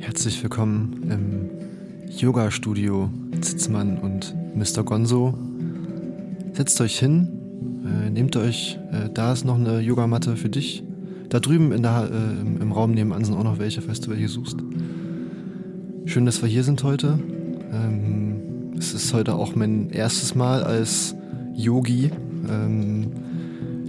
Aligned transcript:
Herzlich 0.00 0.42
willkommen 0.42 1.10
im 1.10 2.10
Yoga-Studio 2.16 3.10
Zitzmann 3.40 3.98
und 3.98 4.34
Mr. 4.54 4.82
Gonzo. 4.82 5.34
Setzt 6.52 6.80
euch 6.80 6.98
hin, 6.98 7.28
äh, 7.84 8.10
nehmt 8.10 8.36
euch, 8.36 8.78
äh, 8.92 9.08
da 9.12 9.32
ist 9.32 9.44
noch 9.44 9.56
eine 9.56 9.80
Yogamatte 9.80 10.36
für 10.36 10.48
dich. 10.48 10.82
Da 11.28 11.40
drüben 11.40 11.72
in 11.72 11.82
der, 11.82 12.10
äh, 12.10 12.40
im, 12.40 12.60
im 12.60 12.72
Raum 12.72 12.92
nebenan 12.92 13.24
sind 13.24 13.34
auch 13.34 13.44
noch 13.44 13.58
welche, 13.58 13.82
falls 13.82 14.00
du 14.00 14.10
welche 14.10 14.28
suchst. 14.28 14.56
Schön, 16.06 16.24
dass 16.26 16.42
wir 16.42 16.48
hier 16.48 16.64
sind 16.64 16.82
heute. 16.82 17.18
Ähm, 17.72 18.72
es 18.78 18.94
ist 18.94 19.12
heute 19.12 19.34
auch 19.34 19.54
mein 19.54 19.90
erstes 19.90 20.34
Mal 20.34 20.62
als 20.62 21.14
Yogi. 21.54 22.10
Ähm, 22.48 23.08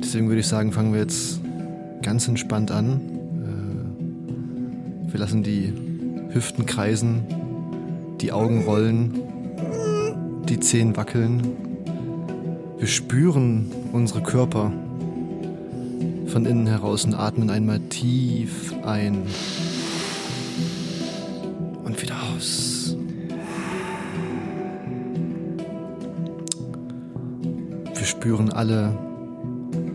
deswegen 0.01 0.27
würde 0.27 0.41
ich 0.41 0.47
sagen, 0.47 0.71
fangen 0.71 0.91
wir 0.91 0.99
jetzt 0.99 1.39
ganz 2.01 2.27
entspannt 2.27 2.71
an. 2.71 2.99
Äh, 5.07 5.11
wir 5.11 5.19
lassen 5.19 5.43
die 5.43 5.73
Hüften 6.31 6.65
kreisen, 6.65 7.23
die 8.21 8.31
Augen 8.31 8.63
rollen, 8.63 9.28
die 10.49 10.59
Zehen 10.59 10.97
wackeln. 10.97 11.41
Wir 12.79 12.87
spüren 12.87 13.71
unsere 13.93 14.23
Körper 14.23 14.71
von 16.25 16.45
innen 16.45 16.65
heraus 16.65 17.05
und 17.05 17.13
atmen 17.13 17.51
einmal 17.51 17.79
tief 17.79 18.73
ein 18.83 19.27
und 21.83 22.01
wieder 22.01 22.15
aus. 22.35 22.97
Wir 27.93 28.05
spüren 28.05 28.51
alle 28.51 28.97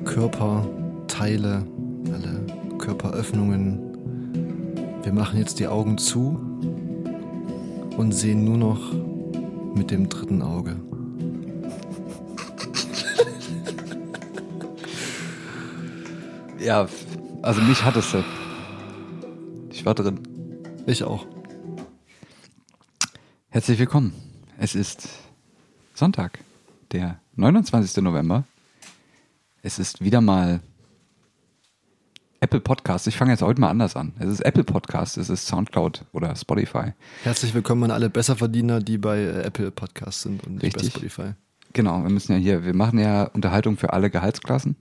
Körperteile, 0.04 1.66
alle 2.12 2.78
Körperöffnungen. 2.78 3.80
Wir 5.02 5.12
machen 5.12 5.38
jetzt 5.38 5.58
die 5.58 5.66
Augen 5.66 5.98
zu 5.98 6.38
und 7.96 8.12
sehen 8.12 8.44
nur 8.44 8.58
noch 8.58 9.03
mit 9.74 9.90
dem 9.90 10.08
dritten 10.08 10.42
Auge. 10.42 10.76
Ja, 16.58 16.88
also 17.42 17.60
mich 17.60 17.84
hat 17.84 17.96
es. 17.96 18.16
Ich 19.70 19.84
war 19.84 19.94
drin. 19.94 20.20
Ich 20.86 21.04
auch. 21.04 21.26
Herzlich 23.50 23.78
willkommen. 23.78 24.14
Es 24.58 24.74
ist 24.74 25.08
Sonntag, 25.94 26.38
der 26.92 27.20
29. 27.36 28.02
November. 28.02 28.44
Es 29.62 29.78
ist 29.78 30.02
wieder 30.02 30.20
mal 30.20 30.60
Apple 32.44 32.60
Podcast. 32.60 33.06
Ich 33.06 33.16
fange 33.16 33.30
jetzt 33.30 33.40
heute 33.40 33.58
mal 33.58 33.70
anders 33.70 33.96
an. 33.96 34.12
Es 34.18 34.28
ist 34.28 34.40
Apple 34.40 34.64
Podcast, 34.64 35.16
es 35.16 35.30
ist 35.30 35.46
Soundcloud 35.46 36.04
oder 36.12 36.36
Spotify. 36.36 36.92
Herzlich 37.22 37.54
willkommen 37.54 37.84
an 37.84 37.90
alle 37.90 38.10
Besserverdiener, 38.10 38.80
die 38.80 38.98
bei 38.98 39.16
äh, 39.20 39.44
Apple 39.44 39.70
Podcasts 39.70 40.24
sind 40.24 40.44
und 40.44 40.56
nicht 40.56 40.64
Richtig. 40.64 40.92
bei 40.92 41.08
Spotify. 41.08 41.32
Genau, 41.72 42.02
wir 42.02 42.10
müssen 42.10 42.32
ja 42.32 42.38
hier, 42.38 42.62
wir 42.66 42.74
machen 42.74 42.98
ja 42.98 43.24
Unterhaltung 43.32 43.78
für 43.78 43.94
alle 43.94 44.10
Gehaltsklassen. 44.10 44.76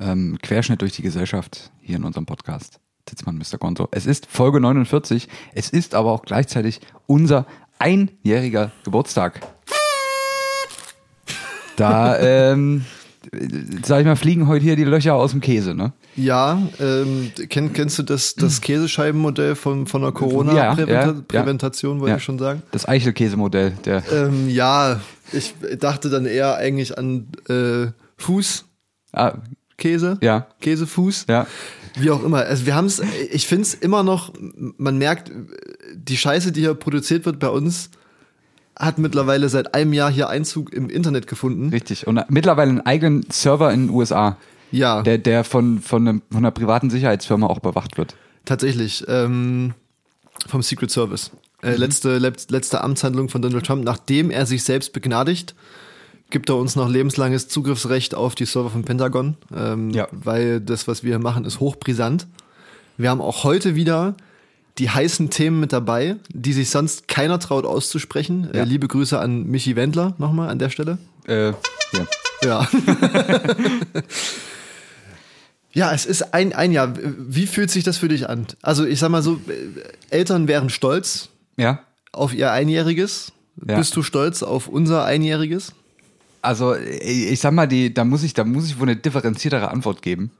Ähm, 0.00 0.36
Querschnitt 0.42 0.82
durch 0.82 0.94
die 0.94 1.02
Gesellschaft 1.02 1.70
hier 1.80 1.94
in 1.94 2.02
unserem 2.02 2.26
Podcast. 2.26 2.80
Titzmann, 3.06 3.38
Mr. 3.38 3.58
Gonzo. 3.58 3.86
Es 3.92 4.06
ist 4.06 4.26
Folge 4.26 4.58
49. 4.58 5.28
Es 5.54 5.70
ist 5.70 5.94
aber 5.94 6.10
auch 6.10 6.22
gleichzeitig 6.22 6.80
unser 7.06 7.46
einjähriger 7.78 8.72
Geburtstag. 8.82 9.42
Da, 11.76 12.18
ähm, 12.18 12.84
sag 13.84 14.00
ich 14.00 14.06
mal, 14.06 14.16
fliegen 14.16 14.46
heute 14.46 14.64
hier 14.64 14.76
die 14.76 14.84
Löcher 14.84 15.14
aus 15.14 15.32
dem 15.32 15.40
Käse, 15.40 15.74
ne? 15.74 15.92
Ja, 16.16 16.60
ähm, 16.80 17.30
kenn, 17.48 17.72
kennst 17.72 17.98
du 17.98 18.02
das, 18.02 18.34
das 18.34 18.60
Käsescheibenmodell 18.60 19.54
von, 19.56 19.86
von 19.86 20.02
der 20.02 20.12
Corona-Präventation, 20.12 21.92
Ja, 21.92 21.96
ja, 21.96 22.00
wollte 22.00 22.10
Ja. 22.12 22.16
ich 22.16 22.24
schon 22.24 22.38
sagen? 22.38 22.62
Das 22.72 22.88
Eichelkäsemodell, 22.88 23.72
der. 23.84 24.02
Ähm, 24.12 24.48
ja, 24.48 25.00
ich 25.32 25.54
dachte 25.78 26.08
dann 26.10 26.26
eher 26.26 26.56
eigentlich 26.56 26.96
an 26.98 27.28
äh, 27.48 27.88
Fußkäse, 28.16 28.64
Ah, 29.12 29.34
ja, 30.20 30.46
Käsefuß, 30.60 31.26
ja. 31.28 31.46
wie 31.98 32.10
auch 32.10 32.22
immer. 32.22 32.38
Also 32.38 32.66
wir 32.66 32.74
haben 32.74 32.86
es, 32.86 33.02
ich 33.32 33.46
finde 33.46 33.62
es 33.62 33.74
immer 33.74 34.02
noch, 34.02 34.32
man 34.76 34.98
merkt, 34.98 35.30
die 35.94 36.16
Scheiße, 36.16 36.52
die 36.52 36.60
hier 36.60 36.74
produziert 36.74 37.24
wird 37.26 37.38
bei 37.38 37.48
uns, 37.48 37.90
hat 38.80 38.98
mittlerweile 38.98 39.48
seit 39.48 39.74
einem 39.74 39.92
Jahr 39.92 40.10
hier 40.10 40.28
Einzug 40.28 40.72
im 40.72 40.88
Internet 40.90 41.26
gefunden. 41.28 41.68
Richtig. 41.68 42.06
Und 42.06 42.20
mittlerweile 42.30 42.70
einen 42.70 42.80
eigenen 42.80 43.24
Server 43.30 43.72
in 43.72 43.86
den 43.86 43.90
USA, 43.94 44.36
Ja, 44.72 45.02
der, 45.02 45.18
der 45.18 45.44
von, 45.44 45.80
von, 45.80 46.08
einem, 46.08 46.22
von 46.30 46.38
einer 46.38 46.50
privaten 46.50 46.90
Sicherheitsfirma 46.90 47.46
auch 47.46 47.60
bewacht 47.60 47.96
wird. 47.98 48.16
tatsächlich. 48.44 49.04
Ähm, 49.06 49.74
vom 50.48 50.62
Secret 50.62 50.90
Service. 50.90 51.30
Äh, 51.62 51.76
letzte, 51.76 52.16
letz- 52.18 52.50
letzte 52.50 52.82
Amtshandlung 52.82 53.28
von 53.28 53.42
Donald 53.42 53.66
Trump, 53.66 53.84
nachdem 53.84 54.30
er 54.30 54.46
sich 54.46 54.64
selbst 54.64 54.94
begnadigt, 54.94 55.54
gibt 56.30 56.48
er 56.48 56.56
uns 56.56 56.74
noch 56.76 56.88
lebenslanges 56.88 57.48
Zugriffsrecht 57.48 58.14
auf 58.14 58.34
die 58.34 58.46
Server 58.46 58.70
vom 58.70 58.82
Pentagon, 58.84 59.36
ähm, 59.54 59.90
Ja. 59.90 60.08
weil 60.10 60.60
das, 60.62 60.88
was 60.88 61.04
wir 61.04 61.18
machen, 61.18 61.44
ist 61.44 61.60
hochbrisant. 61.60 62.26
Wir 62.96 63.10
haben 63.10 63.20
auch 63.20 63.44
heute 63.44 63.74
wieder 63.74 64.14
die 64.78 64.90
heißen 64.90 65.30
Themen 65.30 65.60
mit 65.60 65.72
dabei, 65.72 66.16
die 66.28 66.52
sich 66.52 66.70
sonst 66.70 67.08
keiner 67.08 67.38
traut 67.38 67.64
auszusprechen. 67.66 68.48
Ja. 68.52 68.62
Äh, 68.62 68.64
liebe 68.64 68.88
Grüße 68.88 69.18
an 69.18 69.44
Michi 69.44 69.76
Wendler 69.76 70.14
nochmal 70.18 70.48
an 70.48 70.58
der 70.58 70.70
Stelle. 70.70 70.98
Äh, 71.26 71.48
ja. 71.48 71.56
Ja. 72.42 72.68
ja, 75.72 75.92
es 75.92 76.06
ist 76.06 76.34
ein, 76.34 76.52
ein 76.54 76.72
Jahr. 76.72 76.94
Wie 76.96 77.46
fühlt 77.46 77.70
sich 77.70 77.84
das 77.84 77.98
für 77.98 78.08
dich 78.08 78.28
an? 78.28 78.46
Also, 78.62 78.86
ich 78.86 78.98
sag 78.98 79.10
mal 79.10 79.22
so, 79.22 79.34
äh, 79.48 79.82
Eltern 80.10 80.48
wären 80.48 80.70
stolz 80.70 81.28
ja. 81.56 81.80
auf 82.12 82.32
ihr 82.32 82.50
Einjähriges. 82.50 83.32
Ja. 83.66 83.76
Bist 83.76 83.94
du 83.96 84.02
stolz 84.02 84.42
auf 84.42 84.68
unser 84.68 85.04
Einjähriges? 85.04 85.74
Also, 86.42 86.74
ich 86.74 87.32
ich 87.32 87.40
sag 87.40 87.52
mal, 87.52 87.66
die, 87.66 87.92
da 87.92 88.04
muss 88.04 88.22
ich, 88.22 88.32
da 88.32 88.44
muss 88.44 88.66
ich 88.66 88.78
wohl 88.78 88.88
eine 88.88 88.96
differenziertere 88.96 89.70
Antwort 89.70 90.00
geben. 90.00 90.30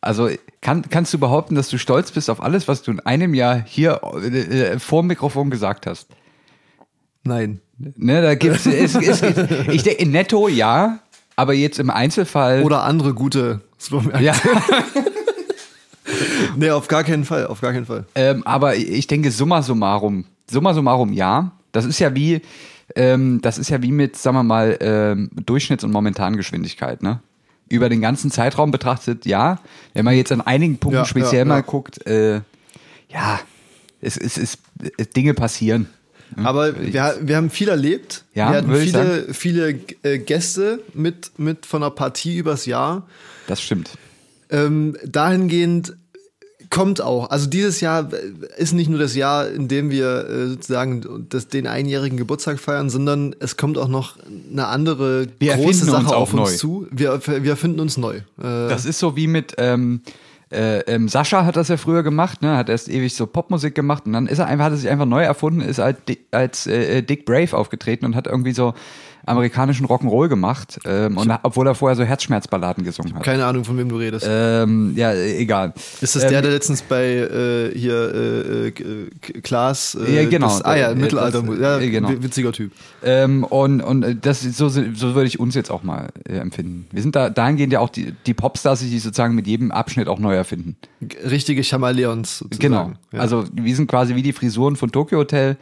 Also, 0.00 0.28
kann, 0.60 0.82
kannst 0.88 1.12
du 1.12 1.18
behaupten, 1.18 1.54
dass 1.54 1.68
du 1.68 1.78
stolz 1.78 2.12
bist 2.12 2.30
auf 2.30 2.42
alles, 2.42 2.68
was 2.68 2.82
du 2.82 2.90
in 2.92 3.00
einem 3.00 3.34
Jahr 3.34 3.60
hier 3.64 4.00
äh, 4.22 4.72
äh, 4.72 4.78
vor 4.78 5.02
dem 5.02 5.08
Mikrofon 5.08 5.50
gesagt 5.50 5.86
hast? 5.86 6.08
Nein. 7.24 7.60
Ne, 7.78 8.22
da 8.22 8.34
gibt's, 8.34 8.66
es, 8.66 8.94
es, 8.94 9.22
ich 9.68 9.82
denke, 9.82 10.08
netto 10.08 10.48
ja, 10.48 11.00
aber 11.36 11.54
jetzt 11.54 11.78
im 11.78 11.90
Einzelfall. 11.90 12.62
Oder 12.62 12.82
andere 12.84 13.14
gute 13.14 13.60
Supermärkte. 13.76 14.24
ja, 14.24 14.34
Nee, 16.56 16.70
auf 16.70 16.88
gar 16.88 17.04
keinen 17.04 17.24
Fall, 17.24 17.46
auf 17.46 17.60
gar 17.60 17.72
keinen 17.72 17.86
Fall. 17.86 18.04
ähm, 18.14 18.42
aber 18.44 18.76
ich 18.76 19.06
denke, 19.06 19.30
summa 19.30 19.62
summarum, 19.62 20.24
summa 20.50 20.74
summarum 20.74 21.12
ja. 21.12 21.52
Das 21.72 21.84
ist 21.84 21.98
ja 21.98 22.14
wie, 22.14 22.40
ähm, 22.96 23.40
das 23.42 23.58
ist 23.58 23.68
ja 23.68 23.82
wie 23.82 23.92
mit, 23.92 24.16
sagen 24.16 24.36
wir 24.36 24.42
mal, 24.42 24.76
ähm, 24.80 25.30
Durchschnitts- 25.44 25.84
und 25.84 25.92
Momentangeschwindigkeit, 25.92 27.02
ne? 27.02 27.20
Über 27.68 27.88
den 27.88 28.00
ganzen 28.00 28.30
Zeitraum 28.30 28.70
betrachtet, 28.70 29.26
ja. 29.26 29.60
Wenn 29.94 30.04
man 30.04 30.14
jetzt 30.14 30.32
an 30.32 30.40
einigen 30.40 30.78
Punkten 30.78 31.00
Ja, 31.00 31.04
speziell 31.04 31.40
ja, 31.40 31.44
mal 31.44 31.62
guckt, 31.62 32.06
äh, 32.06 32.40
ja, 33.10 33.40
es, 34.00 34.16
es, 34.16 34.36
es, 34.38 34.58
es, 34.96 35.10
Dinge 35.10 35.34
passieren. 35.34 35.88
Aber 36.36 36.78
wir, 36.78 37.18
wir 37.22 37.36
haben 37.36 37.50
viel 37.50 37.68
erlebt. 37.68 38.24
Ja, 38.34 38.50
wir 38.50 38.58
hatten 38.58 38.74
viele, 38.74 39.32
viele 39.32 39.80
äh, 40.02 40.18
Gäste 40.18 40.80
mit, 40.94 41.32
mit 41.38 41.66
von 41.66 41.80
der 41.80 41.90
Partie 41.90 42.36
übers 42.36 42.66
Jahr. 42.66 43.06
Das 43.46 43.62
stimmt. 43.62 43.96
Ähm, 44.50 44.96
dahingehend 45.04 45.94
kommt 46.70 47.00
auch. 47.00 47.30
Also 47.30 47.48
dieses 47.48 47.80
Jahr 47.80 48.10
ist 48.56 48.72
nicht 48.72 48.90
nur 48.90 48.98
das 48.98 49.14
Jahr, 49.14 49.48
in 49.48 49.68
dem 49.68 49.90
wir 49.90 50.28
äh, 50.28 50.46
sozusagen 50.48 51.26
das, 51.28 51.48
den 51.48 51.66
einjährigen 51.66 52.18
Geburtstag 52.18 52.58
feiern, 52.60 52.90
sondern 52.90 53.34
es 53.40 53.56
kommt 53.56 53.78
auch 53.78 53.88
noch 53.88 54.16
eine 54.52 54.66
andere 54.66 55.26
Wir 55.38 55.54
große 55.56 55.84
Sache 55.86 56.02
uns 56.04 56.12
auf 56.12 56.32
uns 56.34 56.50
neu. 56.50 56.56
zu. 56.56 56.86
Wir, 56.90 57.20
wir 57.26 57.50
erfinden 57.50 57.80
uns 57.80 57.96
neu. 57.96 58.16
Äh, 58.16 58.22
Das 58.38 58.84
ist 58.84 58.98
so 58.98 59.16
wie 59.16 59.26
mit 59.26 59.54
ähm, 59.58 60.00
äh, 60.50 60.78
ähm, 60.80 61.08
Sascha 61.08 61.44
hat 61.44 61.56
das 61.56 61.68
ja 61.68 61.76
früher 61.76 62.02
gemacht, 62.02 62.40
ne? 62.40 62.56
Hat 62.56 62.70
erst 62.70 62.88
ewig 62.88 63.14
so 63.14 63.26
Popmusik 63.26 63.74
gemacht 63.74 64.06
und 64.06 64.14
dann 64.14 64.26
ist 64.26 64.38
er 64.38 64.46
einfach, 64.46 64.64
hat 64.66 64.72
er 64.72 64.78
sich 64.78 64.88
einfach 64.88 65.04
neu 65.04 65.22
erfunden, 65.22 65.60
ist 65.60 65.78
Di- 66.08 66.18
als 66.30 66.66
äh, 66.66 67.02
Dick 67.02 67.26
Brave 67.26 67.54
aufgetreten 67.54 68.06
und 68.06 68.16
hat 68.16 68.26
irgendwie 68.26 68.52
so 68.52 68.72
amerikanischen 69.26 69.86
Rock'n'Roll 69.86 70.28
gemacht, 70.28 70.78
ähm, 70.84 71.16
und 71.16 71.30
obwohl 71.42 71.66
er 71.66 71.74
vorher 71.74 71.96
so 71.96 72.04
Herzschmerzballaden 72.04 72.84
gesungen 72.84 73.14
hat. 73.14 73.22
Keine 73.22 73.44
Ahnung, 73.44 73.64
von 73.64 73.76
wem 73.78 73.88
du 73.88 73.96
redest. 73.96 74.26
Ähm, 74.28 74.92
ja, 74.96 75.12
äh, 75.12 75.36
egal. 75.38 75.74
ist 76.00 76.16
das 76.16 76.24
ähm, 76.24 76.30
der, 76.30 76.42
der 76.42 76.50
letztens 76.52 76.82
bei 76.82 77.04
äh, 77.04 77.78
hier 77.78 78.14
äh, 78.14 78.68
äh, 78.68 79.10
Klaas 79.42 79.94
äh, 79.94 80.22
Ja, 80.22 80.28
genau. 80.28 80.46
Das, 80.46 80.62
ah 80.62 80.76
ja, 80.76 80.90
Äh, 80.90 80.94
Mittelalter. 80.94 81.42
das- 81.42 81.58
ja, 81.58 81.78
äh, 81.78 81.90
genau. 81.90 82.10
Witziger 82.22 82.52
Typ. 82.52 82.72
Ähm, 83.02 83.44
und 83.44 83.80
und 83.80 84.02
äh, 84.02 84.14
das 84.14 84.40
so, 84.42 84.68
so 84.68 84.80
würde 85.14 85.26
ich 85.26 85.38
uns 85.40 85.54
jetzt 85.54 85.70
auch 85.70 85.82
mal 85.82 86.08
äh, 86.28 86.36
empfinden. 86.38 86.86
Wir 86.92 87.02
sind 87.02 87.14
da 87.14 87.30
dahingehend 87.30 87.72
ja 87.72 87.80
auch 87.80 87.90
die, 87.90 88.14
die 88.26 88.34
Popstars, 88.34 88.80
die 88.80 88.88
sich 88.88 89.02
sozusagen 89.02 89.34
mit 89.34 89.46
jedem 89.46 89.70
Abschnitt 89.70 90.08
auch 90.08 90.18
neu 90.18 90.34
erfinden. 90.34 90.76
Richtige 91.28 91.62
Chamaleons 91.64 92.38
sozusagen. 92.38 92.60
Genau. 92.60 92.92
Ja. 93.12 93.20
Also 93.20 93.44
wir 93.52 93.74
sind 93.76 93.88
quasi 93.88 94.14
wie 94.14 94.22
die 94.22 94.32
Frisuren 94.32 94.76
von 94.76 94.90
Tokyo 94.90 95.18
Hotel, 95.18 95.56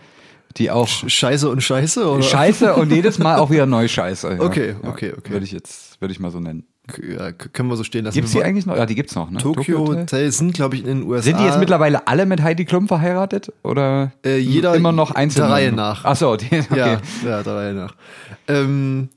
die 0.57 0.71
auch 0.71 0.89
Scheiße 0.89 1.49
und 1.49 1.63
Scheiße, 1.63 2.09
oder? 2.09 2.23
Scheiße 2.23 2.75
und 2.75 2.91
jedes 2.93 3.19
Mal 3.19 3.37
auch 3.39 3.51
wieder 3.51 3.67
neu 3.67 3.89
Scheiße. 3.89 4.35
Ja. 4.35 4.41
Okay, 4.41 4.75
Ja, 4.83 4.89
okay, 4.89 5.13
okay. 5.17 5.33
Würde 5.33 5.45
ich 5.45 5.53
jetzt, 5.53 6.01
würde 6.01 6.13
ich 6.13 6.21
mal 6.21 6.31
so 6.31 6.41
nennen. 6.41 6.65
Ja, 7.03 7.33
können 7.33 7.69
wir 7.69 7.77
so 7.77 7.83
stehen 7.83 8.05
lassen. 8.05 8.15
Gibt's 8.15 8.33
Wir 8.33 8.43
die 8.43 8.47
eigentlich 8.47 8.65
noch? 8.65 8.77
Ja, 8.77 8.87
die 8.87 8.95
gibt's 8.95 9.17
noch, 9.17 9.29
ne? 9.29 9.39
Tokyo 9.39 9.89
Hotel 9.89 10.31
sind, 10.31 10.55
glaube 10.55 10.77
ich, 10.77 10.83
in 10.83 10.87
den 10.87 11.03
USA. 11.03 11.23
Sind 11.23 11.41
die 11.41 11.45
jetzt 11.45 11.59
mittlerweile 11.59 12.07
alle 12.07 12.27
mit 12.27 12.43
Heidi 12.43 12.65
Klum 12.65 12.87
verheiratet? 12.87 13.53
Oder 13.65 14.13
Äh, 14.25 14.39
jeder 14.39 14.75
immer 14.77 14.93
noch 14.93 15.11
einzeln? 15.11 15.47
der 15.47 15.51
Reihe 15.51 15.73
nach. 15.73 16.05
Ach 16.05 16.15
so, 16.15 16.37
die, 16.37 16.47
okay. 16.47 16.65
Ja, 16.77 17.01
ja, 17.25 17.43
der 17.43 17.55
Reihe 17.57 17.75
nach. 17.75 17.97
Ähm, 18.47 19.09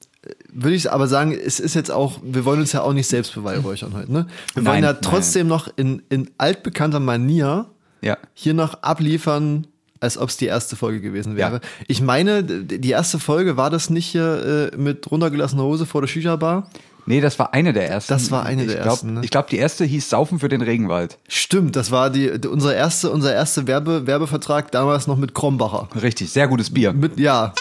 würde 0.52 0.76
ich 0.76 0.92
aber 0.92 1.08
sagen, 1.08 1.32
es 1.32 1.60
ist 1.60 1.76
jetzt 1.76 1.92
auch, 1.92 2.20
wir 2.24 2.44
wollen 2.44 2.60
uns 2.60 2.72
ja 2.74 2.82
auch 2.82 2.94
nicht 2.94 3.08
selbst 3.08 3.36
beweihräuchern 3.36 3.94
heute, 3.94 4.12
ne? 4.12 4.26
Wir 4.56 4.66
wollen 4.66 4.82
Nein, 4.82 4.84
ja 4.84 4.94
nein. 4.94 5.02
trotzdem 5.04 5.48
noch 5.48 5.70
in, 5.76 6.02
in 6.10 6.30
altbekannter 6.40 7.00
Manier 7.00 7.68
ja. 8.02 8.18
hier 8.34 8.56
noch 8.56 8.82
abliefern, 8.82 9.68
als 10.00 10.18
ob 10.18 10.30
es 10.30 10.38
die 10.38 10.46
erste 10.46 10.76
Folge 10.76 11.02
gewesen 11.02 11.36
wäre. 11.36 11.56
Ja. 11.56 11.62
Ich 11.88 12.02
meine, 12.02 12.44
die 12.44 12.90
erste 12.90 13.20
Folge 13.20 13.58
war 13.58 13.70
das 13.70 13.90
nicht 13.90 14.08
hier 14.08 14.72
äh, 14.74 14.78
mit 14.78 15.10
runtergelassener 15.12 15.64
Hose 15.64 15.86
vor 15.86 16.02
der 16.02 16.08
Shisha-Bar? 16.08 16.70
Nee, 17.06 17.22
das 17.22 17.40
war 17.40 17.54
eine 17.54 17.74
der 17.74 17.90
ersten. 17.90 18.14
Das 18.14 18.30
war 18.30 18.46
eine 18.46 18.62
ich 18.62 18.68
der 18.68 18.82
glaub, 18.82 18.94
ersten, 18.94 19.14
ne? 19.16 19.22
Ich 19.24 19.32
glaube, 19.32 19.48
die 19.50 19.58
erste 19.58 19.84
hieß 19.84 20.10
Saufen 20.10 20.40
für 20.40 20.48
den 20.48 20.62
Regenwald. 20.62 21.18
Stimmt, 21.28 21.76
das 21.76 21.90
war 21.90 22.10
die, 22.12 22.30
unser 22.48 22.76
erste, 22.76 23.10
unser 23.10 23.34
erste 23.34 23.68
Werbe, 23.68 24.06
Werbevertrag 24.06 24.72
damals 24.72 25.08
noch 25.08 25.18
mit 25.18 25.34
Krombacher. 25.34 25.90
Richtig, 26.00 26.30
sehr 26.32 26.48
gutes 26.48 26.72
Bier. 26.72 26.94
Mit, 26.94 27.20
ja, 27.20 27.54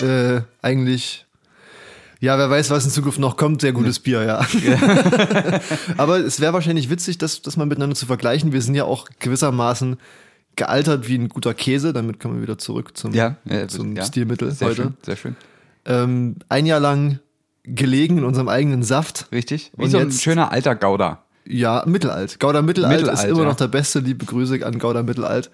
äh, 0.00 0.40
eigentlich. 0.62 1.26
Ja, 2.20 2.38
wer 2.38 2.48
weiß, 2.48 2.70
was 2.70 2.84
in 2.84 2.90
Zukunft 2.90 3.18
noch 3.18 3.36
kommt, 3.36 3.60
sehr 3.60 3.72
gutes 3.72 3.98
Bier, 3.98 4.22
ja. 4.22 4.40
Aber 5.96 6.18
es 6.18 6.40
wäre 6.40 6.52
wahrscheinlich 6.52 6.88
witzig, 6.88 7.18
das, 7.18 7.42
das 7.42 7.56
mal 7.56 7.66
miteinander 7.66 7.96
zu 7.96 8.06
vergleichen. 8.06 8.52
Wir 8.52 8.62
sind 8.62 8.76
ja 8.76 8.84
auch 8.84 9.06
gewissermaßen 9.18 9.98
gealtert 10.56 11.08
wie 11.08 11.16
ein 11.18 11.28
guter 11.28 11.54
Käse. 11.54 11.92
Damit 11.92 12.20
kommen 12.20 12.36
wir 12.36 12.42
wieder 12.42 12.58
zurück 12.58 12.96
zum, 12.96 13.12
Ja, 13.14 13.36
ja, 13.44 13.68
zum 13.68 13.96
ja. 13.96 14.04
Stilmittel 14.04 14.50
sehr 14.50 14.68
heute. 14.68 14.82
Schön, 14.82 14.94
sehr 15.04 15.16
schön. 15.16 15.36
Ähm, 15.84 16.36
ein 16.48 16.66
Jahr 16.66 16.80
lang 16.80 17.18
gelegen 17.64 18.18
in 18.18 18.24
unserem 18.24 18.48
eigenen 18.48 18.82
Saft. 18.82 19.26
Richtig. 19.32 19.72
Wie 19.76 19.84
Und 19.84 19.90
so 19.90 19.98
ein 19.98 20.08
jetzt- 20.08 20.22
schöner 20.22 20.50
alter 20.52 20.74
Gouda. 20.74 21.24
Ja, 21.44 21.82
Mittelalt. 21.86 22.38
Gouda 22.38 22.62
Mittelalt, 22.62 23.00
ist 23.00 23.06
Mittelalt, 23.08 23.28
immer 23.30 23.40
ja. 23.42 23.48
noch 23.48 23.56
der 23.56 23.66
Beste. 23.68 23.98
Liebe 23.98 24.24
Grüße 24.26 24.64
an 24.64 24.78
Gouda 24.78 25.02
Mittelalt. 25.02 25.50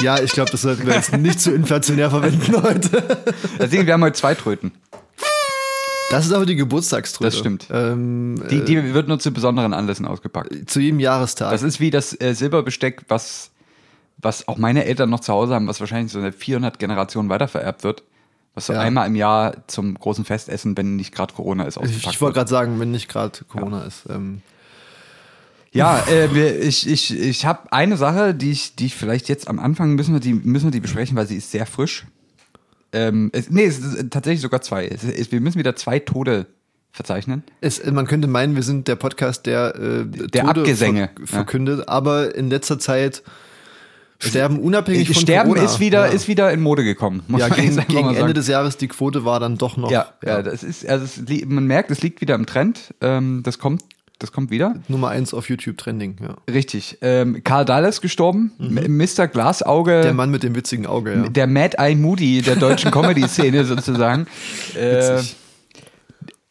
Ja, 0.00 0.18
ich 0.18 0.32
glaube, 0.32 0.50
das 0.50 0.62
sollten 0.62 0.86
wir 0.86 0.94
jetzt 0.94 1.12
nicht 1.16 1.40
zu 1.40 1.52
inflationär 1.52 2.08
verwenden 2.10 2.62
heute. 2.62 3.18
Deswegen, 3.58 3.84
wir 3.86 3.92
haben 3.92 4.02
heute 4.02 4.18
zwei 4.18 4.34
Tröten. 4.34 4.72
Das 6.10 6.26
ist 6.26 6.32
aber 6.32 6.46
die 6.46 6.56
Geburtstagströte. 6.56 7.30
Das 7.30 7.38
stimmt. 7.38 7.68
Ähm, 7.70 8.42
Die, 8.50 8.64
die 8.64 8.94
wird 8.94 9.06
nur 9.08 9.18
zu 9.20 9.30
besonderen 9.30 9.72
Anlässen 9.74 10.06
ausgepackt. 10.06 10.68
zu 10.68 10.80
jedem 10.80 10.98
Jahrestag. 11.00 11.50
Das 11.52 11.62
ist 11.62 11.78
wie 11.80 11.90
das 11.90 12.18
äh, 12.20 12.34
Silberbesteck, 12.34 13.02
was, 13.08 13.50
was 14.22 14.48
auch 14.48 14.58
meine 14.58 14.84
Eltern 14.84 15.10
noch 15.10 15.20
zu 15.20 15.32
Hause 15.32 15.54
haben, 15.54 15.66
was 15.66 15.80
wahrscheinlich 15.80 16.12
so 16.12 16.18
eine 16.18 16.32
400 16.32 16.78
Generationen 16.78 17.28
weitervererbt 17.28 17.84
wird. 17.84 18.02
Was 18.54 18.66
so 18.66 18.72
Ja. 18.72 18.80
einmal 18.80 19.06
im 19.06 19.14
Jahr 19.14 19.66
zum 19.68 19.94
großen 19.94 20.24
Festessen, 20.24 20.76
wenn 20.76 20.96
nicht 20.96 21.14
gerade 21.14 21.32
Corona 21.32 21.64
ist, 21.64 21.76
ich 21.76 21.82
ausgepackt 21.82 22.14
ich 22.14 22.20
wollte 22.20 22.34
gerade 22.34 22.50
sagen, 22.50 22.80
wenn 22.80 22.90
nicht 22.90 23.08
gerade 23.08 23.38
Corona 23.48 23.84
ist. 23.84 24.02
Ähm, 24.10 24.42
Ja, 25.72 26.00
äh, 26.08 26.56
ich, 26.58 26.88
ich, 26.88 27.16
ich 27.16 27.46
habe 27.46 27.72
eine 27.72 27.96
Sache, 27.96 28.34
die 28.34 28.50
ich, 28.50 28.74
die 28.74 28.86
ich 28.86 28.96
vielleicht 28.96 29.28
jetzt 29.28 29.46
am 29.46 29.60
Anfang 29.60 29.94
müssen 29.94 30.12
wir 30.12 30.20
die, 30.20 30.34
müssen 30.34 30.66
wir 30.66 30.72
die 30.72 30.80
besprechen, 30.80 31.16
weil 31.16 31.28
sie 31.28 31.36
ist 31.36 31.52
sehr 31.52 31.64
frisch. 31.64 32.06
Ähm, 32.92 33.30
es, 33.32 33.50
nee, 33.50 33.64
es 33.64 33.78
ist 33.78 34.10
tatsächlich 34.10 34.40
sogar 34.40 34.62
zwei. 34.62 34.88
Es, 34.88 35.04
es, 35.04 35.30
wir 35.30 35.40
müssen 35.40 35.60
wieder 35.60 35.76
zwei 35.76 36.00
Tode 36.00 36.46
verzeichnen. 36.90 37.44
es, 37.60 37.84
man 37.86 38.08
könnte 38.08 38.26
meinen, 38.26 38.56
wir 38.56 38.64
sind 38.64 38.88
der 38.88 38.96
Podcast, 38.96 39.46
der, 39.46 39.76
äh, 39.76 40.06
Der 40.06 40.48
Abgesänge, 40.48 41.10
ver 41.18 41.26
verkündet, 41.28 41.88
aber 41.88 42.34
in 42.34 42.50
letzter 42.50 42.80
Zeit 42.80 43.22
sterben 44.22 44.58
unabhängig 44.58 45.08
von 45.08 45.16
Sterben 45.16 45.50
Corona. 45.52 45.64
ist 45.64 45.80
wieder, 45.80 46.06
ja. 46.06 46.12
ist 46.12 46.28
wieder 46.28 46.52
in 46.52 46.60
Mode 46.60 46.84
gekommen. 46.84 47.22
Ja, 47.36 47.48
gegen, 47.48 47.76
gegen 47.88 48.14
Ende 48.14 48.34
des 48.34 48.46
Jahres 48.48 48.76
die 48.76 48.88
Quote 48.88 49.24
war 49.24 49.40
dann 49.40 49.56
doch 49.58 49.76
noch 49.76 49.90
Ja, 49.90 50.08
ja. 50.24 50.42
das 50.42 50.62
ist, 50.62 50.86
also 50.86 51.04
es, 51.04 51.44
man 51.46 51.64
merkt, 51.66 51.90
es 51.90 52.02
liegt 52.02 52.20
wieder 52.20 52.34
im 52.34 52.46
Trend. 52.46 52.94
Ähm, 53.00 53.42
das 53.44 53.58
kommt, 53.58 53.82
das 54.18 54.32
kommt 54.32 54.50
wieder. 54.50 54.74
Nummer 54.88 55.08
eins 55.08 55.32
auf 55.32 55.48
YouTube 55.48 55.78
Trending. 55.78 56.16
Ja. 56.22 56.36
Richtig. 56.52 56.98
Ähm, 57.00 57.42
Karl 57.42 57.64
Dahl 57.64 57.84
ist 57.86 58.02
gestorben. 58.02 58.52
M- 58.58 58.96
Mr. 58.98 59.26
Glasauge. 59.28 59.98
Mhm. 59.98 60.02
Der 60.02 60.12
Mann 60.14 60.30
mit 60.30 60.42
dem 60.42 60.54
witzigen 60.54 60.84
Auge. 60.86 61.14
Ja. 61.14 61.28
der 61.30 61.46
Mad 61.46 61.76
Eye 61.78 61.94
Moody 61.96 62.42
der 62.42 62.56
deutschen 62.56 62.90
Comedy-Szene 62.92 63.64
sozusagen. 63.64 64.26
Äh, 64.76 65.20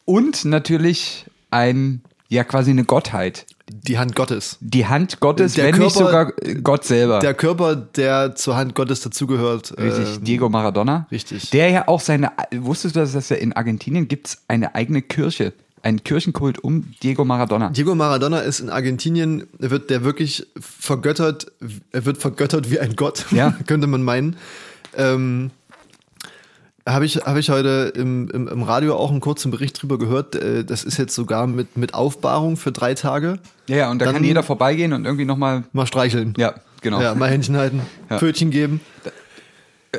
und 0.04 0.44
natürlich 0.44 1.24
ein, 1.50 2.02
ja 2.28 2.44
quasi 2.44 2.70
eine 2.70 2.84
Gottheit. 2.84 3.46
Die 3.72 3.98
Hand 3.98 4.16
Gottes. 4.16 4.58
Die 4.60 4.86
Hand 4.86 5.20
Gottes, 5.20 5.54
Der 5.54 5.66
wenn 5.72 5.78
nicht 5.78 5.96
Körper- 5.96 6.32
sogar 6.34 6.54
Gott 6.62 6.84
selber. 6.84 7.20
Der 7.20 7.34
Körper, 7.34 7.76
der 7.76 8.34
zur 8.34 8.56
Hand 8.56 8.74
Gottes 8.74 9.00
dazugehört. 9.00 9.72
Richtig, 9.78 10.16
ähm, 10.16 10.24
Diego 10.24 10.48
Maradona. 10.48 11.06
richtig. 11.10 11.50
Der 11.50 11.70
ja 11.70 11.88
auch 11.88 12.00
seine, 12.00 12.32
wusstest 12.56 12.96
du, 12.96 13.00
dass 13.00 13.12
das 13.12 13.28
ja 13.28 13.36
in 13.36 13.52
Argentinien 13.52 14.08
gibt's 14.08 14.42
eine 14.48 14.74
eigene 14.74 15.02
Kirche, 15.02 15.52
einen 15.82 16.02
Kirchenkult 16.04 16.58
um 16.62 16.92
Diego 17.02 17.24
Maradona. 17.24 17.70
Diego 17.70 17.94
Maradona 17.94 18.40
ist 18.40 18.60
in 18.60 18.68
Argentinien, 18.70 19.46
wird 19.58 19.88
der 19.90 20.04
wirklich 20.04 20.46
vergöttert, 20.58 21.46
er 21.92 22.04
wird 22.04 22.18
vergöttert 22.18 22.70
wie 22.70 22.80
ein 22.80 22.96
Gott, 22.96 23.26
Ja. 23.30 23.54
könnte 23.66 23.86
man 23.86 24.02
meinen. 24.02 24.36
Ähm, 24.96 25.50
habe 26.88 27.04
ich, 27.06 27.16
hab 27.16 27.36
ich 27.36 27.50
heute 27.50 27.92
im, 27.94 28.28
im, 28.30 28.48
im 28.48 28.62
Radio 28.62 28.96
auch 28.96 29.10
einen 29.10 29.20
kurzen 29.20 29.50
Bericht 29.50 29.80
drüber 29.82 29.98
gehört. 29.98 30.34
Äh, 30.34 30.64
Das 30.64 30.82
ist 30.84 30.98
jetzt 30.98 31.14
sogar 31.14 31.46
mit, 31.46 31.76
mit 31.76 31.94
Aufbahrung 31.94 32.56
für 32.56 32.72
drei 32.72 32.94
Tage. 32.94 33.38
Ja, 33.68 33.76
ja, 33.76 33.90
und 33.90 33.98
da 34.00 34.06
Dann- 34.06 34.14
kann 34.16 34.24
jeder 34.24 34.42
vorbeigehen 34.42 34.92
und 34.92 35.04
irgendwie 35.04 35.24
nochmal, 35.24 35.64
Mal 35.72 35.86
streicheln. 35.86 36.34
ja, 36.36 36.54
genau. 36.80 37.00
Ja, 37.00 37.14
mal 37.14 37.28
Händchen 37.30 37.56
halten, 37.56 37.82
Ja. 38.08 38.18
Pfötchen 38.18 38.50
geben. 38.50 38.80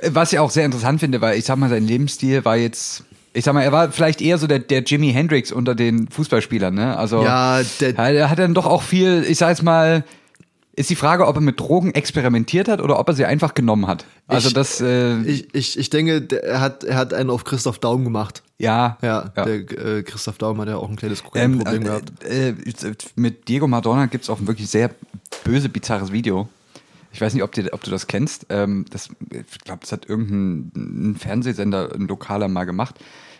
Was 0.10 0.32
ich 0.32 0.40
auch 0.40 0.52
sehr 0.52 0.66
interessant 0.66 1.00
finde, 1.02 1.20
weil 1.22 1.38
ich 1.38 1.46
sag 1.46 1.58
mal, 1.58 1.70
sein 1.70 1.86
Lebensstil 1.86 2.46
war 2.46 2.56
jetzt, 2.56 3.04
ich 3.34 3.44
sag 3.44 3.54
mal, 3.54 3.62
er 3.62 3.74
war 3.74 3.92
vielleicht 3.92 4.22
eher 4.22 4.38
so 4.38 4.48
der, 4.48 4.60
der 4.60 4.84
Jimi 4.84 5.12
Hendrix 5.12 5.52
unter 5.52 5.76
den 5.76 6.08
Fußballspielern, 6.10 6.74
ne? 6.74 6.98
Also 6.98 7.24
Ja, 7.24 7.62
der- 7.82 7.98
er 7.98 8.30
hat 8.30 8.40
dann 8.40 8.54
doch 8.54 8.66
auch 8.66 8.84
viel, 8.84 9.26
ich 9.28 9.38
sag 9.38 9.50
jetzt 9.50 9.64
mal, 9.64 10.04
ist 10.74 10.90
die 10.90 10.96
Frage, 10.96 11.28
ob 11.28 11.36
er 11.36 11.42
mit 11.42 11.60
Drogen 11.60 11.94
experimentiert 11.94 12.68
hat 12.70 12.82
oder 12.82 12.98
ob 13.00 13.08
er 13.10 13.14
sie 13.14 13.26
einfach 13.26 13.54
genommen 13.54 13.88
hat. 13.88 14.06
Also 14.28 14.48
Ich- 14.50 14.54
das, 14.54 14.80
äh, 14.82 15.20
Ich, 15.24 15.54
ich, 15.54 15.78
ich 15.78 15.90
denke, 15.90 16.28
er, 16.44 16.62
hat, 16.62 16.84
er 16.84 16.96
hat 16.96 17.14
einen 17.14 17.30
auf 17.30 17.44
Christoph 17.44 17.80
Daum 17.80 18.04
gemacht. 18.06 18.42
ja, 18.58 18.98
Ja, 19.02 19.32
ja. 19.36 19.46
Der, 19.46 19.56
äh, 19.98 20.04
Christoph 20.04 20.38
Daum 20.38 20.62
hat 20.62 20.70
ja 20.70 20.78
auch 20.78 20.90
ein 20.90 20.96
kleines 20.96 21.24
Ähm, 21.36 21.60
Problem 21.60 21.84
gehabt. 21.84 22.24
äh, 22.24 22.50
äh, 22.52 22.56
mit 23.16 23.48
Diego 23.50 23.68
Maradona 23.68 24.06
gibt 24.06 24.24
es 24.24 24.30
auch 24.30 24.40
ein 24.40 24.48
wirklich 24.48 24.70
sehr 24.70 24.92
böse, 25.44 25.68
bizarres 25.70 26.12
Video. 26.12 26.48
Ich 27.14 27.20
weiß 27.20 27.34
nicht, 27.34 27.44
ob, 27.44 27.52
dir, 27.52 27.68
ob 27.74 27.84
du 27.84 27.92
das 27.92 28.08
kennst. 28.08 28.46
Ähm, 28.50 28.86
das, 28.90 29.10
ich 29.30 29.60
glaube, 29.66 29.82
das 29.82 29.92
hat 29.92 30.08
irgendein 30.08 31.12
ein 31.12 31.16
Fernsehsender, 31.18 31.94
ein 31.94 32.08
lokaler 32.08 32.48
mal 32.48 32.64
gemacht. 32.64 32.96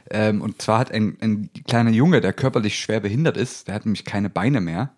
Ähm, 0.10 0.42
und 0.42 0.62
zwar 0.62 0.80
hat 0.80 0.92
ein, 0.92 1.16
ein 1.22 1.50
kleiner 1.66 1.92
Junge, 1.92 2.20
der 2.20 2.34
körperlich 2.34 2.78
schwer 2.78 3.00
behindert 3.00 3.38
ist, 3.38 3.70
der 3.70 3.76
hat 3.76 3.86
nämlich 3.86 4.04
keine 4.04 4.30
Beine 4.30 4.60
mehr. 4.60 4.90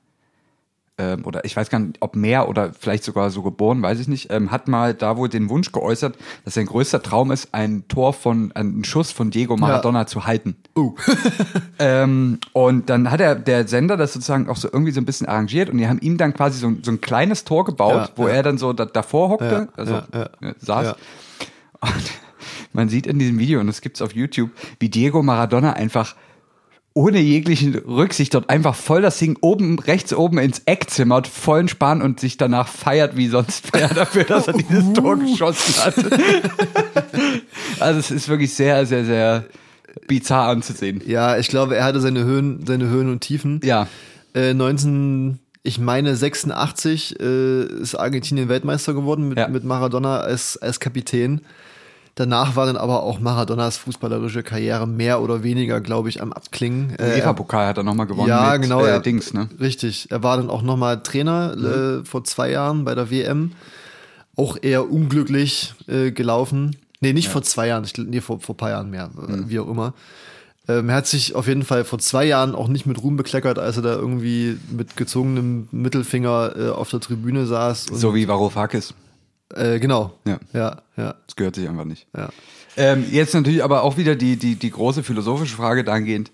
Ähm, 0.99 1.25
oder 1.25 1.43
ich 1.43 1.55
weiß 1.57 1.71
gar 1.71 1.79
nicht, 1.79 1.97
ob 2.01 2.15
mehr 2.15 2.47
oder 2.47 2.71
vielleicht 2.79 3.03
sogar 3.03 3.31
so 3.31 3.41
geboren, 3.41 3.81
weiß 3.81 3.99
ich 3.99 4.07
nicht, 4.07 4.31
ähm, 4.31 4.51
hat 4.51 4.67
mal 4.67 4.93
da 4.93 5.17
wohl 5.17 5.27
den 5.27 5.49
Wunsch 5.49 5.71
geäußert, 5.71 6.15
dass 6.45 6.53
sein 6.53 6.67
größter 6.67 7.01
Traum 7.01 7.31
ist, 7.31 7.49
ein 7.51 7.87
Tor 7.87 8.13
von, 8.13 8.51
einen 8.51 8.83
Schuss 8.83 9.11
von 9.11 9.31
Diego 9.31 9.57
Maradona 9.57 10.05
zu 10.05 10.25
halten. 10.27 10.55
Uh. 10.77 10.93
Ähm, 11.79 12.39
und 12.53 12.89
dann 12.89 13.09
hat 13.11 13.19
er 13.19 13.35
der 13.35 13.67
Sender 13.67 13.97
das 13.97 14.13
sozusagen 14.13 14.47
auch 14.47 14.55
so 14.55 14.69
irgendwie 14.71 14.91
so 14.91 15.01
ein 15.01 15.05
bisschen 15.05 15.27
arrangiert 15.27 15.69
und 15.69 15.79
die 15.79 15.87
haben 15.87 15.99
ihm 15.99 16.17
dann 16.17 16.33
quasi 16.33 16.59
so, 16.59 16.67
ein- 16.67 16.79
so 16.83 16.91
ein 16.91 17.01
kleines 17.01 17.43
Tor 17.43 17.65
gebaut, 17.65 17.93
Ja, 17.95 18.09
wo 18.15 18.27
ja. 18.27 18.35
er 18.35 18.43
dann 18.43 18.57
so 18.59 18.71
da, 18.73 18.85
davor 18.85 19.29
hockte, 19.29 19.67
Ja, 19.69 19.73
also 19.75 19.93
ja, 19.95 20.05
ja. 20.13 20.49
äh, 20.49 20.53
saß. 20.59 20.85
Ja. 20.85 20.95
Und 21.81 22.03
man 22.73 22.87
sieht 22.89 23.07
in 23.07 23.17
diesem 23.19 23.39
Video, 23.39 23.59
und 23.59 23.67
das 23.67 23.81
gibt's 23.81 24.01
auf 24.01 24.13
YouTube, 24.13 24.51
wie 24.79 24.89
Diego 24.89 25.23
Maradona 25.23 25.73
einfach 25.73 26.15
ohne 26.95 27.19
jegliche 27.19 27.83
Rücksicht 27.87 28.33
dort 28.35 28.49
einfach 28.49 28.75
voll 28.75 29.01
das 29.01 29.17
Ding 29.17 29.37
oben, 29.41 29.79
rechts 29.79 30.13
oben 30.13 30.37
ins 30.37 30.61
Eck 30.65 30.89
zimmert, 30.89 31.27
vollen 31.27 31.67
Spann 31.67 32.01
und 32.01 32.19
sich 32.19 32.37
danach 32.37 32.67
feiert 32.67 33.17
wie 33.17 33.27
sonst 33.27 33.69
wer 33.73 33.87
dafür, 33.87 34.25
dass 34.25 34.47
er 34.47 34.53
dieses 34.53 34.93
Tor 34.93 35.17
geschossen 35.17 35.83
hat. 35.83 35.95
also 37.79 37.99
es 37.99 38.11
ist 38.11 38.29
wirklich 38.29 38.53
sehr, 38.53 38.85
sehr, 38.85 39.05
sehr 39.05 39.45
bizarr 40.07 40.49
anzusehen. 40.49 41.01
Ja, 41.05 41.37
ich 41.37 41.47
glaube, 41.47 41.75
er 41.75 41.85
hatte 41.85 41.99
seine 42.01 42.23
Höhen, 42.23 42.65
seine 42.65 42.87
Höhen 42.89 43.09
und 43.11 43.21
Tiefen. 43.21 43.59
Ja. 43.63 43.87
Äh, 44.35 44.53
19, 44.53 45.39
ich 45.63 45.79
meine 45.79 46.15
86 46.15 47.19
äh, 47.19 47.63
ist 47.81 47.95
Argentinien 47.95 48.49
Weltmeister 48.49 48.93
geworden 48.93 49.29
mit, 49.29 49.37
Ja. 49.37 49.47
mit 49.47 49.63
Maradona 49.63 50.19
als, 50.19 50.57
als 50.57 50.79
Kapitän. 50.79 51.41
Danach 52.15 52.55
war 52.55 52.67
dann 52.67 52.77
aber 52.77 53.01
auch 53.01 53.19
Maradonas 53.19 53.77
fußballerische 53.77 54.43
Karriere 54.43 54.87
mehr 54.87 55.21
oder 55.21 55.41
weniger, 55.41 55.81
glaube 55.81 56.09
ich, 56.09 56.21
am 56.21 56.31
Abklingen. 56.31 56.95
Äh, 56.99 57.15
UEFA-Pokal 57.15 57.67
hat 57.67 57.77
er 57.77 57.83
nochmal 57.83 58.05
gewonnen 58.05 58.29
ja, 58.29 58.51
mit 58.53 58.61
genau. 58.61 58.85
äh, 58.85 59.01
Dings, 59.01 59.33
ne? 59.33 59.49
Richtig. 59.59 60.11
Er 60.11 60.21
war 60.21 60.37
dann 60.37 60.51
auch 60.51 60.61
nochmal 60.61 61.01
Trainer 61.01 61.55
äh, 61.57 62.05
vor 62.05 62.23
zwei 62.23 62.51
Jahren 62.51 62.85
bei 62.85 62.93
der 62.93 63.09
WM. 63.09 63.53
Auch 64.35 64.57
eher 64.61 64.91
unglücklich 64.91 65.73
äh, 65.87 66.11
gelaufen. 66.11 66.75
Nee, 67.01 67.13
nicht 67.13 67.29
vor 67.29 67.41
zwei 67.41 67.67
Jahren, 67.67 67.83
ich, 67.83 67.97
nee, 67.97 68.21
vor, 68.21 68.39
vor 68.39 68.53
ein 68.53 68.57
paar 68.57 68.69
Jahren 68.69 68.91
mehr, 68.91 69.09
äh, 69.27 69.49
wie 69.49 69.59
auch 69.59 69.67
immer. 69.67 69.93
Ähm, 70.67 70.89
er 70.89 70.95
hat 70.95 71.07
sich 71.07 71.35
auf 71.35 71.47
jeden 71.47 71.63
Fall 71.63 71.83
vor 71.83 71.99
zwei 71.99 72.25
Jahren 72.25 72.55
auch 72.55 72.67
nicht 72.67 72.85
mit 72.85 73.01
Ruhm 73.01 73.17
bekleckert, 73.17 73.59
als 73.59 73.77
er 73.77 73.83
da 73.83 73.93
irgendwie 73.93 74.57
mit 74.71 74.95
gezogenem 74.95 75.67
Mittelfinger 75.71 76.53
äh, 76.55 76.69
auf 76.69 76.89
der 76.89 76.99
Tribüne 76.99 77.45
saß. 77.45 77.87
So 77.91 78.15
wie 78.15 78.27
Varoufakis. 78.27 78.93
Äh, 79.55 79.79
genau. 79.79 80.13
Ja. 80.27 80.39
Ja, 80.53 80.81
ja, 80.97 81.15
Das 81.27 81.35
gehört 81.35 81.55
sich 81.55 81.67
einfach 81.69 81.85
nicht. 81.85 82.07
ja. 82.15 82.29
Ähm, 82.75 83.05
jetzt 83.11 83.35
natürlich 83.35 83.63
aber 83.63 83.83
auch 83.83 83.97
wieder 83.97 84.15
die, 84.15 84.35
die, 84.35 84.55
die 84.55 84.71
große 84.71 85.03
philosophische 85.03 85.55
Frage 85.55 85.83
dahingehend, 85.83 86.31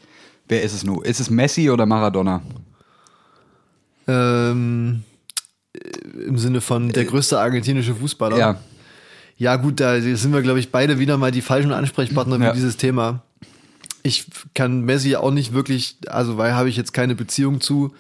wer 0.48 0.64
ist 0.64 0.74
es 0.74 0.86
nun? 0.86 1.04
Ist 1.04 1.20
es 1.20 1.30
Messi 1.30 1.70
oder 1.70 1.86
Maradona? 1.86 2.42
Ähm, 4.08 5.04
äh, 5.74 5.80
Im 6.26 6.38
Sinne 6.38 6.62
von 6.62 6.90
der 6.90 7.06
größte 7.06 7.40
argentinische 7.40 7.94
Fußballer. 7.96 8.38
Ja, 8.38 8.60
Ja, 9.38 9.56
gut, 9.56 9.80
da 9.80 10.00
sind 10.02 10.34
wir, 10.34 10.42
glaube 10.42 10.60
ich, 10.60 10.72
beide 10.72 11.00
wieder 11.00 11.18
mal 11.18 11.32
die 11.32 11.42
falschen 11.42 11.72
Ansprechpartner 11.72 12.38
für 12.38 12.44
Ja. 12.44 12.54
dieses 12.54 12.78
Thema. 12.78 13.22
Ich 14.04 14.26
kann 14.54 14.82
Messi 14.86 15.16
auch 15.16 15.32
nicht 15.32 15.54
wirklich, 15.54 15.98
also 16.08 16.38
weil 16.38 16.54
habe 16.56 16.70
ich 16.70 16.78
jetzt 16.78 16.94
keine 16.94 17.16
Beziehung 17.16 17.60
zu. 17.62 17.94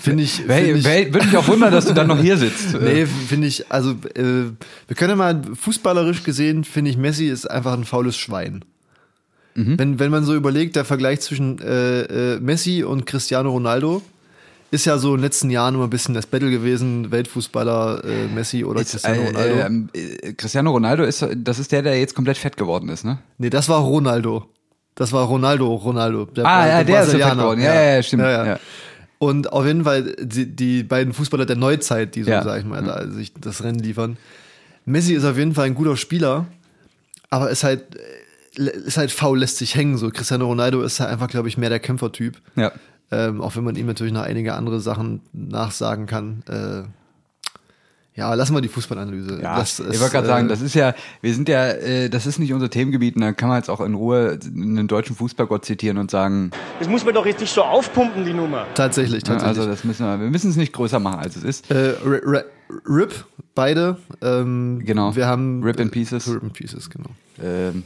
Finde 0.00 0.24
ich. 0.24 0.42
Wer- 0.46 0.64
find 0.64 0.84
wer- 0.84 1.14
Würde 1.14 1.26
mich 1.26 1.36
auch 1.36 1.46
wundern, 1.48 1.72
dass 1.72 1.86
du 1.86 1.94
dann 1.94 2.08
noch 2.08 2.18
hier 2.20 2.36
sitzt. 2.36 2.74
Nee, 2.80 3.06
finde 3.06 3.46
ich, 3.46 3.70
also 3.70 3.90
äh, 4.14 4.50
wir 4.88 4.96
können 4.96 5.10
ja 5.10 5.16
mal 5.16 5.40
fußballerisch 5.60 6.24
gesehen, 6.24 6.64
finde 6.64 6.90
ich, 6.90 6.96
Messi 6.96 7.26
ist 7.28 7.48
einfach 7.50 7.72
ein 7.74 7.84
faules 7.84 8.16
Schwein. 8.16 8.64
Mhm. 9.54 9.78
Wenn, 9.78 9.98
wenn 9.98 10.10
man 10.10 10.24
so 10.24 10.34
überlegt, 10.34 10.76
der 10.76 10.84
Vergleich 10.84 11.20
zwischen 11.20 11.60
äh, 11.60 12.34
äh, 12.34 12.40
Messi 12.40 12.82
und 12.84 13.06
Cristiano 13.06 13.50
Ronaldo 13.50 14.02
ist 14.70 14.86
ja 14.86 14.96
so 14.96 15.10
in 15.10 15.18
den 15.18 15.24
letzten 15.24 15.50
Jahren 15.50 15.74
immer 15.74 15.84
ein 15.84 15.90
bisschen 15.90 16.14
das 16.14 16.24
Battle 16.26 16.50
gewesen, 16.50 17.10
Weltfußballer 17.12 18.02
äh, 18.04 18.26
Messi 18.34 18.64
oder 18.64 18.80
Ist, 18.80 18.92
Cristiano 18.92 19.20
äh, 19.20 19.26
Ronaldo. 19.26 19.54
ähm, 19.60 19.88
äh, 19.92 20.32
Cristiano 20.32 20.70
Ronaldo 20.70 21.04
ist, 21.04 21.24
das 21.36 21.58
ist 21.58 21.70
der, 21.70 21.82
der 21.82 21.98
jetzt 22.00 22.14
komplett 22.14 22.38
fett 22.38 22.56
geworden 22.56 22.88
ist, 22.88 23.04
ne? 23.04 23.18
Nee, 23.38 23.50
das 23.50 23.68
war 23.68 23.80
Ronaldo. 23.80 24.46
Das 24.94 25.12
war 25.12 25.24
Ronaldo, 25.26 25.74
Ronaldo. 25.74 26.24
Der, 26.24 26.46
Ah, 26.46 26.66
ja, 26.66 26.84
der 26.84 27.02
ist 27.02 27.10
so 27.12 27.18
fett 27.18 27.32
geworden. 27.32 27.60
Ja, 27.60 27.74
ja, 27.74 27.94
ja, 27.96 28.02
stimmt. 28.02 28.22
Ja, 28.22 28.46
ja. 28.46 28.58
Und 29.22 29.52
auf 29.52 29.64
jeden 29.64 29.84
Fall 29.84 30.16
die, 30.20 30.46
die 30.46 30.82
beiden 30.82 31.12
Fußballer 31.12 31.46
der 31.46 31.54
Neuzeit, 31.54 32.16
die 32.16 32.24
so, 32.24 32.32
Ja. 32.32 32.40
Mhm. 32.40 32.44
sag 32.44 32.58
ich 32.58 32.64
mal, 32.64 32.82
da 32.82 33.06
sich 33.08 33.32
das 33.40 33.62
Rennen 33.62 33.78
liefern. 33.78 34.16
Messi 34.84 35.14
ist 35.14 35.24
auf 35.24 35.38
jeden 35.38 35.54
Fall 35.54 35.66
ein 35.66 35.76
guter 35.76 35.96
Spieler, 35.96 36.46
aber 37.30 37.48
ist 37.48 37.62
halt, 37.62 37.84
äh, 38.56 38.62
ist 38.68 38.96
halt 38.96 39.12
faul, 39.12 39.38
lässt 39.38 39.58
sich 39.58 39.76
hängen. 39.76 39.96
So 39.96 40.10
Cristiano 40.10 40.46
Ronaldo 40.46 40.82
ist 40.82 40.98
halt 40.98 41.10
einfach, 41.10 41.28
glaube 41.28 41.46
ich, 41.46 41.56
mehr 41.56 41.68
der 41.68 41.78
Kämpfertyp. 41.78 42.36
Ja. 42.56 42.72
Ähm, 43.12 43.40
auch 43.40 43.54
wenn 43.54 43.62
man 43.62 43.76
ihm 43.76 43.86
natürlich 43.86 44.12
noch 44.12 44.22
einige 44.22 44.54
andere 44.54 44.80
Sachen 44.80 45.20
nachsagen 45.32 46.06
kann. 46.06 46.42
Äh, 46.48 46.82
ja, 48.14 48.34
lassen 48.34 48.54
wir 48.54 48.60
die 48.60 48.68
Fußballanalyse. 48.68 49.40
Ja, 49.42 49.56
Das 49.58 49.78
ich 49.80 49.86
ist, 49.86 50.00
wollte 50.00 50.12
gerade 50.12 50.26
äh, 50.26 50.30
sagen, 50.30 50.48
das 50.48 50.60
ist 50.60 50.74
ja, 50.74 50.94
wir 51.22 51.32
sind 51.34 51.48
ja, 51.48 51.68
äh, 51.68 52.10
das 52.10 52.26
ist 52.26 52.38
nicht 52.38 52.52
unser 52.52 52.68
Themengebiet 52.68 53.16
und 53.16 53.22
da 53.22 53.32
kann 53.32 53.48
man 53.48 53.58
jetzt 53.58 53.70
auch 53.70 53.80
in 53.80 53.94
Ruhe 53.94 54.38
einen 54.44 54.86
deutschen 54.88 55.16
Fußballgott 55.16 55.64
zitieren 55.64 55.96
und 55.98 56.10
sagen, 56.10 56.50
Das 56.78 56.88
muss 56.88 57.04
man 57.04 57.14
doch 57.14 57.24
jetzt 57.24 57.40
nicht 57.40 57.52
so 57.52 57.62
aufpumpen, 57.62 58.24
die 58.24 58.34
Nummer. 58.34 58.66
Tatsächlich, 58.74 59.22
tatsächlich. 59.24 59.58
also 59.58 59.70
das 59.70 59.84
müssen 59.84 60.04
wir, 60.04 60.20
wir 60.20 60.28
müssen 60.30 60.50
es 60.50 60.56
nicht 60.56 60.72
größer 60.72 60.98
machen, 61.00 61.20
als 61.20 61.36
es 61.36 61.44
ist. 61.44 61.70
Äh, 61.70 61.94
Ri- 62.04 62.22
Ri- 62.24 62.44
RIP, 62.86 63.24
beide. 63.54 63.96
Ähm, 64.20 64.82
Genau. 64.84 65.14
Wir 65.16 65.26
haben 65.26 65.62
Rip 65.62 65.80
in 65.80 65.90
Pieces. 65.90 66.26
Rip 66.28 66.42
in 66.42 66.50
Pieces, 66.50 66.88
genau. 66.90 67.10
Ähm, 67.42 67.82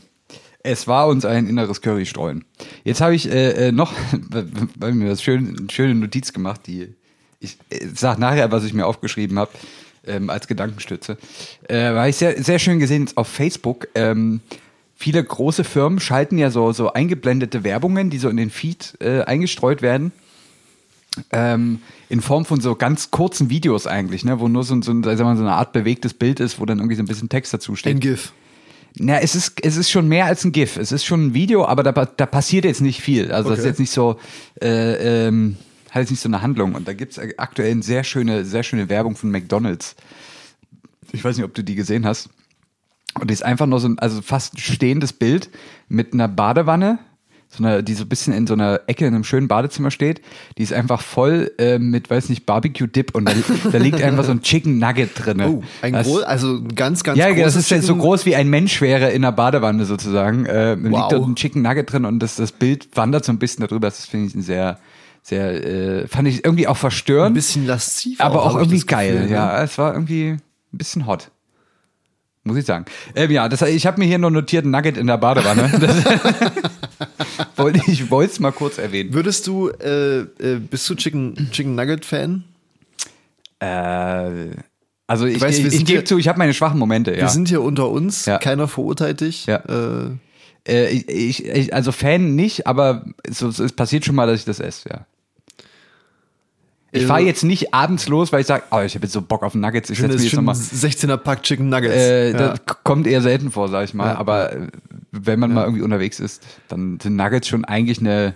es 0.63 0.89
war 0.89 1.07
uns 1.07 1.25
ein 1.25 1.47
inneres 1.49 1.81
Curry 1.81 2.07
streuen. 2.07 2.45
Jetzt 2.83 3.01
habe 3.01 3.15
ich 3.15 3.31
äh, 3.31 3.69
äh, 3.69 3.73
noch, 3.73 3.93
weil 4.79 4.93
mir 4.93 5.09
das 5.09 5.23
schön, 5.23 5.57
eine 5.57 5.71
schöne 5.71 5.95
Notiz 5.95 6.33
gemacht, 6.33 6.63
die 6.67 6.95
ich 7.39 7.59
äh, 7.71 7.87
sag 7.95 8.19
nachher, 8.19 8.51
was 8.51 8.65
ich 8.65 8.75
mir 8.75 8.87
aufgeschrieben 8.87 9.39
habe, 9.39 9.51
ähm, 10.07 10.31
als 10.31 10.47
Gedankenstütze. 10.47 11.17
Äh, 11.69 11.95
weil 11.95 12.11
ich 12.11 12.17
sehr, 12.17 12.43
sehr 12.43 12.59
schön 12.59 12.79
gesehen 12.79 13.09
auf 13.15 13.29
Facebook. 13.29 13.89
Ähm, 13.95 14.41
viele 14.97 15.23
große 15.23 15.65
Firmen 15.65 16.01
schalten 16.01 16.39
ja 16.39 16.51
so, 16.51 16.73
so 16.73 16.93
eingeblendete 16.93 17.65
Werbungen, 17.65 18.11
die 18.11 18.19
so 18.19 18.29
in 18.29 18.37
den 18.37 18.51
Feed 18.51 18.95
äh, 19.01 19.23
eingestreut 19.23 19.83
werden. 19.83 20.13
Ähm, 21.33 21.81
in 22.11 22.21
Form 22.21 22.45
von 22.45 22.61
so 22.61 22.75
ganz 22.75 23.11
kurzen 23.11 23.49
Videos 23.49 23.87
eigentlich, 23.87 24.25
ne, 24.25 24.39
wo 24.39 24.49
nur 24.49 24.65
so, 24.65 24.81
so, 24.83 24.93
so 25.03 25.09
eine 25.25 25.53
Art 25.53 25.73
bewegtes 25.73 26.13
Bild 26.13 26.41
ist, 26.41 26.61
wo 26.61 26.67
dann 26.67 26.79
irgendwie 26.79 26.97
so 26.97 27.03
ein 27.03 27.07
bisschen 27.07 27.31
Text 27.31 27.55
dazu 27.55 27.75
steht. 27.75 27.97
Ein 27.97 28.01
GIF. 28.01 28.33
Na, 28.99 29.19
es 29.21 29.35
ist, 29.35 29.65
es 29.65 29.77
ist 29.77 29.91
schon 29.91 30.09
mehr 30.09 30.27
als 30.27 30.45
ein 30.45 30.53
GIF. 30.53 30.77
Es 30.77 30.93
ist 30.93 31.05
schon 31.05 31.27
ein 31.29 31.35
Video, 31.35 31.65
aber 31.67 31.83
da, 31.83 31.93
da 31.93 32.27
passiert 32.27 32.65
jetzt 32.65 32.81
nicht 32.81 33.01
viel. 33.01 33.31
Also 33.33 33.51
das 33.51 33.59
ist 33.59 33.65
Okay. 33.65 33.69
jetzt 33.71 33.81
nicht 33.81 33.91
so, 33.91 34.19
äh, 34.63 35.27
ähm, 35.29 35.57
hat 35.97 36.03
jetzt 36.03 36.11
nicht 36.11 36.21
so 36.21 36.29
eine 36.29 36.43
Handlung. 36.43 36.75
Und 36.75 36.87
da 36.87 36.93
gibt's 36.93 37.19
aktuell 37.39 37.73
eine 37.73 37.83
sehr 37.83 38.05
schöne, 38.05 38.45
sehr 38.45 38.63
schöne 38.63 38.89
Werbung 38.89 39.17
von 39.17 39.31
McDonalds. 39.31 39.97
Ich 41.13 41.25
weiß 41.25 41.37
nicht, 41.37 41.45
ob 41.45 41.55
du 41.55 41.65
die 41.65 41.75
gesehen 41.75 42.07
hast. 42.07 42.29
Und 43.19 43.31
die 43.31 43.35
ist 43.35 43.45
einfach 43.45 43.67
nur 43.67 43.81
so 43.81 43.89
ein, 43.89 43.99
also 43.99 44.21
fast 44.23 44.55
ein 44.55 44.59
stehendes 44.59 45.13
Bild 45.13 45.49
mit 45.89 46.13
einer 46.13 46.29
Badewanne, 46.29 46.99
so 47.49 47.65
einer, 47.65 47.81
die 47.81 47.95
so 47.95 48.03
ein 48.05 48.09
bisschen 48.09 48.35
in 48.35 48.47
so 48.47 48.53
einer 48.55 48.81
Ecke 48.89 49.07
in 49.07 49.15
einem 49.15 49.25
schönen 49.25 49.49
Badezimmer 49.49 49.91
steht. 49.91 50.21
Die 50.59 50.63
ist 50.63 50.73
einfach 50.75 51.01
voll 51.01 51.53
äh, 51.59 51.79
mit, 51.79 52.11
weiß 52.11 52.29
nicht, 52.29 52.45
Barbecue-Dip 52.45 53.15
und 53.15 53.27
da, 53.27 53.33
da 53.73 53.79
liegt 53.79 54.03
einfach 54.03 54.25
so 54.25 54.33
ein 54.33 54.43
Chicken 54.43 54.79
Nugget 54.79 55.11
drin. 55.15 55.41
Oh, 55.41 55.63
ein 55.81 55.95
groß, 55.95 56.25
also 56.25 56.57
ein 56.57 56.75
ganz, 56.75 57.05
ganz 57.05 57.17
Ja, 57.19 57.33
das 57.33 57.57
ist 57.57 57.71
ja 57.71 57.81
so 57.81 57.87
Chicken- 57.95 58.01
groß 58.01 58.27
wie 58.27 58.35
ein 58.35 58.51
Mensch 58.51 58.81
wäre 58.83 59.11
in 59.13 59.25
einer 59.25 59.33
Badewanne 59.33 59.87
sozusagen. 59.87 60.45
Äh, 60.45 60.75
liegt 60.75 60.91
Wow. 60.91 61.09
dort 61.09 61.27
ein 61.29 61.37
Chicken 61.37 61.63
Nugget 61.63 61.91
drin 61.91 62.05
und 62.05 62.19
das, 62.19 62.37
das 62.37 62.53
Bild 62.53 62.89
wandert 62.97 63.25
so 63.25 63.33
ein 63.33 63.39
bisschen 63.39 63.65
darüber. 63.67 63.87
Das 63.87 64.05
finde 64.05 64.27
ich 64.27 64.35
ein 64.35 64.43
sehr, 64.43 64.79
sehr, 65.29 65.65
äh, 65.65 66.07
fand 66.07 66.29
ich 66.29 66.45
irgendwie 66.45 66.69
auch 66.69 66.77
Ein 66.77 66.81
verstörend, 66.81 67.35
bisschen 67.35 67.67
lasziv. 67.67 68.21
aber 68.21 68.43
auch 68.45 68.55
hab 68.55 68.63
ich 68.63 68.69
irgendwie 68.69 68.77
das 68.79 68.87
Gefühl, 68.87 69.15
geil. 69.17 69.27
ne? 69.27 69.33
Ja, 69.33 69.63
es 69.63 69.77
war 69.77 69.93
irgendwie 69.93 70.29
ein 70.31 70.41
bisschen 70.71 71.07
hot. 71.07 71.31
Muss 72.45 72.57
ich 72.59 72.65
sagen. 72.65 72.85
Ähm, 73.17 73.33
ja, 73.33 73.49
das, 73.49 73.61
ich 73.63 73.87
habe 73.87 73.99
mir 73.99 74.07
hier 74.07 74.19
nur 74.19 74.31
notiert 74.31 74.65
Nugget 74.65 74.97
in 74.97 75.09
der 75.09 75.19
Badewanne. 75.19 75.69
Wollte 77.57 77.81
ich 77.91 78.09
wollte 78.11 78.33
es 78.35 78.39
mal 78.41 78.53
kurz 78.53 78.79
erwähnen. 78.79 79.13
Würdest 79.15 79.49
du, 79.49 79.69
äh, 79.69 80.19
äh, 80.21 80.61
bist 80.61 80.89
du 80.89 80.95
Chicken, 80.95 81.49
Chicken 81.51 81.75
Nugget 81.75 82.05
Fan? 82.05 82.45
Äh, 83.59 84.51
also 85.09 85.27
ich, 85.27 85.41
weißt, 85.41 85.59
ich, 85.59 85.75
ich 85.75 85.85
gebe 85.85 86.05
zu, 86.05 86.19
ich 86.19 86.29
habe 86.29 86.39
meine 86.39 86.55
schwachen 86.55 86.79
Momente. 86.79 87.13
Ja. 87.13 87.23
Wir 87.23 87.29
sind 87.31 87.49
hier 87.49 87.63
unter 87.63 87.89
uns, 87.91 88.27
Ja. 88.27 88.39
keiner 88.39 88.69
verurteilt 88.69 89.21
dich. 89.23 89.47
Ja. 89.47 89.57
Äh, 89.57 90.11
Äh, 90.69 90.89
ich, 90.91 91.45
ich, 91.45 91.73
also 91.75 91.93
Fan 91.93 92.35
nicht, 92.35 92.67
aber 92.67 93.05
so, 93.29 93.49
es 93.51 93.73
passiert 93.73 94.05
schon 94.05 94.17
mal, 94.17 94.27
dass 94.27 94.41
ich 94.41 94.45
das 94.47 94.59
esse, 94.59 94.89
ja. 94.89 95.07
Ich 96.97 97.05
Äh, 97.05 97.07
fahre 97.07 97.21
jetzt 97.21 97.45
nicht 97.45 97.73
abends 97.75 98.09
los, 98.09 98.33
weil 98.33 98.41
ich 98.41 98.47
sage, 98.47 98.65
oh, 98.71 98.81
ich 98.81 98.95
habe 98.95 99.05
jetzt 99.05 99.13
so 99.13 99.23
Bock 99.23 99.43
auf 99.43 99.55
Nuggets, 99.55 99.91
ich 99.91 99.99
setze 99.99 100.15
das 100.15 100.23
jetzt 100.25 100.35
nochmal. 100.35 100.55
16er 100.55 101.17
Pack 101.17 101.43
Chicken 101.43 101.69
Nuggets. 101.69 101.95
Äh, 101.95 102.33
ja. 102.33 102.37
Das 102.39 102.61
kommt 102.85 103.07
eher 103.07 103.23
selten 103.23 103.51
vor, 103.51 103.69
sag 103.69 103.85
ich 103.85 103.95
mal. 103.95 104.07
Ja. 104.09 104.19
Aber 104.19 104.51
wenn 105.13 105.39
man 105.41 105.53
mal 105.55 105.65
irgendwie 105.65 105.83
unterwegs 105.83 106.21
ist, 106.21 106.43
dann 106.69 106.99
sind 107.01 107.17
Nuggets 107.17 107.49
schon 107.49 107.65
eigentlich 107.65 107.99
eine, 108.01 108.35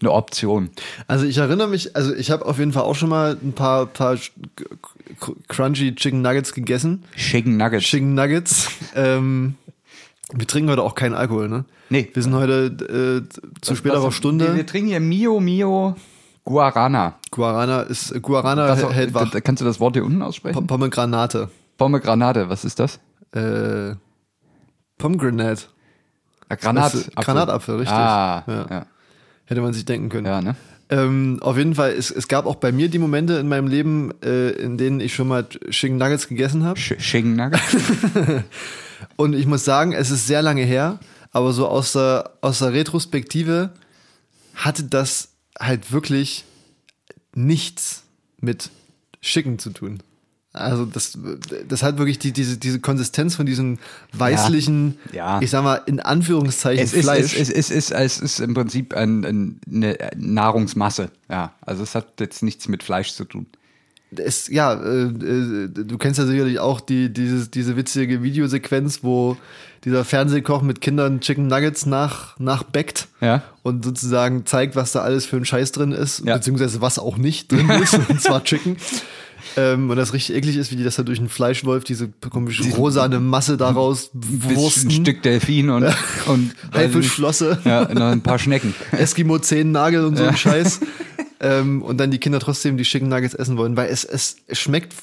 eine 0.00 0.12
Option. 0.12 0.70
Also 1.06 1.24
ich 1.26 1.38
erinnere 1.38 1.68
mich, 1.68 1.96
also 1.96 2.14
ich 2.14 2.30
habe 2.30 2.46
auf 2.46 2.58
jeden 2.58 2.72
Fall 2.72 2.84
auch 2.84 2.94
schon 2.94 3.08
mal 3.08 3.36
ein 3.42 3.52
paar, 3.52 3.86
paar 3.86 4.16
crunchy 5.48 5.94
Chicken 5.94 6.22
Nuggets 6.22 6.52
gegessen. 6.54 7.04
Chicken 7.16 7.56
Nuggets. 7.56 7.84
Chicken 7.84 8.14
Nuggets. 8.14 8.68
ähm, 8.94 9.54
wir 10.32 10.46
trinken 10.46 10.70
heute 10.70 10.82
auch 10.82 10.94
keinen 10.94 11.14
Alkohol, 11.14 11.48
ne? 11.48 11.64
Nee. 11.90 12.10
Wir 12.12 12.22
sind 12.22 12.34
heute 12.34 13.24
äh, 13.26 13.38
zu 13.62 13.74
späterer 13.74 14.04
Was- 14.08 14.14
Stunde. 14.14 14.48
Wir, 14.48 14.56
wir 14.56 14.66
trinken 14.66 14.88
hier 14.88 15.00
Mio 15.00 15.40
Mio 15.40 15.96
Guarana. 16.48 17.14
Guarana 17.30 17.82
ist 17.82 18.22
Guarana 18.22 18.68
Das, 18.68 18.82
hält 18.94 19.12
wach. 19.12 19.30
kannst 19.44 19.60
du 19.60 19.66
das 19.66 19.80
Wort 19.80 19.94
hier 19.96 20.04
unten 20.04 20.22
aussprechen? 20.22 20.66
Pomegranate. 20.66 21.50
Pomegranate, 21.76 22.48
was 22.48 22.64
ist 22.64 22.78
das? 22.80 22.98
Äh, 23.32 23.94
Pomegranate. 24.96 25.64
Granat, 26.48 26.84
Das 26.86 26.94
ist 26.94 27.16
Granatapfel, 27.16 27.76
richtig. 27.76 27.94
Ah, 27.96 28.44
Ja. 28.46 28.66
ja. 28.70 28.86
Hätte 29.44 29.60
man 29.60 29.74
sich 29.74 29.84
denken 29.84 30.08
können. 30.08 30.24
ja 30.26 30.40
ne? 30.40 30.56
Ähm, 30.88 31.38
auf 31.42 31.58
jeden 31.58 31.74
Fall, 31.74 31.90
es, 31.90 32.10
es 32.10 32.28
gab 32.28 32.46
auch 32.46 32.54
bei 32.56 32.72
mir 32.72 32.88
die 32.88 32.98
Momente 32.98 33.34
in 33.34 33.46
meinem 33.48 33.66
Leben, 33.66 34.10
äh, 34.22 34.48
in 34.52 34.78
denen 34.78 35.00
ich 35.00 35.14
schon 35.14 35.28
mal 35.28 35.46
Chicken 35.46 35.98
Nuggets 35.98 36.28
gegessen 36.28 36.64
habe. 36.64 36.80
Chicken 36.80 37.36
Nuggets. 37.36 37.76
Und 39.16 39.34
ich 39.34 39.44
muss 39.46 39.66
sagen, 39.66 39.92
es 39.92 40.10
ist 40.10 40.26
sehr 40.26 40.40
lange 40.40 40.62
her, 40.62 40.98
aber 41.30 41.52
so 41.52 41.68
aus 41.68 41.92
der, 41.92 42.30
aus 42.40 42.60
der 42.60 42.72
Retrospektive 42.72 43.70
hatte 44.54 44.84
das 44.84 45.34
halt 45.58 45.92
wirklich 45.92 46.44
nichts 47.34 48.02
mit 48.40 48.70
Schicken 49.20 49.58
zu 49.58 49.70
tun. 49.70 50.02
Also 50.52 50.86
das, 50.86 51.16
das 51.68 51.82
hat 51.82 51.98
wirklich 51.98 52.18
die, 52.18 52.32
diese, 52.32 52.56
diese 52.56 52.80
Konsistenz 52.80 53.36
von 53.36 53.46
diesem 53.46 53.78
weißlichen, 54.12 54.98
Ja. 55.12 55.40
ich 55.40 55.50
sag 55.50 55.62
mal, 55.62 55.76
in 55.86 56.00
Anführungszeichen 56.00 56.82
Es 56.82 56.94
ist, 56.94 57.04
Fleisch. 57.04 57.34
es, 57.36 57.50
es, 57.50 57.70
es, 57.70 57.70
ist, 57.70 57.90
es 57.92 58.18
ist 58.18 58.40
im 58.40 58.54
Prinzip 58.54 58.94
ein, 58.94 59.24
ein, 59.24 59.60
eine 59.70 59.96
Nahrungsmasse. 60.16 61.10
Ja, 61.28 61.52
also 61.60 61.82
es 61.82 61.94
hat 61.94 62.18
jetzt 62.18 62.42
nichts 62.42 62.66
mit 62.66 62.82
Fleisch 62.82 63.12
zu 63.12 63.24
tun. 63.24 63.46
Es, 64.16 64.48
ja, 64.48 64.72
äh, 64.74 65.02
äh, 65.04 65.68
du 65.68 65.98
kennst 65.98 66.18
ja 66.18 66.26
sicherlich 66.26 66.58
auch 66.60 66.80
die, 66.80 67.12
dieses, 67.12 67.50
diese 67.50 67.76
witzige 67.76 68.22
Videosequenz, 68.22 69.00
wo 69.02 69.36
dieser 69.84 70.04
Fernsehkoch 70.04 70.62
mit 70.62 70.80
Kindern 70.80 71.20
Chicken 71.20 71.46
Nuggets 71.46 71.86
nach, 71.86 72.38
nachbackt 72.40 73.08
Ja. 73.20 73.42
und 73.62 73.84
sozusagen 73.84 74.44
zeigt, 74.46 74.74
was 74.76 74.92
da 74.92 75.00
alles 75.00 75.24
für 75.26 75.36
ein 75.36 75.44
Scheiß 75.44 75.72
drin 75.72 75.92
ist, 75.92 76.24
Ja. 76.26 76.34
beziehungsweise 76.36 76.80
was 76.80 76.98
auch 76.98 77.16
nicht 77.16 77.52
drin 77.52 77.68
ist, 77.82 77.94
und 78.08 78.20
zwar 78.20 78.42
Chicken. 78.42 78.76
Ähm, 79.56 79.88
und 79.88 79.96
das 79.96 80.12
richtig 80.12 80.36
eklig 80.36 80.56
ist, 80.56 80.72
wie 80.72 80.76
die 80.76 80.84
das 80.84 80.96
da 80.96 81.04
durch 81.04 81.18
einen 81.20 81.28
Fleischwolf, 81.28 81.84
diese 81.84 82.08
komische 82.08 82.64
rosane 82.74 83.20
Masse 83.20 83.56
daraus 83.56 84.10
wursten. 84.12 84.88
ein 84.88 85.02
Stück 85.02 85.22
Delfin 85.22 85.70
und, 85.70 85.84
und 86.26 86.54
Haifischflosse. 86.74 87.58
Ja, 87.64 87.82
noch 87.94 88.10
ein 88.10 88.20
paar 88.20 88.38
Schnecken. 88.38 88.74
Eskimo 88.92 89.38
Zehennagel 89.38 90.04
und 90.04 90.16
so 90.16 90.24
ein 90.24 90.36
Scheiß. 90.36 90.80
Ähm, 91.40 91.82
und 91.82 91.98
dann 91.98 92.10
die 92.10 92.18
Kinder 92.18 92.40
trotzdem 92.40 92.76
die 92.76 92.84
Chicken 92.84 93.08
Nuggets 93.08 93.34
essen 93.34 93.56
wollen, 93.56 93.76
weil 93.76 93.88
es, 93.88 94.04
es 94.04 94.36
schmeckt 94.52 94.94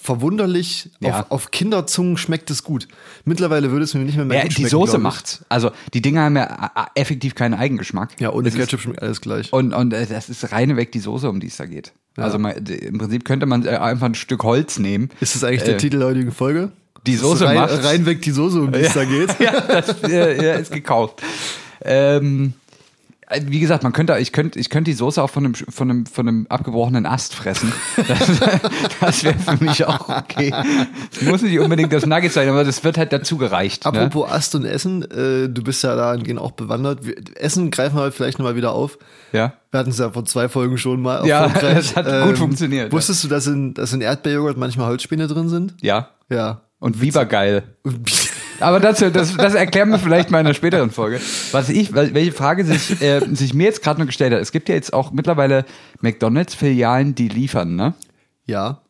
verwunderlich, 0.00 0.90
Ja. 1.00 1.20
auf, 1.20 1.30
auf 1.30 1.50
Kinderzungen 1.50 2.16
schmeckt 2.16 2.50
es 2.50 2.62
gut. 2.62 2.88
Mittlerweile 3.24 3.70
würde 3.70 3.84
es 3.84 3.94
mir 3.94 4.00
nicht 4.00 4.16
mehr 4.16 4.24
mehr 4.24 4.42
Ja, 4.44 4.48
die 4.48 4.66
Soße 4.66 4.98
macht's. 4.98 5.44
Also 5.48 5.70
die 5.92 6.00
Dinger 6.02 6.22
haben 6.22 6.36
ja 6.36 6.70
effektiv 6.94 7.34
keinen 7.34 7.54
Eigengeschmack. 7.54 8.20
Ja, 8.20 8.32
ohne 8.32 8.50
Ketchup 8.50 8.80
schmeckt 8.80 9.02
alles 9.02 9.20
gleich. 9.20 9.52
Und, 9.52 9.74
und 9.74 9.92
äh, 9.92 10.06
das 10.06 10.28
ist 10.28 10.52
reine 10.52 10.76
weg 10.76 10.92
die 10.92 11.00
Soße, 11.00 11.28
um 11.28 11.40
die 11.40 11.48
es 11.48 11.56
da 11.56 11.66
geht. 11.66 11.92
Also 12.16 12.38
man, 12.38 12.52
im 12.56 12.98
Prinzip 12.98 13.24
könnte 13.24 13.46
man 13.46 13.66
äh, 13.66 13.70
einfach 13.70 14.06
ein 14.06 14.14
Stück 14.14 14.44
Holz 14.44 14.78
nehmen. 14.78 15.10
ist 15.20 15.34
das 15.34 15.42
eigentlich 15.44 15.64
der 15.64 15.74
äh, 15.74 15.78
Titel 15.78 15.98
der 15.98 16.08
heutigen 16.08 16.32
Folge? 16.32 16.70
die 17.06 17.16
Soße 17.16 17.44
rein, 17.44 17.56
macht's. 17.56 17.84
rein 17.84 18.06
weg 18.06 18.22
die 18.22 18.30
Soße, 18.30 18.60
um 18.60 18.72
die 18.72 18.80
es 18.80 18.94
da 18.94 19.04
geht. 19.04 19.28
ja, 19.40 19.60
das 19.60 20.02
äh, 20.04 20.42
ja, 20.42 20.54
ist 20.54 20.72
gekauft. 20.72 21.22
Ähm, 21.82 22.54
äh, 22.54 22.63
wie 23.42 23.60
gesagt, 23.60 23.82
man 23.82 23.92
könnte, 23.92 24.16
ich 24.18 24.32
könnte, 24.32 24.58
ich 24.58 24.70
könnte 24.70 24.90
die 24.90 24.96
Soße 24.96 25.22
auch 25.22 25.30
von 25.30 25.44
einem, 25.44 25.54
von 25.54 25.90
einem, 25.90 26.06
von 26.06 26.28
einem 26.28 26.46
abgebrochenen 26.48 27.06
Ast 27.06 27.34
fressen. 27.34 27.72
Das, 28.06 28.40
das 29.00 29.24
wäre 29.24 29.38
für 29.38 29.64
mich 29.64 29.84
auch 29.84 30.08
okay. 30.08 30.52
Es 31.12 31.22
muss 31.22 31.42
nicht 31.42 31.58
unbedingt 31.58 31.92
das 31.92 32.04
Nugget 32.06 32.32
sein, 32.32 32.48
aber 32.48 32.64
das 32.64 32.84
wird 32.84 32.98
halt 32.98 33.12
dazu 33.12 33.38
gereicht. 33.38 33.84
Ne? 33.84 33.92
Apropos 33.92 34.30
Ast 34.30 34.54
und 34.54 34.64
Essen, 34.64 35.02
äh, 35.10 35.48
du 35.48 35.62
bist 35.62 35.82
ja 35.82 35.96
dahingehend 35.96 36.40
auch 36.40 36.52
bewandert. 36.52 37.06
Wir, 37.06 37.14
Essen 37.36 37.70
greifen 37.70 37.96
wir 37.96 38.12
vielleicht 38.12 38.38
nochmal 38.38 38.56
wieder 38.56 38.72
auf. 38.72 38.98
Ja. 39.32 39.54
Wir 39.70 39.80
hatten 39.80 39.90
es 39.90 39.98
ja 39.98 40.10
vor 40.10 40.24
zwei 40.24 40.48
Folgen 40.48 40.76
schon 40.76 41.00
mal. 41.00 41.26
Ja. 41.26 41.46
Ähm, 41.46 41.52
das 41.60 41.96
hat 41.96 42.26
gut 42.26 42.38
funktioniert, 42.38 42.92
Wusstest 42.92 43.24
du, 43.24 43.28
dass 43.28 43.46
in, 43.46 43.74
dass 43.74 43.92
in 43.92 44.00
Erdbeerjoghurt 44.00 44.56
manchmal 44.56 44.88
Holzspäne 44.88 45.26
drin 45.26 45.48
sind? 45.48 45.74
Ja. 45.80 46.10
Ja. 46.28 46.62
Und 46.78 47.00
Bibergeil. 47.00 47.62
Aber 48.60 48.80
dazu, 48.80 49.10
das, 49.10 49.36
das 49.36 49.54
erklären 49.54 49.90
wir 49.90 49.98
vielleicht 49.98 50.30
mal 50.30 50.40
in 50.40 50.46
einer 50.46 50.54
späteren 50.54 50.90
Folge. 50.90 51.20
Was 51.52 51.68
ich, 51.68 51.90
wel- 51.92 52.14
welche 52.14 52.32
Frage 52.32 52.64
sich, 52.64 53.00
äh, 53.02 53.20
sich 53.32 53.54
mir 53.54 53.64
jetzt 53.64 53.82
gerade 53.82 54.00
noch 54.00 54.06
gestellt 54.06 54.32
hat. 54.32 54.40
Es 54.40 54.52
gibt 54.52 54.68
ja 54.68 54.74
jetzt 54.74 54.92
auch 54.92 55.12
mittlerweile 55.12 55.64
McDonalds-Filialen, 56.00 57.14
die 57.14 57.28
liefern, 57.28 57.76
ne? 57.76 57.94
ja. 58.46 58.80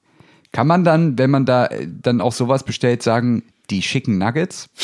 Kann 0.52 0.68
man 0.68 0.84
dann, 0.84 1.18
wenn 1.18 1.30
man 1.32 1.46
da 1.46 1.66
äh, 1.66 1.88
dann 1.88 2.20
auch 2.20 2.32
sowas 2.32 2.62
bestellt, 2.62 3.02
sagen, 3.02 3.42
die 3.70 3.82
schicken 3.82 4.18
Nuggets? 4.18 4.68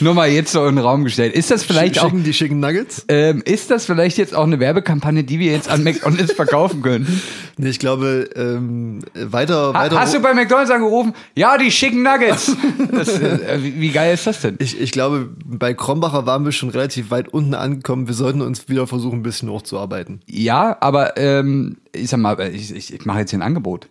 Nur 0.00 0.14
mal 0.14 0.28
jetzt 0.28 0.52
so 0.52 0.66
in 0.66 0.76
den 0.76 0.84
Raum 0.84 1.04
gestellt. 1.04 1.34
Ist 1.34 1.50
das 1.50 1.64
vielleicht 1.64 1.98
auch, 1.98 2.04
Schicken 2.10 2.24
die 2.24 2.32
schicken 2.32 2.60
Nuggets? 2.60 3.04
ähm, 3.08 3.42
ist 3.44 3.70
das 3.70 3.86
vielleicht 3.86 4.18
jetzt 4.18 4.34
auch 4.34 4.44
eine 4.44 4.60
Werbekampagne, 4.60 5.24
die 5.24 5.38
wir 5.38 5.52
jetzt 5.52 5.68
an 5.68 5.82
McDonalds 5.84 6.32
verkaufen 6.36 6.82
können? 6.82 7.20
Nee, 7.56 7.70
ich 7.70 7.78
glaube, 7.78 8.28
ähm, 8.36 9.00
weiter, 9.14 9.72
Ha 9.72 9.74
weiter. 9.74 10.00
hast 10.00 10.14
du 10.14 10.20
bei 10.20 10.34
McDonalds 10.34 10.70
angerufen? 10.70 11.14
Ja, 11.34 11.56
die 11.58 11.70
schicken 11.70 12.02
Nuggets. 12.02 12.56
Das, 12.92 13.08
äh, 13.20 13.58
wie, 13.62 13.80
wie 13.80 13.90
geil 13.90 14.14
ist 14.14 14.26
das 14.26 14.40
denn? 14.40 14.56
ich, 14.58 14.80
ich 14.80 14.90
glaube, 14.90 15.30
bei 15.44 15.74
Krombacher 15.74 16.24
waren 16.26 16.44
wir 16.44 16.52
schon 16.52 16.70
relativ 16.70 17.10
weit 17.10 17.28
unten 17.28 17.54
angekommen. 17.54 18.06
Wir 18.06 18.14
sollten 18.14 18.42
uns 18.42 18.68
wieder 18.68 18.86
versuchen, 18.86 19.20
ein 19.20 19.22
bisschen 19.22 19.50
hochzuarbeiten. 19.50 20.20
Ja, 20.26 20.76
aber 20.80 21.16
ähm, 21.16 21.78
ich 21.94 22.10
sag 22.10 22.20
mal, 22.20 22.38
ich, 22.54 22.74
ich, 22.74 22.92
ich 22.94 23.04
mache 23.04 23.20
jetzt 23.20 23.30
hier 23.30 23.38
ein 23.38 23.42
Angebot 23.42 23.88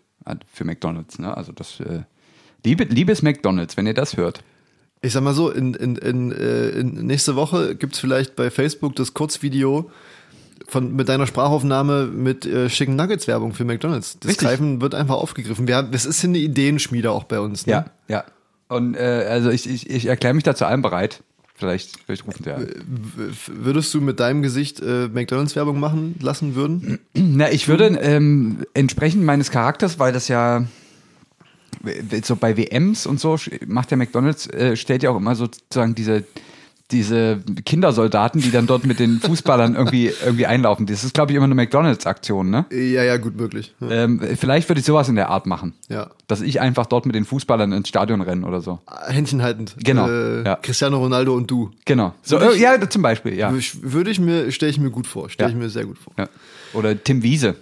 für 0.51 0.65
McDonalds. 0.65 1.19
Ne? 1.19 1.35
Also 1.35 1.51
das, 1.51 1.79
äh, 1.79 2.01
liebe, 2.63 2.85
liebes 2.85 3.21
McDonalds, 3.21 3.77
wenn 3.77 3.85
ihr 3.87 3.93
das 3.93 4.17
hört. 4.17 4.43
Ich 5.05 5.13
sag 5.13 5.21
mal 5.23 5.33
so, 5.33 5.49
in, 5.51 5.73
in, 5.75 5.95
in, 5.97 6.31
äh, 6.31 6.69
in 6.69 7.05
nächste 7.05 7.35
Woche 7.35 7.75
gibt's 7.75 7.99
vielleicht 7.99 8.35
bei 8.35 8.49
Facebook 8.49 8.95
das 8.95 9.13
Kurzvideo 9.13 9.89
von, 10.67 10.95
mit 10.95 11.09
deiner 11.09 11.27
Sprachaufnahme 11.27 12.05
mit 12.07 12.45
äh, 12.45 12.69
schicken 12.69 12.95
Nuggets 12.95 13.27
Werbung 13.27 13.53
für 13.53 13.65
McDonalds. 13.65 14.17
Das 14.19 14.29
Richtig. 14.31 14.47
Greifen 14.47 14.81
wird 14.81 14.95
einfach 14.95 15.15
aufgegriffen. 15.15 15.67
Wir 15.67 15.75
haben, 15.75 15.91
das 15.91 16.05
ist 16.05 16.23
eine 16.23 16.39
Ideenschmiede 16.39 17.11
auch 17.11 17.25
bei 17.25 17.39
uns. 17.39 17.67
Ne? 17.67 17.73
Ja, 17.73 17.85
ja. 18.07 18.23
Und 18.67 18.95
äh, 18.95 19.27
also 19.29 19.51
ich, 19.51 19.69
ich, 19.69 19.89
ich 19.89 20.07
erkläre 20.07 20.33
mich 20.33 20.43
da 20.43 20.55
zu 20.55 20.65
allem 20.65 20.81
bereit. 20.81 21.21
Vielleicht, 21.57 21.99
vielleicht 22.05 22.25
rufen 22.27 22.43
sie 22.43 22.51
an. 22.51 22.63
W- 22.67 23.31
Würdest 23.47 23.93
du 23.93 24.01
mit 24.01 24.19
deinem 24.19 24.41
Gesicht 24.41 24.81
äh, 24.81 25.07
McDonalds 25.07 25.55
Werbung 25.55 25.79
machen 25.79 26.15
lassen 26.19 26.55
würden? 26.55 26.99
Na, 27.13 27.51
ich 27.51 27.67
würde 27.67 27.85
ähm, 28.01 28.65
entsprechend 28.73 29.23
meines 29.23 29.51
Charakters, 29.51 29.99
weil 29.99 30.11
das 30.13 30.27
ja 30.27 30.65
so 32.23 32.35
bei 32.35 32.57
WMs 32.57 33.05
und 33.05 33.19
so 33.19 33.37
macht 33.67 33.91
der 33.91 33.97
McDonalds, 33.97 34.47
äh, 34.47 34.75
stellt 34.75 35.03
ja 35.03 35.09
auch 35.11 35.17
immer 35.17 35.35
sozusagen 35.35 35.95
diese, 35.95 36.23
diese 36.91 37.39
Kindersoldaten, 37.65 38.41
die 38.41 38.51
dann 38.51 38.67
dort 38.67 38.85
mit 38.85 38.99
den 38.99 39.19
Fußballern 39.19 39.73
irgendwie, 39.75 40.11
irgendwie 40.23 40.45
einlaufen. 40.45 40.85
Das 40.85 41.03
ist, 41.03 41.15
glaube 41.15 41.31
ich, 41.31 41.35
immer 41.35 41.45
eine 41.45 41.55
McDonalds-Aktion, 41.55 42.51
ne? 42.51 42.65
Ja, 42.71 43.03
ja, 43.03 43.17
gut 43.17 43.35
möglich. 43.35 43.73
Ja. 43.79 43.89
Ähm, 43.89 44.21
vielleicht 44.37 44.69
würde 44.69 44.79
ich 44.81 44.85
sowas 44.85 45.09
in 45.09 45.15
der 45.15 45.29
Art 45.29 45.47
machen. 45.47 45.73
ja. 45.89 46.11
Dass 46.27 46.41
ich 46.41 46.59
einfach 46.59 46.87
dort 46.87 47.05
mit 47.05 47.13
den 47.13 47.23
Fußballern 47.23 47.71
ins 47.71 47.87
Stadion 47.87 48.21
renne 48.21 48.47
oder 48.47 48.59
so. 48.61 48.79
Händchen 49.07 49.43
haltend. 49.43 49.75
Genau, 49.83 50.07
Äh, 50.09 50.43
ja. 50.43 50.55
Cristiano 50.55 50.97
Ronaldo 50.97 51.35
und 51.35 51.49
du. 51.51 51.69
Genau. 51.85 52.13
So, 52.23 52.39
Würde 52.39 52.53
äh, 52.53 52.55
ich- 52.55 52.61
ja, 52.61 52.89
zum 52.89 53.03
Beispiel, 53.03 53.35
ja. 53.35 53.53
Ich- 53.53 53.77
Würde 53.83 54.09
ich 54.09 54.19
mir, 54.19 54.51
stelle 54.51 54.71
ich 54.71 54.79
mir 54.79 54.89
gut 54.89 55.05
vor. 55.05 55.29
Stelle 55.29 55.49
Ja. 55.51 55.55
ich 55.55 55.61
mir 55.61 55.69
sehr 55.69 55.85
gut 55.85 55.97
vor. 55.99 56.13
ja. 56.17 56.27
Oder 56.73 57.01
Tim 57.03 57.21
Wiese. 57.23 57.55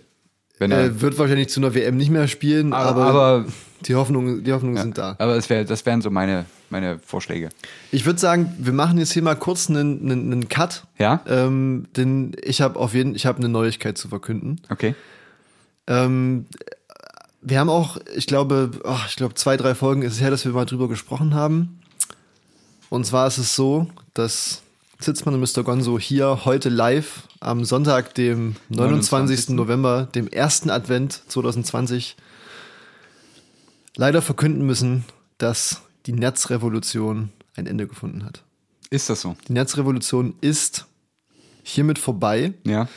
Wenn 0.60 0.72
er, 0.72 0.86
Äh, 0.86 1.02
wird 1.02 1.18
wahrscheinlich 1.18 1.50
zu 1.50 1.60
einer 1.60 1.74
WM 1.74 1.98
nicht 1.98 2.10
mehr 2.10 2.28
spielen, 2.28 2.74
aber, 2.74 3.04
aber, 3.06 3.46
die 3.82 3.96
Hoffnungen, 3.96 4.44
die 4.44 4.54
Hoffnungen 4.54 4.82
sind 4.82 4.98
da. 4.98 5.16
aber 5.20 5.36
das, 5.36 5.50
wär, 5.50 5.66
das 5.66 5.86
wären 5.86 6.02
so 6.02 6.10
meine, 6.10 6.46
meine 6.70 7.00
Vorschläge. 7.00 7.50
Ich 7.92 8.06
würde 8.06 8.20
sagen, 8.20 8.56
wir 8.58 8.74
machen 8.74 8.98
jetzt 8.98 9.12
hier 9.14 9.24
mal 9.24 9.36
kurz 9.36 9.70
einen, 9.70 10.02
einen, 10.10 10.32
einen 10.32 10.50
Cut. 10.50 10.86
Ja? 10.98 11.22
Ähm, 11.28 11.88
denn 11.98 12.36
ich 12.42 12.62
habe 12.62 12.80
auf 12.80 12.94
jeden 12.94 13.14
ich 13.16 13.26
habe 13.26 13.40
eine 13.40 13.50
Neuigkeit 13.50 13.98
zu 13.98 14.08
verkünden. 14.08 14.62
Okay. 14.70 14.96
Ähm, 15.88 16.46
wir 17.42 17.60
haben 17.60 17.70
auch, 17.70 17.98
ich 18.16 18.26
glaube, 18.26 18.72
oh, 18.84 18.96
ich 19.08 19.18
glaube, 19.18 19.34
zwei, 19.36 19.58
drei 19.58 19.76
Folgen 19.76 20.02
ist 20.02 20.14
es 20.14 20.22
her, 20.22 20.32
dass 20.32 20.46
wir 20.46 20.54
mal 20.54 20.66
drüber 20.66 20.88
gesprochen 20.88 21.34
haben. 21.34 21.80
Und 22.90 23.06
zwar 23.06 23.28
ist 23.28 23.38
es 23.38 23.56
so, 23.56 23.88
dass 24.14 24.63
Sitzmann 25.04 25.36
und 25.36 25.42
Mr. 25.42 25.64
Gonzo 25.64 26.00
hier 26.00 26.46
heute 26.46 26.70
live 26.70 27.28
am 27.42 27.66
Sonntag, 27.66 28.16
dem 28.16 28.56
29. 28.70 29.50
29. 29.50 29.50
November, 29.50 30.08
dem 30.16 30.28
ersten 30.28 30.70
Advent 30.70 31.22
2020, 31.28 32.16
leider 33.98 34.22
verkünden 34.22 34.66
müssen, 34.66 35.04
dass 35.38 35.82
die 36.06 36.14
Netzrevolution 36.14 37.30
ein 37.56 37.68
Ende 37.68 37.86
gefunden 37.86 38.24
hat. 38.24 38.44
Ist 38.90 39.10
das 39.10 39.22
so? 39.22 39.36
Die 39.48 39.54
Netzrevolution 39.54 40.36
ist 40.40 40.86
hiermit 41.64 42.00
vorbei. 42.00 42.54
Ja. 42.66 42.88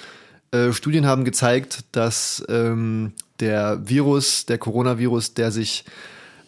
Äh, 0.53 0.73
Studien 0.73 1.07
haben 1.07 1.25
gezeigt, 1.25 1.85
dass 1.91 2.45
ähm, 2.49 3.15
der 3.41 3.89
Virus, 3.89 4.47
der 4.47 4.59
Coronavirus, 4.59 5.35
der 5.35 5.51
sich 5.51 5.85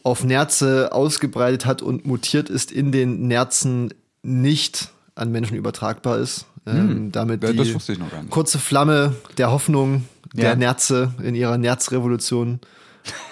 auf 0.04 0.22
Nerze 0.22 0.92
ausgebreitet 0.92 1.66
hat 1.66 1.82
und 1.82 2.06
mutiert 2.06 2.48
ist 2.48 2.70
in 2.70 2.92
den 2.92 3.26
Nerzen, 3.26 3.92
nicht 4.22 4.92
an 5.18 5.30
Menschen 5.32 5.56
übertragbar 5.56 6.18
ist. 6.18 6.46
Ähm, 6.66 7.12
damit 7.12 7.42
Ja, 7.42 7.52
die 7.52 7.74
kurze 8.28 8.58
Flamme 8.58 9.14
der 9.38 9.50
Hoffnung 9.50 10.04
der 10.34 10.50
Ja. 10.50 10.56
Nerze 10.56 11.14
in 11.22 11.34
ihrer 11.34 11.56
Nerzrevolution. 11.56 12.60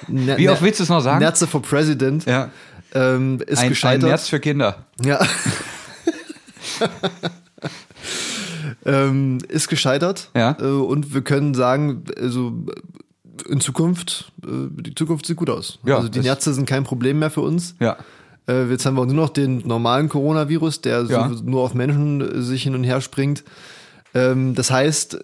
Ne 0.08 0.38
Wie 0.38 0.48
oft 0.48 0.62
willst 0.62 0.80
du 0.80 0.84
es 0.84 0.88
noch 0.88 1.00
sagen? 1.00 1.18
Nerze 1.18 1.46
for 1.46 1.60
President 1.60 2.24
Ja. 2.24 2.50
ähm, 2.94 3.40
ist 3.46 3.58
Ein, 3.58 3.64
ein 3.64 3.68
gescheitert. 3.70 4.08
Nerz 4.08 4.28
für 4.28 4.40
Kinder. 4.40 4.86
Ja. 5.04 5.20
ähm, 8.86 9.38
ist 9.48 9.68
gescheitert. 9.68 10.30
Ja. 10.34 10.56
Äh, 10.60 10.64
und 10.64 11.14
wir 11.14 11.22
können 11.22 11.54
sagen, 11.54 12.04
also 12.18 12.52
in 13.48 13.60
Zukunft, 13.60 14.32
äh, 14.44 14.48
die 14.70 14.94
Zukunft 14.94 15.26
sieht 15.26 15.36
gut 15.36 15.50
aus. 15.50 15.78
Ja, 15.84 15.96
also 15.96 16.08
die 16.08 16.20
Nerze 16.20 16.54
sind 16.54 16.66
kein 16.66 16.84
Problem 16.84 17.18
mehr 17.18 17.30
für 17.30 17.42
uns. 17.42 17.74
Ja. 17.80 17.96
Äh, 18.48 18.64
jetzt 18.70 18.86
haben 18.86 18.96
wir 18.96 19.06
nur 19.06 19.14
noch 19.14 19.30
den 19.30 19.58
normalen 19.66 20.08
Coronavirus, 20.08 20.80
der 20.80 21.02
Ja. 21.04 21.30
so 21.32 21.42
nur 21.44 21.62
auf 21.62 21.74
Menschen 21.74 22.42
sich 22.42 22.62
hin 22.62 22.74
und 22.74 22.84
her 22.84 23.00
springt. 23.00 23.44
Ähm, 24.14 24.54
das 24.54 24.70
heißt, 24.70 25.18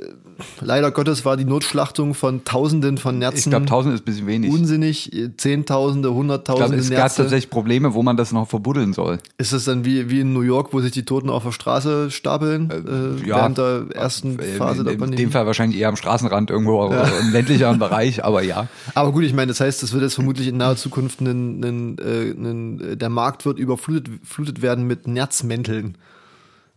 leider 0.61 0.91
Gottes 0.91 1.25
war 1.25 1.37
die 1.37 1.45
Notschlachtung 1.45 2.15
von 2.15 2.45
Tausenden 2.45 2.99
von 2.99 3.19
Nerzen 3.19 3.39
Ich 3.39 3.45
glaube, 3.51 3.63
1000 3.65 3.95
ist 3.95 4.01
ein 4.01 4.05
bisschen 4.05 4.27
wenig. 4.27 4.51
unsinnig. 4.53 5.13
äh, 5.13 5.37
Zehntausende, 5.37 6.09
Ich 6.09 6.13
glaube, 6.15 6.19
Hunderttausende 6.21 6.79
es 6.79 6.91
gab 6.91 6.99
Nerze. 6.99 7.23
tatsächlich 7.23 7.51
Probleme, 7.51 7.95
wo 7.95 8.03
man 8.03 8.17
das 8.17 8.33
noch 8.33 8.49
verbuddeln 8.49 8.93
soll. 8.93 9.19
Ist 9.39 9.53
es 9.53 9.65
dann 9.65 9.85
wie, 9.85 10.11
wie 10.11 10.21
in 10.21 10.33
New 10.33 10.41
York, 10.43 10.73
wo 10.73 10.81
sich 10.81 10.93
die 10.93 11.05
Toten 11.05 11.31
auf 11.31 11.45
der 11.45 11.53
Straße 11.53 12.11
stapeln? 12.11 12.71
Äh, 12.71 13.27
ja. 13.29 13.37
Während 13.37 13.59
der 13.59 13.85
ersten 13.95 14.39
Äh, 14.39 14.43
Phase 14.57 14.79
in, 14.81 14.85
der 14.85 14.95
in 14.95 14.99
Pandemie? 15.01 15.23
dem 15.23 15.31
Fall 15.31 15.47
wahrscheinlich 15.47 15.81
eher 15.81 15.89
am 15.89 15.97
Straßenrand 15.97 16.51
irgendwo 16.51 16.83
oder 16.85 17.07
im 17.21 17.33
ländlicheren 17.33 17.79
Bereich, 17.79 18.25
aber 18.25 18.43
ja. 18.43 18.69
Aber 18.95 19.13
gut, 19.13 19.25
ich 19.25 19.33
meine, 19.35 19.49
das 19.49 19.61
heißt, 19.61 19.83
es 19.83 19.93
wird 19.93 20.03
jetzt 20.03 20.15
vermutlich 20.15 20.49
in 20.49 20.57
naher 20.57 20.77
Zukunft 20.77 21.21
einen, 21.21 21.65
einen, 21.65 21.99
äh, 21.99 22.31
einen, 22.37 22.81
äh, 22.93 22.97
der 22.97 23.09
Markt 23.09 23.45
wird 23.47 23.59
überflutet 23.59 24.09
flutet 24.25 24.63
werden 24.63 24.87
mit 24.87 25.07
Nerzmänteln. 25.07 25.97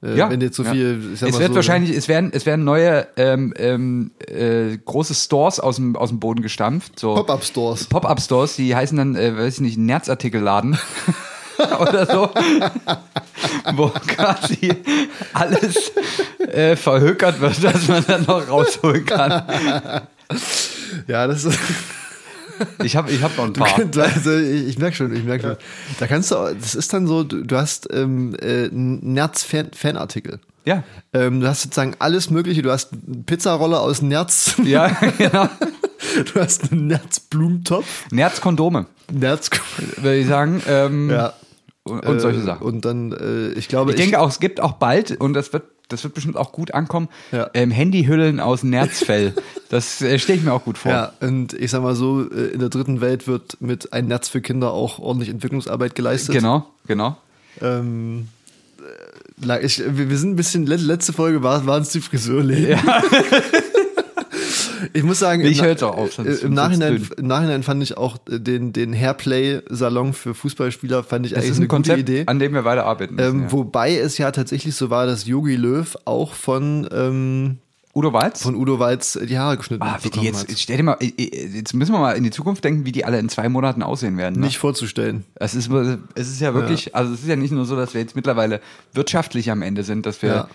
Äh, 0.05 0.17
Ja, 0.17 0.29
Wenn 0.29 0.51
so 0.51 0.63
ja. 0.63 0.71
viel. 0.71 1.15
sag 1.15 1.29
Es 1.29 1.39
wird 1.39 1.49
so, 1.49 1.55
wahrscheinlich, 1.55 1.95
es 1.95 2.07
werden, 2.07 2.31
es 2.33 2.45
werden 2.45 2.63
neue 2.63 3.07
ähm, 3.17 3.53
ähm, 3.57 4.11
äh, 4.27 4.77
große 4.77 5.15
Stores 5.15 5.59
aus 5.59 5.77
dem, 5.77 5.95
aus 5.95 6.09
dem 6.09 6.19
Boden 6.19 6.41
gestampft. 6.41 6.99
So 6.99 7.15
Pop-Up-Stores. 7.15 7.85
Pop-up-Stores, 7.85 8.55
die 8.55 8.75
heißen 8.75 8.97
dann, 8.97 9.15
äh, 9.15 9.35
weiß 9.35 9.55
ich 9.55 9.61
nicht, 9.61 9.77
Nerzartikelladen 9.77 10.77
oder 11.79 12.05
so, 12.05 12.29
wo 13.75 13.89
quasi 14.07 14.73
alles 15.33 15.91
äh, 16.39 16.75
verhökert 16.75 17.39
wird, 17.41 17.63
dass 17.63 17.87
man 17.87 18.05
dann 18.07 18.23
noch 18.23 18.47
rausholen 18.47 19.05
kann. 19.05 20.03
Ja, 21.07 21.27
das 21.27 21.45
ist. 21.45 21.59
Ich 22.83 22.95
habe 22.95 23.11
ich 23.11 23.21
hab 23.23 23.35
noch 23.37 23.45
ein 23.45 23.53
paar. 23.53 23.77
also, 23.79 24.37
ich, 24.37 24.67
ich 24.67 24.77
merke 24.79 24.95
schon, 24.95 25.15
ich 25.15 25.23
merke 25.23 25.43
schon. 25.47 25.57
Da 25.99 26.07
kannst 26.07 26.31
du, 26.31 26.35
das 26.59 26.75
ist 26.75 26.93
dann 26.93 27.07
so, 27.07 27.23
du, 27.23 27.55
hast 27.57 27.87
ähm, 27.91 28.35
äh, 28.41 28.65
einen 28.65 29.13
Nerz-Fanartikel. 29.13 30.39
Ja, 30.65 30.83
Ähm, 31.13 31.41
du 31.41 31.47
hast 31.47 31.61
sozusagen 31.61 31.93
alles 31.99 32.29
Mögliche. 32.31 32.61
Du 32.63 32.71
hast 32.71 32.91
einen 32.93 33.23
Pizzaroller 33.25 33.81
aus 33.81 34.01
Nerz. 34.01 34.55
ja, 34.63 34.87
genau. 35.17 35.47
Du 36.33 36.39
hast 36.39 36.71
einen 36.71 36.87
Nerz-Blumentopf. 36.87 38.05
Nerzkondome, 38.11 38.85
Nerz. 39.11 39.49
würde 39.97 40.17
ich 40.17 40.27
sagen. 40.27 40.61
Ähm, 40.67 41.09
Ja. 41.09 41.33
und, 41.83 42.05
und 42.05 42.19
solche 42.19 42.39
Äh, 42.39 42.43
Sachen. 42.43 42.63
Und 42.65 42.85
dann, 42.85 43.11
äh, 43.11 43.49
ich 43.57 43.67
glaube, 43.67 43.91
Ich 43.91 43.97
denke 43.97 44.19
auch, 44.19 44.29
es 44.29 44.39
gibt 44.39 44.61
auch 44.61 44.73
bald, 44.73 45.19
und 45.19 45.33
das 45.33 45.51
wird, 45.51 45.63
das 45.89 46.03
wird 46.03 46.13
bestimmt 46.13 46.37
auch 46.37 46.51
gut 46.51 46.73
ankommen, 46.73 47.09
Ja. 47.31 47.49
ähm, 47.53 47.71
Handyhüllen 47.71 48.39
aus 48.39 48.63
Nerzfell. 48.63 49.33
das 49.69 50.01
äh, 50.01 50.17
stelle 50.19 50.39
ich 50.39 50.43
mir 50.45 50.53
auch 50.53 50.63
gut 50.63 50.77
vor. 50.77 50.91
Ja, 50.91 51.13
und 51.21 51.53
ich 51.53 51.71
sag 51.71 51.81
mal 51.83 51.95
so, 51.95 52.21
äh, 52.29 52.47
in 52.53 52.59
der 52.59 52.69
dritten 52.69 53.01
Welt 53.01 53.27
wird 53.27 53.57
mit 53.61 53.93
ein 53.93 54.07
Netz 54.07 54.27
für 54.29 54.41
Kinder 54.41 54.71
auch 54.71 54.99
ordentlich 54.99 55.29
Entwicklungsarbeit 55.29 55.95
geleistet. 55.95 56.33
Genau, 56.35 56.65
genau. 56.87 57.17
Ähm, 57.61 58.27
äh, 59.47 59.65
ich, 59.65 59.81
wir 59.85 60.17
sind 60.17 60.31
ein 60.31 60.35
bisschen, 60.35 60.65
let- 60.65 60.81
letzte 60.81 61.13
Folge 61.13 61.43
war, 61.43 61.65
waren 61.65 61.81
es 61.83 61.89
die 61.89 62.01
Friseurläden. 62.01 62.79
Ich 64.93 65.03
muss 65.03 65.19
sagen, 65.19 65.41
Ich 65.45 65.59
im, 65.59 65.65
höre 65.65 65.83
auch 65.83 65.97
auf, 65.97 66.13
sonst- 66.13 66.27
äh, 66.27 66.31
sonst 66.33 66.43
im, 66.43 66.53
Nachhinein, 66.53 67.07
im 67.17 67.27
Nachhinein 67.27 67.63
fand 67.63 67.81
ich 67.83 67.97
auch 67.97 68.17
äh, 68.29 68.39
den, 68.39 68.73
den 68.73 68.93
Hairplay-Salon 68.93 70.13
für 70.13 70.33
Fußballspieler 70.33 71.03
fand 71.03 71.25
ich 71.25 71.31
Das 71.33 71.39
eigentlich 71.39 71.51
ist 71.51 71.57
eine 71.57 71.65
ein 71.65 71.69
Konzept, 71.69 71.99
gute 71.99 72.11
Idee. 72.11 72.23
an 72.27 72.39
dem 72.39 72.53
wir 72.53 72.65
weiter 72.65 72.85
arbeiten 72.85 73.15
müssen. 73.15 73.35
Ähm, 73.35 73.41
ja. 73.43 73.51
Wobei 73.51 73.95
es 73.97 74.17
ja 74.17 74.31
tatsächlich 74.31 74.75
so 74.75 74.89
war, 74.89 75.05
dass 75.05 75.25
Yogi 75.25 75.55
Löw 75.55 75.95
auch 76.05 76.33
von, 76.33 76.87
ähm, 76.91 77.57
Udo 77.97 78.11
Walz? 78.11 78.41
von 78.43 78.55
Udo 78.55 78.77
Walz 78.79 79.17
die 79.23 79.37
Haare 79.37 79.55
geschnitten 79.55 79.83
ah, 79.83 79.97
wie 80.01 80.09
die 80.09 80.19
jetzt, 80.21 80.49
hat. 80.49 80.59
stell 80.59 80.77
dir 80.77 80.83
mal, 80.83 80.97
äh, 80.99 81.05
äh, 81.17 81.47
jetzt 81.47 81.73
müssen 81.73 81.93
wir 81.93 81.99
mal 81.99 82.11
in 82.17 82.23
die 82.25 82.31
Zukunft 82.31 82.61
denken, 82.63 82.85
wie 82.85 82.91
die 82.91 83.05
alle 83.05 83.19
in 83.19 83.29
zwei 83.29 83.47
Monaten 83.47 83.83
aussehen 83.83 84.17
werden. 84.17 84.39
Ne? 84.39 84.47
Nicht 84.47 84.57
vorzustellen. 84.57 85.23
Es 85.35 85.55
ist, 85.55 85.69
es 86.15 86.27
ist 86.29 86.41
ja 86.41 86.53
wirklich, 86.53 86.93
also 86.93 87.13
es 87.13 87.21
ist 87.21 87.27
ja 87.29 87.37
nicht 87.37 87.51
nur 87.51 87.65
so, 87.65 87.75
dass 87.77 87.93
wir 87.93 88.01
jetzt 88.01 88.15
mittlerweile 88.15 88.59
wirtschaftlich 88.93 89.49
am 89.49 89.61
Ende 89.61 89.83
sind, 89.83 90.05
dass 90.05 90.21
wir 90.21 90.29
Ja. 90.29 90.47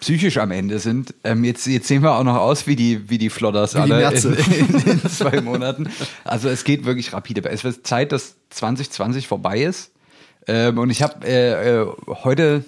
Psychisch 0.00 0.38
am 0.38 0.50
Ende 0.50 0.78
sind. 0.78 1.14
Ähm, 1.24 1.44
jetzt, 1.44 1.66
jetzt 1.66 1.88
sehen 1.88 2.02
wir 2.02 2.14
auch 2.14 2.24
noch 2.24 2.36
aus 2.36 2.66
wie 2.66 2.76
die, 2.76 3.08
wie 3.08 3.18
die 3.18 3.30
Flodders 3.30 3.74
Wie 3.74 3.82
die 3.82 3.92
alle 3.92 3.96
Merze. 3.96 4.34
in, 4.34 4.80
in, 4.80 4.90
in 5.02 5.10
zwei 5.10 5.40
Monaten. 5.40 5.88
Also 6.24 6.48
es 6.48 6.64
geht 6.64 6.84
wirklich 6.84 7.12
rapide. 7.12 7.48
Es 7.48 7.64
wird 7.64 7.86
Zeit, 7.86 8.12
dass 8.12 8.36
2020 8.50 9.26
vorbei 9.26 9.62
ist. 9.62 9.92
Ähm, 10.46 10.78
und 10.78 10.90
ich 10.90 11.02
habe 11.02 11.26
äh, 11.26 11.80
äh, 11.80 11.86
heute 12.08 12.64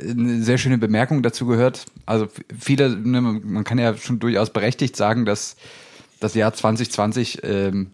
eine 0.00 0.42
sehr 0.42 0.58
schöne 0.58 0.78
Bemerkung 0.78 1.22
dazu 1.22 1.46
gehört. 1.46 1.86
Also 2.06 2.28
viele, 2.58 2.90
ne, 2.90 3.20
man 3.20 3.42
man 3.44 3.64
kann 3.64 3.78
ja 3.78 3.96
schon 3.96 4.18
durchaus 4.18 4.50
berechtigt 4.50 4.96
sagen, 4.96 5.24
dass 5.24 5.56
das 6.20 6.34
Jahr 6.34 6.52
2020 6.52 7.40
ähm, 7.44 7.90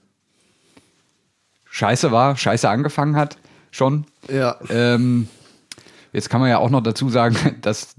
scheiße 1.71 2.11
war, 2.11 2.37
scheiße 2.37 2.69
angefangen 2.69 3.17
hat 3.17 3.37
schon. 3.71 4.05
Ja. 4.31 4.57
Ähm, 4.69 5.29
jetzt 6.13 6.31
kann 6.31 6.41
man 6.41 6.51
ja 6.51 6.59
auch 6.59 6.71
noch 6.71 6.83
dazu 6.83 7.09
sagen, 7.09 7.37
dass 7.63 7.95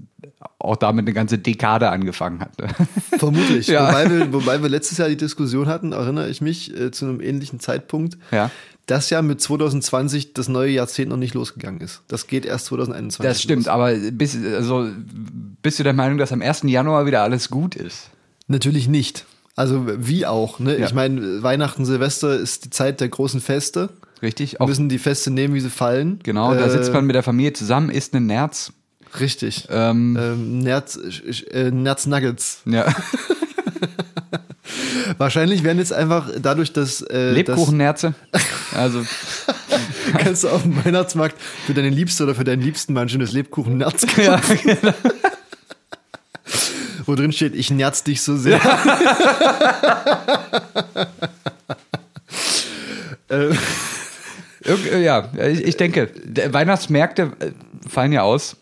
auch 0.58 0.76
damit 0.76 1.04
eine 1.06 1.12
ganze 1.12 1.38
Dekade 1.38 1.88
angefangen 1.90 2.40
hat. 2.40 2.52
Vermutlich. 3.18 3.66
Ja. 3.66 3.88
Wobei, 3.88 4.10
wir, 4.10 4.32
wobei 4.32 4.62
wir 4.62 4.68
letztes 4.68 4.98
Jahr 4.98 5.08
die 5.08 5.16
Diskussion 5.16 5.66
hatten, 5.66 5.92
erinnere 5.92 6.28
ich 6.28 6.40
mich, 6.40 6.74
äh, 6.78 6.90
zu 6.90 7.06
einem 7.06 7.20
ähnlichen 7.20 7.58
Zeitpunkt, 7.58 8.16
Ja. 8.30 8.50
dass 8.86 9.10
ja 9.10 9.22
mit 9.22 9.40
2020 9.40 10.34
das 10.34 10.48
neue 10.48 10.70
Jahrzehnt 10.70 11.08
noch 11.10 11.16
nicht 11.16 11.34
losgegangen 11.34 11.80
ist. 11.80 12.02
Das 12.08 12.26
geht 12.28 12.44
erst 12.46 12.66
2021. 12.66 13.28
Das 13.28 13.42
stimmt, 13.42 13.66
los. 13.66 13.74
aber 13.74 13.92
bist, 14.12 14.38
also, 14.44 14.88
bist 15.62 15.78
du 15.80 15.82
der 15.82 15.94
Meinung, 15.94 16.18
dass 16.18 16.32
am 16.32 16.42
1. 16.42 16.62
Januar 16.64 17.06
wieder 17.06 17.22
alles 17.22 17.50
gut 17.50 17.74
ist? 17.74 18.10
Natürlich 18.46 18.88
nicht. 18.88 19.24
Also 19.56 19.84
wie 19.98 20.26
auch. 20.26 20.58
Ne? 20.60 20.78
Ja. 20.78 20.86
Ich 20.86 20.94
meine, 20.94 21.42
Weihnachten, 21.42 21.84
Silvester 21.84 22.36
ist 22.36 22.64
die 22.64 22.70
Zeit 22.70 23.00
der 23.00 23.08
großen 23.08 23.40
Feste. 23.40 23.90
Richtig? 24.22 24.52
Wir 24.52 24.60
Auch, 24.60 24.68
müssen 24.68 24.88
die 24.88 24.98
Feste 24.98 25.30
nehmen, 25.30 25.54
wie 25.54 25.60
sie 25.60 25.70
fallen. 25.70 26.20
genau, 26.22 26.54
da 26.54 26.66
Äh, 26.66 26.70
sitzt 26.70 26.92
man 26.92 27.04
mit 27.04 27.14
der 27.16 27.22
Familie 27.24 27.52
zusammen, 27.52 27.90
isst 27.90 28.14
einen 28.14 28.26
Nerz. 28.26 28.72
Richtig. 29.20 29.66
Ähm, 29.70 30.16
Ähm, 30.18 30.58
Nerz, 30.60 30.98
äh, 31.50 31.70
Nerz 31.70 32.06
Nuggets. 32.06 32.60
ja. 32.64 32.86
Wahrscheinlich 35.18 35.62
werden 35.64 35.78
jetzt 35.78 35.92
einfach 35.92 36.30
dadurch, 36.40 36.72
dass 36.72 37.02
äh, 37.02 37.32
Lebkuchennerze. 37.32 38.14
Also, 38.74 39.04
kannst 40.18 40.44
du 40.44 40.48
auf 40.48 40.62
dem 40.62 40.82
Weihnachtsmarkt 40.84 41.36
für 41.66 41.74
deine 41.74 41.90
Liebste 41.90 42.24
oder 42.24 42.34
für 42.34 42.44
deinen 42.44 42.62
Liebsten 42.62 42.92
mal 42.94 43.02
ein 43.02 43.08
schönes 43.08 43.32
Lebkuchen-Nerz 43.32 44.06
kaufen, 44.06 44.22
ja, 44.22 44.40
genau. 44.62 44.94
wo 47.06 47.14
drin 47.16 47.32
steht, 47.32 47.54
ich 47.54 47.70
nerz 47.70 48.02
dich 48.04 48.22
so 48.22 48.36
sehr. 48.36 48.60
äh, 53.28 53.34
Irg- 53.34 53.52
äh, 53.52 53.56
ja, 55.00 55.28
ich, 55.48 55.62
ich 55.64 55.76
denke, 55.76 56.10
Weihnachtsmärkte 56.50 57.32
äh, 57.40 57.50
fallen 57.88 58.12
ja 58.12 58.22
aus. 58.22 58.56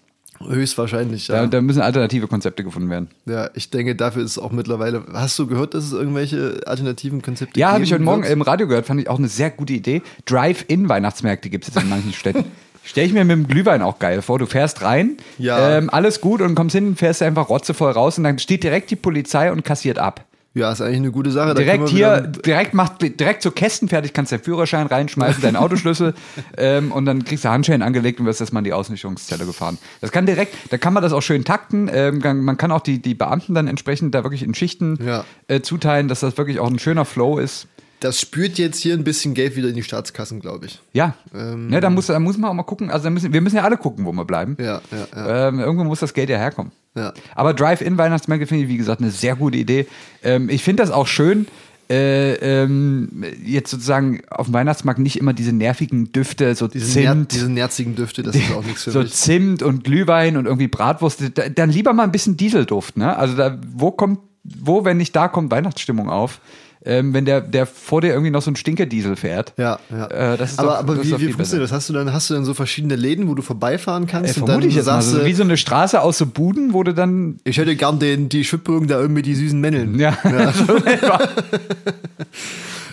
höchstwahrscheinlich, 0.49 1.27
Da, 1.27 1.43
ja. 1.43 1.47
da 1.47 1.61
müssen 1.61 1.83
alternative 1.83 2.27
Konzepte 2.27 2.65
gefunden 2.65 2.89
werden. 2.91 3.09
Ja, 3.27 3.51
ich 3.55 3.71
denke, 3.71 3.95
dafür 3.95 4.23
ist 4.25 4.33
es 4.33 4.39
auch 4.39 4.53
mittlerweile. 4.53 5.05
Hast 5.13 5.39
du 5.39 5.47
gehört, 5.47 5.75
dass 5.75 5.85
es 5.85 5.93
irgendwelche 5.93 6.61
alternativen 6.67 7.23
Konzepte 7.23 7.59
Ja, 7.61 7.73
habe 7.73 7.85
ich 7.85 7.93
heute 7.93 8.03
Morgen 8.03 8.25
im 8.25 8.43
Radio 8.43 8.67
gehört, 8.67 8.87
fand 8.87 9.01
ich 9.01 9.09
auch 9.09 9.19
eine 9.19 9.29
sehr 9.29 9.51
gute 9.51 9.73
Idee. 9.75 10.03
Drive-In-Weihnachtsmärkte 10.27 11.51
gibt 11.51 11.69
es 11.69 11.75
jetzt 11.75 11.83
in 11.83 11.89
manchen 11.91 12.13
Städten. 12.13 12.45
Stelle 12.83 13.07
ich 13.07 13.13
mir 13.13 13.25
mit 13.25 13.33
dem 13.37 13.47
Glühwein 13.47 13.83
auch 13.83 13.99
geil 13.99 14.23
vor. 14.23 14.39
Du 14.39 14.47
fährst 14.47 14.81
rein, 14.83 15.19
Ja. 15.37 15.77
ähm, 15.77 15.91
alles 15.91 16.23
gut 16.23 16.41
und 16.41 16.55
kommst 16.55 16.75
hin, 16.75 16.97
fährst 16.97 17.23
einfach 17.23 17.51
rotzevoll 17.51 17.91
raus 17.93 18.17
und 18.17 18.25
dann 18.25 18.39
steht 18.39 18.63
direkt 18.65 18.91
die 18.91 18.97
Polizei 18.97 19.53
und 19.53 19.65
kassiert 19.65 19.99
ab. 19.99 20.25
Ja, 20.53 20.73
ist 20.73 20.81
eigentlich 20.81 20.97
eine 20.97 21.13
gute 21.13 21.31
Sache. 21.31 21.55
Direkt 21.55 21.89
hier, 21.91 22.23
direkt 22.23 22.75
macht 22.75 23.03
direkt 23.03 23.41
so 23.41 23.53
Kästen 23.53 23.89
fertig, 23.89 24.13
kannst 24.13 24.33
deinen 24.33 24.43
Führerschein 24.43 24.89
reinschmeißen, 24.89 25.41
deinen 25.43 25.55
Autoschlüssel 25.57 26.15
ähm, 26.57 26.91
und 26.91 27.07
dann 27.07 27.25
kriegst 27.25 27.45
du 27.45 27.51
Handschellen 27.51 27.83
angelegt 27.83 28.19
und 28.19 28.27
wirst 28.27 28.41
erstmal 28.41 28.61
in 28.61 28.65
die 28.65 28.73
Ausnüchterungszelle 28.73 29.47
gefahren. 29.47 29.79
Das 30.01 30.11
kann 30.11 30.27
direkt, 30.27 30.55
da 30.71 30.77
kann 30.79 30.93
man 30.93 31.05
das 31.05 31.13
auch 31.13 31.21
schön 31.23 31.45
takten. 31.45 31.89
Ähm, 31.93 32.21
man 32.45 32.57
kann 32.57 32.73
auch 32.73 32.81
die, 32.81 33.01
die 33.01 33.15
Beamten 33.15 33.55
dann 33.55 33.69
entsprechend 33.69 34.13
da 34.13 34.25
wirklich 34.25 34.43
in 34.43 34.55
Schichten 34.55 34.99
Ja. 35.05 35.25
äh, 35.47 35.61
zuteilen, 35.61 36.09
dass 36.09 36.19
das 36.19 36.37
wirklich 36.37 36.59
auch 36.59 36.69
ein 36.69 36.81
schöner 36.81 37.05
Flow 37.05 37.39
ist. 37.39 37.69
Das 38.01 38.21
spürt 38.21 38.59
jetzt 38.59 38.79
hier 38.81 38.95
ein 38.95 39.05
bisschen 39.05 39.35
Geld 39.35 39.57
wieder 39.57 39.69
in 39.69 39.75
die 39.75 39.83
Staatskassen, 39.83 40.41
glaube 40.41 40.67
ich. 40.67 40.81
Ja, 40.93 41.15
Ähm. 41.35 41.69
ne, 41.69 41.81
da, 41.81 41.91
muss, 41.91 42.07
da 42.07 42.19
muss 42.19 42.37
man 42.39 42.51
auch 42.51 42.55
mal 42.55 42.63
gucken. 42.63 42.91
Also 42.91 43.11
müssen, 43.11 43.33
wir 43.33 43.41
müssen 43.41 43.57
ja 43.57 43.63
alle 43.65 43.77
gucken, 43.77 44.05
wo 44.07 44.13
wir 44.13 44.25
bleiben. 44.25 44.57
Ja, 44.59 44.81
ja, 44.91 45.07
ja. 45.15 45.49
Ähm, 45.49 45.61
irgendwo 45.61 45.85
muss 45.85 46.01
das 46.01 46.15
Geld 46.15 46.31
ja 46.31 46.39
herkommen. 46.39 46.73
Ja. 46.97 47.13
Aber 47.35 47.55
Drive-In-Weihnachtsmärkte 47.55 48.47
finde 48.47 48.65
ich, 48.65 48.71
wie 48.71 48.77
gesagt, 48.79 49.01
eine 49.01 49.11
sehr 49.11 49.37
gute 49.37 49.59
Idee. 49.59 49.87
Ähm, 50.23 50.49
ich 50.49 50.63
finde 50.65 50.83
das 50.83 50.91
auch 50.91 51.07
schön, 51.07 51.47
äh, 51.91 52.35
ähm, 52.35 53.25
jetzt 53.45 53.71
sozusagen 53.71 54.23
auf 54.31 54.47
dem 54.47 54.55
Weihnachtsmarkt 54.55 55.01
nicht 55.01 55.19
immer 55.19 55.33
diese 55.33 55.53
nervigen 55.53 56.13
Düfte, 56.13 56.55
so 56.55 56.69
Diese, 56.69 57.01
Ner 57.01 57.13
Zimt, 57.13 57.33
diese 57.33 57.51
nerzigen 57.51 57.97
Düfte, 57.97 58.23
das 58.23 58.37
ist 58.37 58.53
auch 58.53 58.65
nichts 58.65 58.85
für 58.85 58.91
so 58.93 59.01
mich. 59.01 59.13
Zimt 59.13 59.63
und 59.63 59.83
Glühwein 59.85 60.37
und 60.37 60.47
irgendwie 60.47 60.69
Bratwurst. 60.69 61.21
Da, 61.35 61.49
dann 61.49 61.69
lieber 61.71 61.93
mal 61.93 62.05
ein 62.05 62.13
bisschen 62.13 62.37
Dieselduft, 62.37 62.97
ne? 62.97 63.17
Also 63.17 63.37
da, 63.37 63.59
wo 63.75 63.91
kommt, 63.91 64.21
wo, 64.45 64.85
wenn 64.85 64.97
nicht 64.99 65.15
da, 65.17 65.29
kommt 65.29 65.51
Weihnachtsstimmung 65.51 66.09
auf? 66.09 66.41
Ähm, 66.83 67.12
wenn 67.12 67.27
der, 67.27 67.43
der 67.43 67.66
vor 67.66 68.01
dir 68.01 68.09
irgendwie 68.09 68.31
noch 68.31 68.40
so 68.40 68.51
ein 68.51 68.57
Stinkediesel 68.57 69.14
fährt. 69.16 69.53
Ja, 69.59 69.79
ja. 69.90 70.07
Äh, 70.07 70.38
das 70.38 70.53
ist 70.53 70.59
aber 70.59 70.69
doch- 70.71 70.79
aber 70.79 70.95
das 70.95 71.03
ist 71.05 71.09
wie, 71.09 71.11
doch 71.12 71.21
wie 71.21 71.33
funktioniert 71.33 71.64
das? 71.64 71.73
Hast 71.73 71.88
du 71.90 71.93
dann, 71.93 72.11
hast 72.12 72.31
du 72.31 72.35
dann 72.35 72.47
so 72.47 72.55
verschiedene 72.55 72.97
Läden, 72.97 73.29
wo 73.29 73.35
du 73.35 73.43
vorbeifahren 73.43 74.07
kannst 74.07 74.38
Äh, 74.38 74.40
und 74.40 74.49
dann 74.49 74.61
ich 74.62 74.75
jetzt 74.75 74.87
mal. 74.87 74.95
sagst 74.95 75.11
So, 75.11 75.19
du, 75.19 75.27
wie 75.27 75.35
so 75.35 75.43
eine 75.43 75.59
Straße 75.59 76.01
aus 76.01 76.16
so 76.16 76.25
Buden, 76.25 76.73
wo 76.73 76.83
du 76.83 76.95
dann 76.95 77.38
ich 77.45 77.59
hätte 77.59 77.77
gern 77.77 77.99
den, 77.99 78.31
die 78.31 78.45
Schwibbogen 78.45 78.88
da 78.88 78.99
irgendwie 78.99 79.21
die 79.23 79.35
süßen 79.35 79.61
Männeln. 79.61 79.99
Ja, 79.99 80.16
so 80.55 80.77
etwa. 80.87 81.21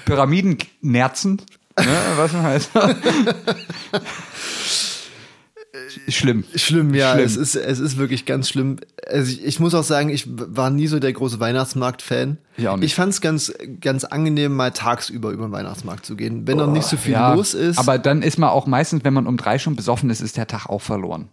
Pyramidennerzen. 0.05 1.41
Ne, 1.79 1.85
was 2.17 2.33
man 2.33 2.43
heißt. 2.43 2.71
Schlimm. 6.07 6.43
Schlimm, 6.55 6.93
ja, 6.93 7.13
Schlimm. 7.13 7.25
Es, 7.25 7.35
ist, 7.35 7.55
es 7.55 7.79
ist 7.79 7.97
wirklich 7.97 8.25
ganz 8.25 8.49
schlimm. 8.49 8.77
Also 9.07 9.31
ich, 9.31 9.43
ich 9.43 9.59
muss 9.59 9.73
auch 9.73 9.83
sagen, 9.83 10.09
ich 10.09 10.25
war 10.27 10.69
nie 10.69 10.87
so 10.87 10.99
der 10.99 11.13
große 11.13 11.39
Weihnachtsmarkt-Fan. 11.39 12.37
Nicht. 12.57 12.83
Ich 12.83 12.95
fand 12.95 13.13
es 13.13 13.21
ganz, 13.21 13.53
ganz 13.81 14.03
angenehm, 14.03 14.55
mal 14.55 14.71
tagsüber 14.71 15.31
über 15.31 15.47
den 15.47 15.51
Weihnachtsmarkt 15.51 16.05
zu 16.05 16.15
gehen. 16.15 16.47
Wenn 16.47 16.57
noch 16.57 16.71
nicht 16.71 16.87
so 16.87 16.97
viel 16.97 17.13
Ja, 17.13 17.33
los 17.33 17.53
ist. 17.53 17.77
Aber 17.77 17.97
dann 17.99 18.21
ist 18.21 18.37
man 18.37 18.49
auch 18.49 18.65
meistens, 18.65 19.03
wenn 19.03 19.13
man 19.13 19.27
um 19.27 19.37
drei 19.37 19.59
schon 19.59 19.75
besoffen 19.75 20.09
ist, 20.09 20.21
ist 20.21 20.37
der 20.37 20.47
Tag 20.47 20.67
auch 20.67 20.81
verloren. 20.81 21.29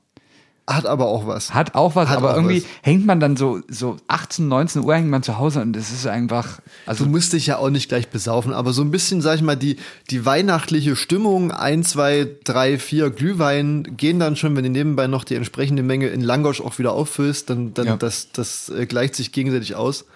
Hat 0.67 0.87
aber 0.87 1.07
auch 1.07 1.27
was. 1.27 1.53
Hat 1.53 1.75
auch 1.75 1.95
was, 1.95 2.09
Hat 2.09 2.17
aber 2.17 2.31
auch 2.33 2.37
irgendwie 2.37 2.63
was. 2.63 2.69
hängt 2.83 3.05
man 3.05 3.21
dann 3.21 3.37
so, 3.37 3.61
so 3.69 3.97
18, 4.09 4.49
19 4.49 4.83
Uhr 4.83 4.95
hängt 4.95 5.11
man 5.11 5.23
zu 5.23 5.37
Hause 5.39 5.61
und 5.61 5.77
es 5.77 5.91
ist 5.93 6.07
einfach, 6.07 6.59
also 6.87 7.05
Du 7.05 7.11
musst 7.11 7.35
dich 7.35 7.47
ja 7.47 7.59
auch 7.59 7.69
nicht 7.69 7.91
gleich 7.91 8.09
besaufen, 8.09 8.55
aber 8.55 8.73
so 8.73 8.81
ein 8.81 8.91
bisschen, 8.91 9.21
sag 9.21 9.35
ich 9.37 9.43
mal, 9.43 9.57
die, 9.57 9.77
die 10.11 10.25
weihnachtliche 10.25 10.97
Stimmung, 10.97 11.53
ein, 11.53 11.83
zwei, 11.85 12.27
drei, 12.45 12.79
vier 12.79 13.11
Glühwein 13.11 13.95
gehen 13.99 14.19
dann 14.19 14.37
schon, 14.37 14.57
wenn 14.57 14.65
du 14.65 14.71
nebenbei 14.71 15.07
noch 15.07 15.25
die 15.25 15.35
entsprechende 15.35 15.83
Menge 15.83 16.07
in 16.09 16.23
Langosch 16.23 16.63
auch 16.63 16.79
wieder 16.79 16.93
auffüllst, 16.95 17.51
dann, 17.51 17.75
dann 17.75 17.87
Ja. 17.87 17.97
das, 17.99 18.33
das 18.33 18.71
äh, 18.71 18.87
gleicht 18.87 19.17
sich 19.17 19.33
gegenseitig 19.33 19.75
aus. 19.77 20.07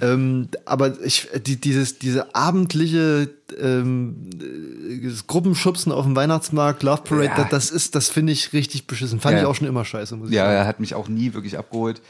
Ähm, 0.00 0.48
aber 0.64 1.00
ich, 1.02 1.28
die, 1.46 1.56
dieses, 1.56 1.98
diese 1.98 2.34
abendliche 2.34 3.30
ähm, 3.60 4.16
äh, 4.40 5.08
Gruppenschubsen 5.26 5.92
auf 5.92 6.04
dem 6.04 6.14
Weihnachtsmarkt, 6.16 6.82
Love 6.82 7.02
Parade, 7.02 7.26
Ja. 7.26 7.36
das, 7.36 7.48
das 7.50 7.70
ist, 7.70 7.94
das 7.94 8.08
finde 8.08 8.32
ich 8.32 8.52
richtig 8.52 8.86
beschissen. 8.86 9.20
Fand 9.20 9.34
Ja. 9.36 9.40
ich 9.42 9.46
auch 9.46 9.54
schon 9.54 9.68
immer 9.68 9.84
scheiße, 9.84 10.16
muss 10.16 10.28
ich 10.28 10.34
Ja, 10.34 10.44
sagen. 10.44 10.56
er 10.56 10.66
hat 10.66 10.80
mich 10.80 10.94
auch 10.94 11.08
nie 11.08 11.32
wirklich 11.34 11.56
abgeholt. 11.58 12.00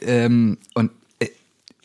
Ähm, 0.00 0.58
und 0.74 0.90
äh, 1.20 1.28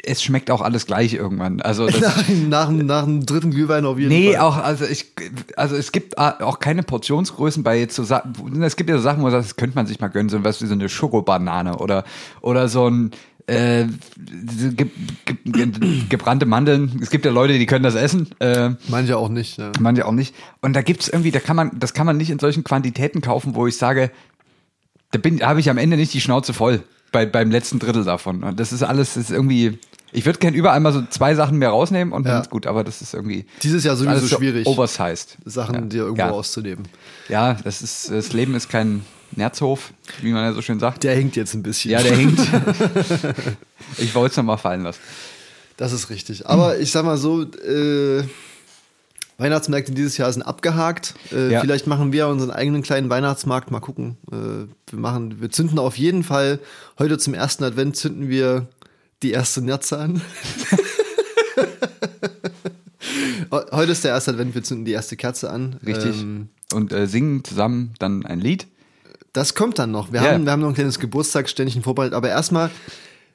es 0.03 0.23
schmeckt 0.23 0.49
auch 0.51 0.61
alles 0.61 0.85
gleich 0.85 1.13
irgendwann. 1.13 1.61
Also 1.61 1.87
das, 1.87 1.99
Nach, 2.29 2.29
nach, 2.29 2.69
nach 2.71 3.03
dem 3.05 3.25
dritten 3.25 3.51
Glühwein 3.51 3.85
auf 3.85 3.97
jeden 3.99 4.09
nee, 4.09 4.33
Fall. 4.33 4.41
auch 4.41 4.57
also 4.57 4.85
ich 4.85 5.13
also 5.57 5.75
es 5.75 5.91
gibt 5.91 6.17
auch 6.17 6.59
keine 6.59 6.83
Portionsgrößen 6.83 7.63
bei 7.63 7.77
jetzt 7.79 7.95
so 7.95 8.03
Sa- 8.03 8.23
es 8.61 8.75
gibt 8.75 8.89
ja 8.89 8.95
so 8.97 9.01
Sachen, 9.03 9.19
wo 9.19 9.23
man 9.23 9.31
sagt, 9.31 9.45
das 9.45 9.55
könnte 9.57 9.75
man 9.75 9.87
sich 9.87 9.99
mal 9.99 10.07
gönnen, 10.07 10.29
so 10.29 10.43
was 10.43 10.61
wie 10.61 10.67
so 10.67 10.73
eine 10.73 10.89
Schokobanane 10.89 11.77
oder 11.77 12.03
oder 12.41 12.67
so 12.69 12.89
ein 12.89 13.11
äh, 13.49 13.87
ge 14.75 14.87
ge 15.45 15.65
ge 15.65 16.01
gebrannte 16.09 16.45
Mandeln. 16.45 16.99
Es 17.01 17.09
gibt 17.09 17.25
ja 17.25 17.31
Leute, 17.31 17.57
die 17.57 17.65
können 17.65 17.83
das 17.83 17.95
essen. 17.95 18.29
Äh, 18.39 18.71
Manche 18.87 19.17
auch 19.17 19.29
nicht. 19.29 19.57
Ja. 19.57 19.71
Manche 19.79 20.05
auch 20.05 20.11
nicht. 20.11 20.35
Und 20.61 20.73
da 20.73 20.81
gibt's 20.81 21.07
irgendwie, 21.07 21.31
da 21.31 21.39
kann 21.39 21.55
man, 21.55 21.71
das 21.79 21.93
kann 21.93 22.05
man 22.05 22.17
nicht 22.17 22.29
in 22.29 22.39
solchen 22.39 22.63
Quantitäten 22.63 23.21
kaufen, 23.21 23.55
wo 23.55 23.67
ich 23.67 23.77
sage, 23.77 24.11
da 25.11 25.19
bin, 25.19 25.41
habe 25.41 25.59
ich 25.59 25.69
am 25.69 25.77
Ende 25.77 25.97
nicht 25.97 26.13
die 26.13 26.21
Schnauze 26.21 26.53
voll 26.53 26.83
bei, 27.11 27.25
beim 27.25 27.51
letzten 27.51 27.79
Drittel 27.79 28.03
davon. 28.03 28.43
Und 28.43 28.59
das 28.59 28.71
ist 28.71 28.83
alles, 28.83 29.15
das 29.15 29.25
ist 29.25 29.31
irgendwie, 29.31 29.79
ich 30.11 30.25
würde 30.25 30.39
gern 30.39 30.53
überall 30.53 30.79
mal 30.79 30.93
so 30.93 31.03
zwei 31.09 31.35
Sachen 31.35 31.57
mehr 31.57 31.69
rausnehmen 31.69 32.13
und 32.13 32.25
Ja. 32.25 32.33
dann 32.33 32.41
ist 32.41 32.49
gut, 32.49 32.67
aber 32.67 32.83
das 32.83 33.01
ist 33.01 33.13
irgendwie. 33.13 33.45
Dieses 33.63 33.83
Jahr 33.83 33.95
sowieso 33.95 34.11
alles 34.11 34.29
so 34.29 34.37
schwierig. 34.37 34.67
Oversized. 34.67 35.37
Sachen 35.45 35.75
ja. 35.75 35.81
dir 35.81 36.01
irgendwo 36.03 36.21
ja. 36.21 36.29
rauszunehmen. 36.29 36.87
Ja, 37.27 37.55
das 37.63 37.81
ist, 37.81 38.11
das 38.11 38.33
Leben 38.33 38.55
ist 38.55 38.69
kein 38.69 39.03
Nerzhof, 39.35 39.91
wie 40.21 40.31
man 40.31 40.43
ja 40.43 40.53
so 40.53 40.61
schön 40.61 40.79
sagt. 40.79 41.03
Der 41.03 41.15
hinkt 41.15 41.35
jetzt 41.35 41.53
ein 41.53 41.63
bisschen. 41.63 41.91
ja, 41.91 42.01
der 42.01 42.15
hinkt. 42.15 42.39
ich 43.97 44.13
wollte 44.15 44.31
es 44.31 44.37
nochmal 44.37 44.57
fallen 44.57 44.83
lassen. 44.83 44.99
Das 45.77 45.91
ist 45.93 46.09
richtig. 46.09 46.45
Aber 46.47 46.77
ich 46.79 46.91
sag 46.91 47.05
mal 47.05 47.17
so, 47.17 47.43
äh, 47.43 48.23
Weihnachtsmärkte 49.37 49.93
dieses 49.93 50.17
Jahr 50.17 50.31
sind 50.33 50.41
abgehakt. 50.41 51.13
Äh, 51.31 51.51
Ja. 51.53 51.61
Vielleicht 51.61 51.87
machen 51.87 52.11
wir 52.11 52.27
unseren 52.27 52.51
eigenen 52.51 52.81
kleinen 52.81 53.09
Weihnachtsmarkt. 53.09 53.71
Mal 53.71 53.79
gucken. 53.79 54.17
Äh, 54.31 54.35
wir 54.91 54.99
machen, 54.99 55.39
wir 55.39 55.49
zünden 55.51 55.79
auf 55.79 55.97
jeden 55.97 56.23
Fall 56.23 56.59
heute 56.97 57.17
zum 57.17 57.33
ersten 57.33 57.63
Advent 57.63 57.95
zünden 57.95 58.27
wir 58.27 58.67
die 59.23 59.31
erste 59.31 59.61
Nerze 59.61 59.97
an. 59.97 60.21
He- 60.69 60.77
heute 63.71 63.91
ist 63.91 64.03
der 64.03 64.11
erste 64.11 64.31
Advent, 64.31 64.55
wir 64.55 64.63
zünden 64.63 64.85
die 64.85 64.91
erste 64.91 65.15
Kerze 65.15 65.49
an. 65.49 65.77
Richtig. 65.85 66.21
Ähm, 66.21 66.49
und 66.73 66.91
äh, 66.93 67.07
singen 67.07 67.43
zusammen 67.43 67.93
dann 67.99 68.25
ein 68.25 68.39
Lied. 68.39 68.67
Das 69.33 69.53
kommt 69.55 69.77
dann 69.79 69.91
noch. 69.91 70.11
Wir, 70.11 70.21
Ja. 70.23 70.31
haben, 70.33 70.45
wir 70.45 70.51
haben 70.51 70.61
noch 70.61 70.69
ein 70.69 70.73
kleines 70.75 70.99
Geburtstagsständchen 70.99 71.83
vorbereitet. 71.83 72.13
Aber 72.15 72.29
erstmal 72.29 72.69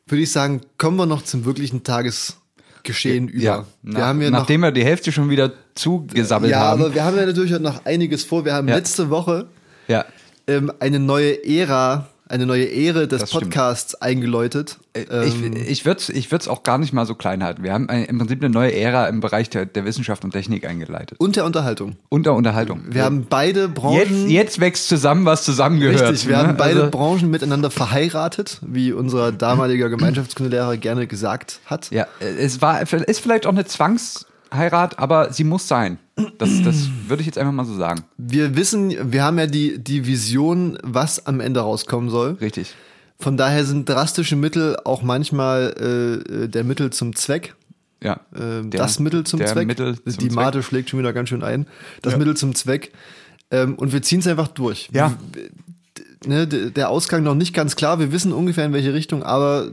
würde 0.06 0.22
ich 0.22 0.32
sagen, 0.32 0.60
kommen 0.78 0.96
wir 0.96 1.06
noch 1.06 1.22
zum 1.22 1.44
wirklichen 1.44 1.82
Tagesgeschehen 1.84 3.28
über. 3.28 3.42
Ja, 3.42 3.66
wir 3.82 3.92
nach, 3.94 4.00
haben 4.06 4.20
ja 4.22 4.30
noch, 4.30 4.40
nachdem 4.40 4.60
wir 4.62 4.72
die 4.72 4.84
Hälfte 4.84 5.12
schon 5.12 5.30
wieder 5.30 5.52
zugesammelt 5.74 6.50
ja, 6.52 6.60
haben. 6.60 6.82
aber 6.82 6.94
wir 6.94 7.04
haben 7.04 7.16
ja 7.16 7.26
natürlich 7.26 7.54
auch 7.54 7.60
noch 7.60 7.84
einiges 7.86 8.24
vor. 8.24 8.44
Wir 8.44 8.54
haben 8.54 8.68
Ja. 8.68 8.74
letzte 8.76 9.08
Woche 9.10 9.46
ja. 9.88 10.04
ähm, 10.46 10.72
eine 10.80 10.98
neue 10.98 11.44
Ära, 11.44 12.08
eine 12.34 12.46
neue 12.46 12.64
Ehre 12.64 13.06
des 13.08 13.20
Das 13.20 13.30
stimmt. 13.30 13.44
Podcasts 13.44 13.94
eingeläutet. 13.94 14.78
Äh, 14.92 15.04
Ähm, 15.10 15.54
ich 15.56 15.68
ich 15.70 15.84
würde 15.86 16.00
es 16.00 16.08
ich 16.08 16.30
würd's 16.32 16.48
auch 16.48 16.62
gar 16.64 16.78
nicht 16.78 16.92
mal 16.92 17.06
so 17.06 17.14
klein 17.14 17.42
halten. 17.44 17.62
Wir 17.62 17.72
haben 17.72 17.88
im 17.88 18.18
Prinzip 18.18 18.42
eine 18.42 18.52
neue 18.52 18.74
Ära 18.74 19.06
im 19.08 19.20
Bereich 19.20 19.48
der, 19.50 19.66
der 19.66 19.84
Wissenschaft 19.84 20.24
und 20.24 20.32
Technik 20.32 20.66
eingeleitet. 20.66 21.18
und 21.20 21.36
der 21.36 21.44
Unterhaltung. 21.44 21.96
Und 22.08 22.26
der 22.26 22.34
Unterhaltung. 22.34 22.82
Wir 22.88 23.04
haben 23.04 23.26
beide 23.30 23.68
Branchen. 23.68 23.98
jetzt, 24.28 24.28
jetzt 24.28 24.60
wächst 24.60 24.88
zusammen, 24.88 25.24
was 25.24 25.44
zusammengehört. 25.44 26.00
Richtig, 26.10 26.28
wir 26.28 26.36
ne? 26.36 26.48
haben 26.48 26.56
beide 26.56 26.80
Also, 26.80 26.90
Branchen 26.90 27.30
miteinander 27.30 27.70
verheiratet, 27.70 28.60
wie 28.66 28.92
unser 28.92 29.32
damaliger 29.32 29.88
Gemeinschaftskundelehrer 29.90 30.76
gerne 30.76 31.06
gesagt 31.06 31.60
hat. 31.66 31.90
Ja, 31.90 32.06
es 32.20 32.60
war, 32.60 32.82
ist 32.82 33.20
vielleicht 33.20 33.46
auch 33.46 33.52
eine 33.52 33.64
Zwangsheirat, 34.58 34.98
aber 34.98 35.32
sie 35.32 35.44
muss 35.44 35.66
sein. 35.68 35.98
Das, 36.38 36.50
das 36.62 36.88
würde 37.08 37.20
ich 37.22 37.26
jetzt 37.26 37.38
einfach 37.38 37.52
mal 37.52 37.64
so 37.64 37.74
sagen. 37.74 38.04
Wir 38.16 38.56
wissen, 38.56 38.94
wir 39.12 39.24
haben 39.24 39.38
ja 39.38 39.46
die, 39.46 39.78
die 39.78 40.06
Vision, 40.06 40.78
was 40.82 41.26
am 41.26 41.40
Ende 41.40 41.60
rauskommen 41.60 42.08
soll. 42.10 42.32
Richtig. 42.40 42.74
Von 43.18 43.36
daher 43.36 43.64
sind 43.64 43.88
drastische 43.88 44.36
Mittel 44.36 44.76
auch 44.84 45.02
manchmal 45.02 45.74
äh, 45.78 46.44
äh, 46.44 46.48
der 46.48 46.64
Mittel 46.64 46.90
zum 46.90 47.14
Zweck. 47.16 47.54
Ja. 48.02 48.20
Ähm, 48.38 48.70
Der- 48.70 48.80
das 48.80 48.98
Mittel 49.00 49.24
zum 49.24 49.38
der 49.38 49.48
Zweck. 49.48 49.66
Mittel 49.66 49.94
zum 49.96 50.04
die 50.04 50.28
Zweck. 50.28 50.32
Mate 50.32 50.62
schlägt 50.62 50.90
schon 50.90 51.00
wieder 51.00 51.12
ganz 51.12 51.28
schön 51.30 51.42
ein. 51.42 51.66
Das 52.02 52.12
Ja. 52.12 52.18
Mittel 52.18 52.36
zum 52.36 52.54
Zweck. 52.54 52.92
Ähm, 53.50 53.74
und 53.76 53.92
wir 53.92 54.02
ziehen 54.02 54.20
es 54.20 54.26
einfach 54.26 54.48
durch. 54.48 54.88
Ja. 54.92 55.14
Ne, 56.26 56.46
der 56.46 56.88
Ausgang 56.88 57.22
noch 57.22 57.34
nicht 57.34 57.52
ganz 57.54 57.76
klar. 57.76 57.98
Wir 57.98 58.10
wissen 58.12 58.32
ungefähr 58.32 58.64
in 58.64 58.72
welche 58.72 58.94
Richtung, 58.94 59.22
aber 59.22 59.70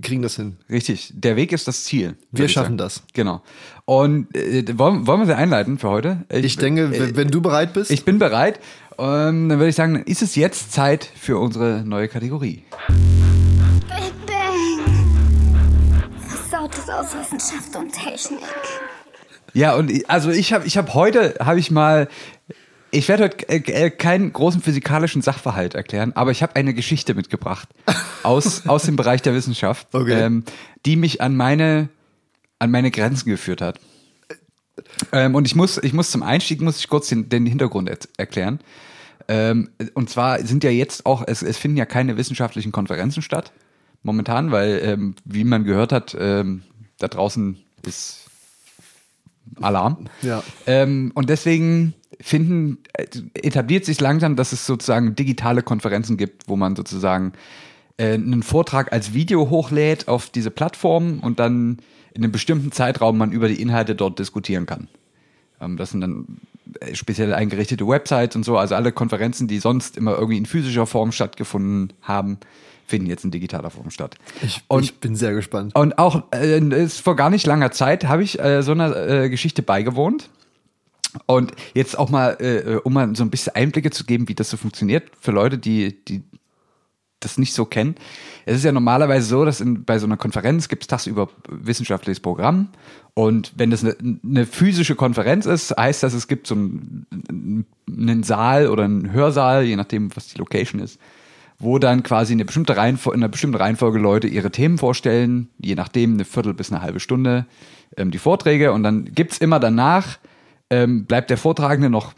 kriegen 0.00 0.22
das 0.22 0.36
hin. 0.36 0.56
Richtig. 0.68 1.12
Der 1.14 1.36
Weg 1.36 1.52
ist 1.52 1.68
das 1.68 1.84
Ziel. 1.84 2.16
Wir 2.32 2.46
ich 2.46 2.52
schaffen 2.52 2.76
das. 2.76 3.02
Genau. 3.12 3.42
Und 3.84 4.34
äh, 4.36 4.64
wollen, 4.78 5.06
wollen 5.06 5.20
wir 5.20 5.26
sie 5.26 5.36
einleiten 5.36 5.78
für 5.78 5.90
heute? 5.90 6.24
Ich 6.30 6.56
denke, 6.56 6.84
äh, 6.86 7.14
wenn- 7.16 7.28
du 7.30 7.40
bereit 7.40 7.72
bist. 7.72 7.90
Ich 7.90 8.04
bin 8.04 8.18
bereit. 8.18 8.58
Ähm, 8.98 9.48
dann 9.48 9.58
würde 9.58 9.68
ich 9.68 9.76
sagen, 9.76 9.96
ist 10.04 10.22
es 10.22 10.34
jetzt 10.34 10.72
Zeit 10.72 11.08
für 11.16 11.38
unsere 11.38 11.82
neue 11.84 12.08
Kategorie. 12.08 12.62
Big 12.88 14.12
Bang. 14.26 16.02
Versautes 16.28 16.88
aus 16.88 17.06
Wissenschaft 17.14 17.74
und 17.76 17.92
Technik. 17.92 18.38
Ja, 19.54 19.74
und 19.76 19.90
ich- 19.90 20.08
also 20.10 20.30
ich 20.30 20.52
habe 20.52 20.66
ich 20.66 20.76
hab 20.76 20.94
heute, 20.94 21.36
habe 21.40 21.58
ich 21.58 21.70
mal, 21.70 22.08
ich 22.92 23.08
werde 23.08 23.24
heute 23.24 23.48
äh, 23.48 23.56
äh, 23.86 23.90
keinen 23.90 24.32
großen 24.32 24.60
physikalischen 24.62 25.22
Sachverhalt 25.22 25.74
erklären, 25.74 26.12
aber 26.14 26.30
ich 26.30 26.42
habe 26.42 26.54
eine 26.56 26.74
Geschichte 26.74 27.14
mitgebracht 27.14 27.68
aus, 28.22 28.66
aus 28.68 28.84
dem 28.84 28.96
Bereich 28.96 29.22
der 29.22 29.34
Wissenschaft, 29.34 29.88
Okay. 29.92 30.12
ähm, 30.20 30.44
die 30.86 30.96
mich 30.96 31.20
an 31.20 31.34
meine, 31.34 31.88
an 32.60 32.70
meine 32.70 32.90
Grenzen 32.90 33.28
geführt 33.28 33.60
hat. 33.60 33.80
Ähm, 35.12 35.34
und 35.34 35.46
ich 35.46 35.54
muss, 35.56 35.78
ich 35.78 35.92
muss 35.92 36.10
zum 36.10 36.22
Einstieg 36.22 36.60
muss 36.60 36.78
ich 36.78 36.88
kurz 36.88 37.08
den, 37.08 37.28
den 37.28 37.46
Hintergrund 37.46 37.90
et- 37.90 38.08
erklären. 38.16 38.60
Ähm, 39.28 39.70
und 39.94 40.10
zwar 40.10 40.40
sind 40.44 40.64
ja 40.64 40.70
jetzt 40.70 41.06
auch, 41.06 41.24
es, 41.26 41.42
es 41.42 41.56
finden 41.58 41.76
ja 41.76 41.86
keine 41.86 42.16
wissenschaftlichen 42.16 42.72
Konferenzen 42.72 43.22
statt 43.22 43.52
momentan, 44.02 44.50
weil, 44.50 44.80
ähm, 44.82 45.14
wie 45.24 45.44
man 45.44 45.64
gehört 45.64 45.92
hat, 45.92 46.16
ähm, 46.18 46.62
da 46.98 47.08
draußen 47.08 47.56
ist 47.86 48.26
Alarm. 49.60 50.08
Ja. 50.22 50.42
Ähm, 50.66 51.12
und 51.14 51.30
deswegen 51.30 51.94
finden, 52.20 52.78
äh, 52.94 53.06
etabliert 53.34 53.84
sich 53.84 54.00
langsam, 54.00 54.36
dass 54.36 54.52
es 54.52 54.66
sozusagen 54.66 55.14
digitale 55.14 55.62
Konferenzen 55.62 56.16
gibt, 56.16 56.48
wo 56.48 56.56
man 56.56 56.76
sozusagen 56.76 57.32
äh, 57.96 58.14
einen 58.14 58.42
Vortrag 58.42 58.92
als 58.92 59.14
Video 59.14 59.50
hochlädt 59.50 60.08
auf 60.08 60.30
diese 60.30 60.50
Plattform 60.50 61.20
und 61.20 61.38
dann 61.38 61.78
in 62.14 62.22
einem 62.22 62.32
bestimmten 62.32 62.72
Zeitraum 62.72 63.18
man 63.18 63.32
über 63.32 63.48
die 63.48 63.60
Inhalte 63.60 63.94
dort 63.94 64.18
diskutieren 64.18 64.66
kann. 64.66 64.88
Ähm, 65.60 65.76
das 65.76 65.90
sind 65.90 66.00
dann 66.00 66.40
äh, 66.80 66.94
speziell 66.94 67.34
eingerichtete 67.34 67.86
Websites 67.86 68.36
und 68.36 68.44
so, 68.44 68.56
also 68.56 68.74
alle 68.74 68.92
Konferenzen, 68.92 69.48
die 69.48 69.58
sonst 69.58 69.96
immer 69.96 70.12
irgendwie 70.12 70.38
in 70.38 70.46
physischer 70.46 70.86
Form 70.86 71.12
stattgefunden 71.12 71.92
haben, 72.02 72.38
finden 72.86 73.06
jetzt 73.08 73.24
in 73.24 73.30
digitaler 73.30 73.70
Form 73.70 73.90
statt. 73.90 74.16
ich, 74.42 74.62
und 74.68 74.84
ich 74.84 74.96
bin 74.96 75.16
sehr 75.16 75.32
gespannt. 75.32 75.74
und 75.74 75.98
auch 75.98 76.30
äh, 76.32 76.88
vor 76.88 77.16
gar 77.16 77.30
nicht 77.30 77.46
langer 77.46 77.70
Zeit 77.70 78.04
habe 78.04 78.22
ich 78.22 78.38
äh, 78.38 78.62
so 78.62 78.72
einer 78.72 79.28
Geschichte 79.28 79.62
beigewohnt. 79.62 80.28
Und 81.26 81.52
jetzt 81.74 81.98
auch 81.98 82.10
mal, 82.10 82.36
äh, 82.40 82.76
um 82.84 82.92
mal 82.94 83.14
so 83.14 83.22
ein 83.22 83.30
bisschen 83.30 83.54
Einblicke 83.54 83.90
zu 83.90 84.04
geben, 84.04 84.28
wie 84.28 84.34
das 84.34 84.50
so 84.50 84.56
funktioniert 84.56 85.10
für 85.20 85.32
Leute, 85.32 85.58
die, 85.58 86.02
die 86.04 86.22
das 87.20 87.38
nicht 87.38 87.54
so 87.54 87.64
kennen. 87.64 87.94
Es 88.46 88.56
ist 88.56 88.64
ja 88.64 88.72
normalerweise 88.72 89.26
so, 89.26 89.44
dass 89.44 89.60
in, 89.60 89.84
bei 89.84 89.98
so 89.98 90.06
einer 90.06 90.16
Konferenz 90.16 90.68
gibt 90.68 90.82
es 90.82 90.86
tagsüber 90.88 91.28
wissenschaftliches 91.48 92.20
Programm. 92.20 92.68
Und 93.14 93.52
wenn 93.56 93.70
das 93.70 93.84
eine, 93.84 93.96
eine 94.24 94.46
physische 94.46 94.94
Konferenz 94.94 95.46
ist, 95.46 95.76
heißt 95.76 96.02
das, 96.02 96.14
es 96.14 96.28
gibt 96.28 96.46
so 96.46 96.54
einen, 96.54 97.66
einen 97.88 98.22
Saal 98.22 98.68
oder 98.68 98.84
einen 98.84 99.12
Hörsaal, 99.12 99.64
je 99.64 99.76
nachdem, 99.76 100.14
was 100.16 100.28
die 100.28 100.38
Location 100.38 100.80
ist, 100.80 100.98
wo 101.58 101.78
dann 101.78 102.02
quasi 102.02 102.32
eine 102.32 102.44
bestimmte 102.44 102.76
Reihenfolge, 102.76 103.16
in 103.16 103.22
einer 103.22 103.30
bestimmten 103.30 103.56
Reihenfolge 103.56 103.98
Leute 103.98 104.26
ihre 104.26 104.50
Themen 104.50 104.78
vorstellen, 104.78 105.48
je 105.58 105.74
nachdem 105.74 106.14
eine 106.14 106.24
Viertel 106.24 106.54
bis 106.54 106.72
eine 106.72 106.82
halbe 106.82 107.00
Stunde 107.00 107.46
ähm, 107.96 108.10
die 108.10 108.18
Vorträge. 108.18 108.72
Und 108.72 108.82
dann 108.82 109.04
gibt's 109.04 109.38
immer 109.38 109.60
danach, 109.60 110.18
ähm, 110.72 111.04
bleibt 111.04 111.28
der 111.28 111.36
Vortragende 111.36 111.90
noch, 111.90 112.14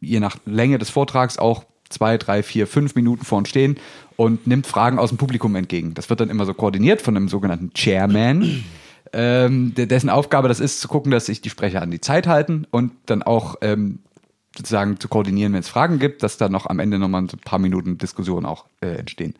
je 0.00 0.20
nach 0.20 0.36
Länge 0.46 0.78
des 0.78 0.90
Vortrags, 0.90 1.38
auch 1.38 1.64
zwei, 1.88 2.18
drei, 2.18 2.44
vier, 2.44 2.68
fünf 2.68 2.94
Minuten 2.94 3.24
vor 3.24 3.38
uns 3.38 3.48
stehen 3.48 3.78
und 4.14 4.46
nimmt 4.46 4.66
Fragen 4.68 5.00
aus 5.00 5.08
dem 5.10 5.18
Publikum 5.18 5.56
entgegen. 5.56 5.92
Das 5.94 6.08
wird 6.08 6.20
dann 6.20 6.30
immer 6.30 6.46
so 6.46 6.54
koordiniert 6.54 7.02
von 7.02 7.16
einem 7.16 7.28
sogenannten 7.28 7.72
Chairman, 7.74 8.64
ähm, 9.12 9.74
dessen 9.74 10.08
Aufgabe 10.08 10.46
das 10.46 10.60
ist, 10.60 10.80
zu 10.80 10.86
gucken, 10.86 11.10
dass 11.10 11.26
sich 11.26 11.40
die 11.40 11.50
Sprecher 11.50 11.82
an 11.82 11.90
die 11.90 12.00
Zeit 12.00 12.28
halten 12.28 12.64
und 12.70 12.92
dann 13.06 13.24
auch 13.24 13.56
ähm, 13.60 13.98
sozusagen 14.56 15.00
zu 15.00 15.08
koordinieren, 15.08 15.52
wenn 15.52 15.60
es 15.60 15.68
Fragen 15.68 15.98
gibt, 15.98 16.22
dass 16.22 16.36
da 16.36 16.48
noch 16.48 16.66
am 16.66 16.78
Ende 16.78 17.00
nochmal 17.00 17.22
ein 17.22 17.28
paar 17.44 17.58
Minuten 17.58 17.98
Diskussion 17.98 18.46
auch 18.46 18.66
äh, 18.80 18.94
entstehen. 18.98 19.34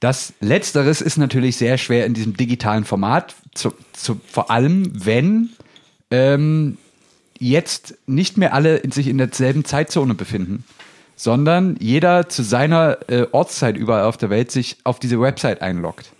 Das 0.00 0.32
Letzteres 0.40 1.02
ist 1.02 1.18
natürlich 1.18 1.56
sehr 1.56 1.76
schwer 1.76 2.06
in 2.06 2.14
diesem 2.14 2.34
digitalen 2.34 2.84
Format, 2.84 3.34
zu, 3.54 3.74
zu, 3.92 4.20
vor 4.26 4.50
allem 4.50 4.90
wenn 5.04 5.50
ähm, 6.10 6.78
jetzt 7.38 7.96
nicht 8.06 8.36
mehr 8.36 8.54
alle 8.54 8.76
in 8.76 8.90
sich 8.90 9.08
in 9.08 9.18
derselben 9.18 9.64
Zeitzone 9.64 10.14
befinden, 10.14 10.64
sondern 11.16 11.76
jeder 11.80 12.28
zu 12.28 12.42
seiner 12.42 12.98
äh, 13.08 13.26
Ortszeit 13.32 13.76
überall 13.76 14.04
auf 14.04 14.16
der 14.16 14.30
Welt 14.30 14.50
sich 14.50 14.78
auf 14.84 14.98
diese 14.98 15.20
Website 15.20 15.62
einloggt. 15.62 16.12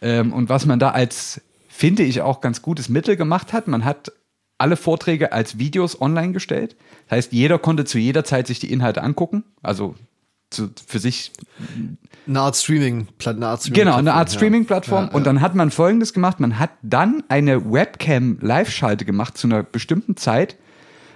Ähm, 0.00 0.32
und 0.32 0.48
was 0.48 0.66
man 0.66 0.78
da 0.78 0.90
als, 0.90 1.40
finde 1.68 2.02
ich, 2.02 2.20
auch 2.20 2.40
ganz 2.40 2.62
gutes 2.62 2.88
Mittel 2.88 3.16
gemacht 3.16 3.52
hat, 3.52 3.68
man 3.68 3.84
hat 3.84 4.12
alle 4.58 4.76
Vorträge 4.76 5.32
als 5.32 5.58
Videos 5.58 6.00
online 6.00 6.32
gestellt. 6.32 6.76
Das 7.08 7.16
heißt, 7.16 7.32
jeder 7.32 7.58
konnte 7.58 7.84
zu 7.84 7.98
jeder 7.98 8.24
Zeit 8.24 8.46
sich 8.46 8.58
die 8.58 8.72
Inhalte 8.72 9.02
angucken, 9.02 9.44
also 9.62 9.94
zu, 10.50 10.70
für 10.86 10.98
sich 10.98 11.32
Eine 12.26 12.40
Art 12.40 12.56
Streaming, 12.56 13.08
eine 13.24 13.46
Art 13.46 13.60
Streaming 13.60 13.84
Genau, 13.84 13.96
eine 13.96 14.14
Art 14.14 14.30
Streaming-Plattform. 14.30 15.04
Ja, 15.04 15.10
ja. 15.10 15.14
Und 15.14 15.26
dann 15.26 15.40
hat 15.40 15.54
man 15.54 15.70
Folgendes 15.70 16.12
gemacht. 16.12 16.40
Man 16.40 16.58
hat 16.58 16.70
dann 16.82 17.22
eine 17.28 17.70
Webcam-Live-Schalte 17.70 19.04
gemacht 19.04 19.36
zu 19.36 19.46
einer 19.46 19.62
bestimmten 19.62 20.16
Zeit, 20.16 20.56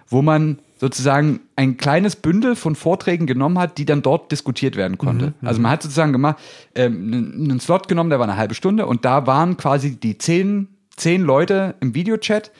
wo 0.09 0.23
man 0.23 0.59
sozusagen 0.79 1.41
ein 1.55 1.77
kleines 1.77 2.17
Bündel 2.17 2.57
von 2.57 2.75
Vorträgen 2.75 3.27
genommen 3.27 3.59
hat, 3.59 3.79
die 3.79 3.85
dann 3.85 4.03
dort 4.03 4.33
diskutiert 4.33 4.75
werden 4.75 4.99
konnte. 4.99 5.27
Mhm, 5.41 5.47
also 5.47 5.61
man 5.61 5.71
hat 5.71 5.83
sozusagen 5.83 6.13
gemacht, 6.13 6.39
ähm, 6.75 7.13
einen 7.13 7.51
einen 7.51 7.61
Slot 7.61 7.87
genommen, 7.87 8.11
der 8.11 8.19
war 8.19 8.29
eine 8.29 8.37
halbe 8.37 8.55
Stunde 8.55 8.87
und 8.87 9.05
da 9.05 9.27
waren 9.27 9.57
quasi 9.57 9.97
die 9.97 10.19
zehn, 10.19 10.67
zehn 10.97 11.23
Leute 11.23 11.77
im 11.81 11.95
Videochat, 11.95 12.51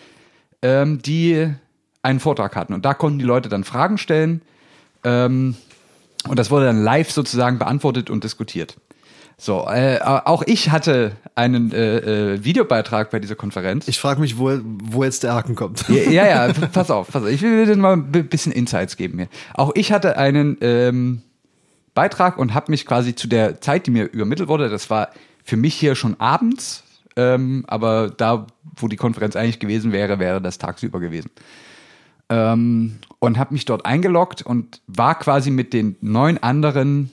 ähm, 0.63 1.03
die 1.03 1.53
einen 2.03 2.21
Vortrag 2.21 2.55
hatten. 2.55 2.75
Und 2.75 2.85
da 2.85 2.95
konnten 2.95 3.19
die 3.19 3.25
Leute 3.25 3.49
dann 3.49 3.65
Fragen 3.65 3.99
stellen. 3.99 4.43
Ähm, 5.03 5.57
und 6.29 6.39
das 6.39 6.51
wurde 6.51 6.67
dann 6.67 6.83
live 6.83 7.11
sozusagen 7.11 7.59
beantwortet 7.59 8.11
und 8.11 8.25
diskutiert. 8.25 8.77
So, 9.39 9.67
äh, 9.69 9.99
auch 10.03 10.43
ich 10.47 10.71
hatte 10.71 11.13
einen 11.35 11.73
äh, 11.73 12.35
äh, 12.35 12.45
Videobeitrag 12.45 13.11
bei 13.11 13.19
dieser 13.19 13.35
Konferenz. 13.35 13.89
Ich 13.89 13.99
frage 13.99 14.21
mich, 14.21 14.39
wo, 14.39 14.57
wo 14.63 15.03
jetzt 15.03 15.25
der 15.25 15.35
Haken 15.35 15.57
kommt. 15.57 15.89
ja, 15.89 16.11
ja, 16.11 16.27
ja, 16.47 16.53
pass 16.73 16.91
auf, 16.93 17.09
pass 17.11 17.23
auf. 17.25 17.29
Ich 17.29 17.43
will 17.43 17.67
dir 17.67 17.77
mal 17.77 17.95
ein 17.95 18.13
bi- 18.13 18.23
bisschen 18.23 18.53
Insights 18.53 18.97
geben 18.97 19.19
hier. 19.19 19.29
Auch 19.55 19.73
ich 19.75 19.91
hatte 19.91 20.17
einen 20.17 20.59
ähm, 20.61 21.23
Beitrag 21.95 22.39
und 22.39 22.55
habe 22.55 22.71
mich 22.71 22.87
quasi 22.87 23.17
zu 23.17 23.27
der 23.27 23.61
Zeit, 23.61 23.87
die 23.87 23.91
mir 23.91 24.05
übermittelt 24.05 24.49
wurde, 24.49 24.69
das 24.69 24.91
war 24.91 25.09
für 25.43 25.57
mich 25.57 25.75
hier 25.75 25.97
schon 25.97 26.21
abends, 26.21 26.85
ähm, 27.17 27.65
aber 27.67 28.11
da, 28.17 28.47
wo 28.77 28.87
die 28.87 28.97
Konferenz 28.97 29.35
eigentlich 29.35 29.59
gewesen 29.59 29.91
wäre, 29.91 30.21
wäre 30.21 30.41
das 30.41 30.59
tagsüber 30.59 31.01
gewesen. 31.01 31.31
Ähm, 32.29 32.99
und 33.23 33.39
habe 33.39 33.55
mich 33.55 33.65
dort 33.65 33.87
eingeloggt 33.87 34.43
und 34.43 34.81
war 34.89 35.17
quasi 35.17 35.53
mit 35.53 35.73
den 35.73 35.95
neun 36.01 36.39
anderen 36.39 37.09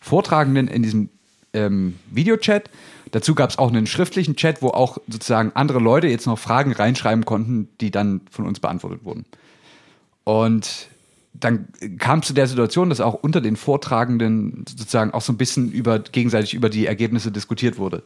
Vortragenden 0.00 0.66
in 0.66 0.82
diesem 0.82 1.10
ähm, 1.52 1.96
Videochat. 2.10 2.70
Dazu 3.10 3.34
gab 3.34 3.50
es 3.50 3.58
auch 3.58 3.68
einen 3.68 3.86
schriftlichen 3.86 4.36
Chat, 4.36 4.62
wo 4.62 4.68
auch 4.68 4.96
sozusagen 5.08 5.52
andere 5.54 5.78
Leute 5.78 6.06
jetzt 6.06 6.26
noch 6.26 6.38
Fragen 6.38 6.72
reinschreiben 6.72 7.26
konnten, 7.26 7.68
die 7.82 7.90
dann 7.90 8.22
von 8.30 8.46
uns 8.46 8.60
beantwortet 8.60 9.04
wurden. 9.04 9.26
Und 10.24 10.88
dann 11.34 11.68
kam 11.98 12.20
es 12.20 12.28
zu 12.28 12.32
der 12.32 12.46
Situation, 12.46 12.88
dass 12.88 13.02
auch 13.02 13.12
unter 13.12 13.42
den 13.42 13.56
Vortragenden 13.56 14.64
sozusagen 14.66 15.10
auch 15.10 15.20
so 15.20 15.34
ein 15.34 15.36
bisschen 15.36 15.70
über, 15.70 15.98
gegenseitig 15.98 16.54
über 16.54 16.70
die 16.70 16.86
Ergebnisse 16.86 17.30
diskutiert 17.30 17.76
wurde. 17.76 18.02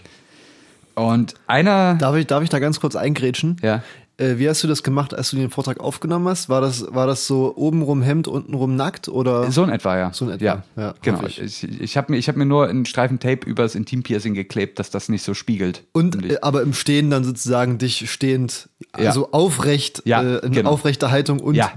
Und 0.96 1.34
einer. 1.46 1.94
Darf 1.94 2.16
ich, 2.16 2.26
darf 2.26 2.42
ich 2.42 2.50
da 2.50 2.58
ganz 2.58 2.80
kurz 2.80 2.96
eingrätschen? 2.96 3.56
Ja. 3.62 3.84
Äh, 4.20 4.38
wie 4.38 4.48
hast 4.48 4.62
du 4.62 4.68
das 4.68 4.82
gemacht, 4.82 5.14
als 5.14 5.30
du 5.30 5.36
den 5.36 5.48
Vortrag 5.50 5.80
aufgenommen 5.80 6.28
hast? 6.28 6.48
War 6.48 6.60
das, 6.60 6.86
war 6.92 7.06
das 7.06 7.26
so 7.26 7.54
obenrum 7.56 8.02
Hemd, 8.02 8.28
untenrum 8.28 8.76
nackt 8.76 9.08
oder? 9.08 9.50
So 9.50 9.64
in 9.64 9.70
etwa, 9.70 9.96
ja. 9.96 10.12
So 10.12 10.26
in 10.26 10.32
etwa, 10.32 10.44
Ja, 10.44 10.62
ja, 10.76 10.94
genau. 11.02 11.22
ich. 11.26 11.40
Ich, 11.40 11.80
ich 11.80 11.96
habe 11.96 12.12
mir, 12.12 12.18
ich 12.18 12.28
hab 12.28 12.36
mir 12.36 12.44
nur 12.46 12.68
einen 12.68 12.84
Streifen 12.86 13.18
Tape 13.18 13.46
übers 13.48 13.74
Intimpiercing 13.74 14.34
geklebt, 14.34 14.78
dass 14.78 14.90
das 14.90 15.08
nicht 15.08 15.22
so 15.22 15.32
spiegelt. 15.34 15.84
Und 15.92 16.22
äh, 16.30 16.36
aber 16.42 16.62
im 16.62 16.74
Stehen 16.74 17.10
dann 17.10 17.24
sozusagen 17.24 17.78
dich 17.78 18.10
stehend, 18.10 18.68
Ja. 18.98 19.06
also 19.08 19.32
aufrecht, 19.32 20.02
Ja, 20.04 20.22
äh, 20.22 20.46
in 20.46 20.52
genau. 20.52 20.70
aufrechter 20.70 21.10
Haltung 21.10 21.40
und 21.40 21.54
Ja. 21.54 21.72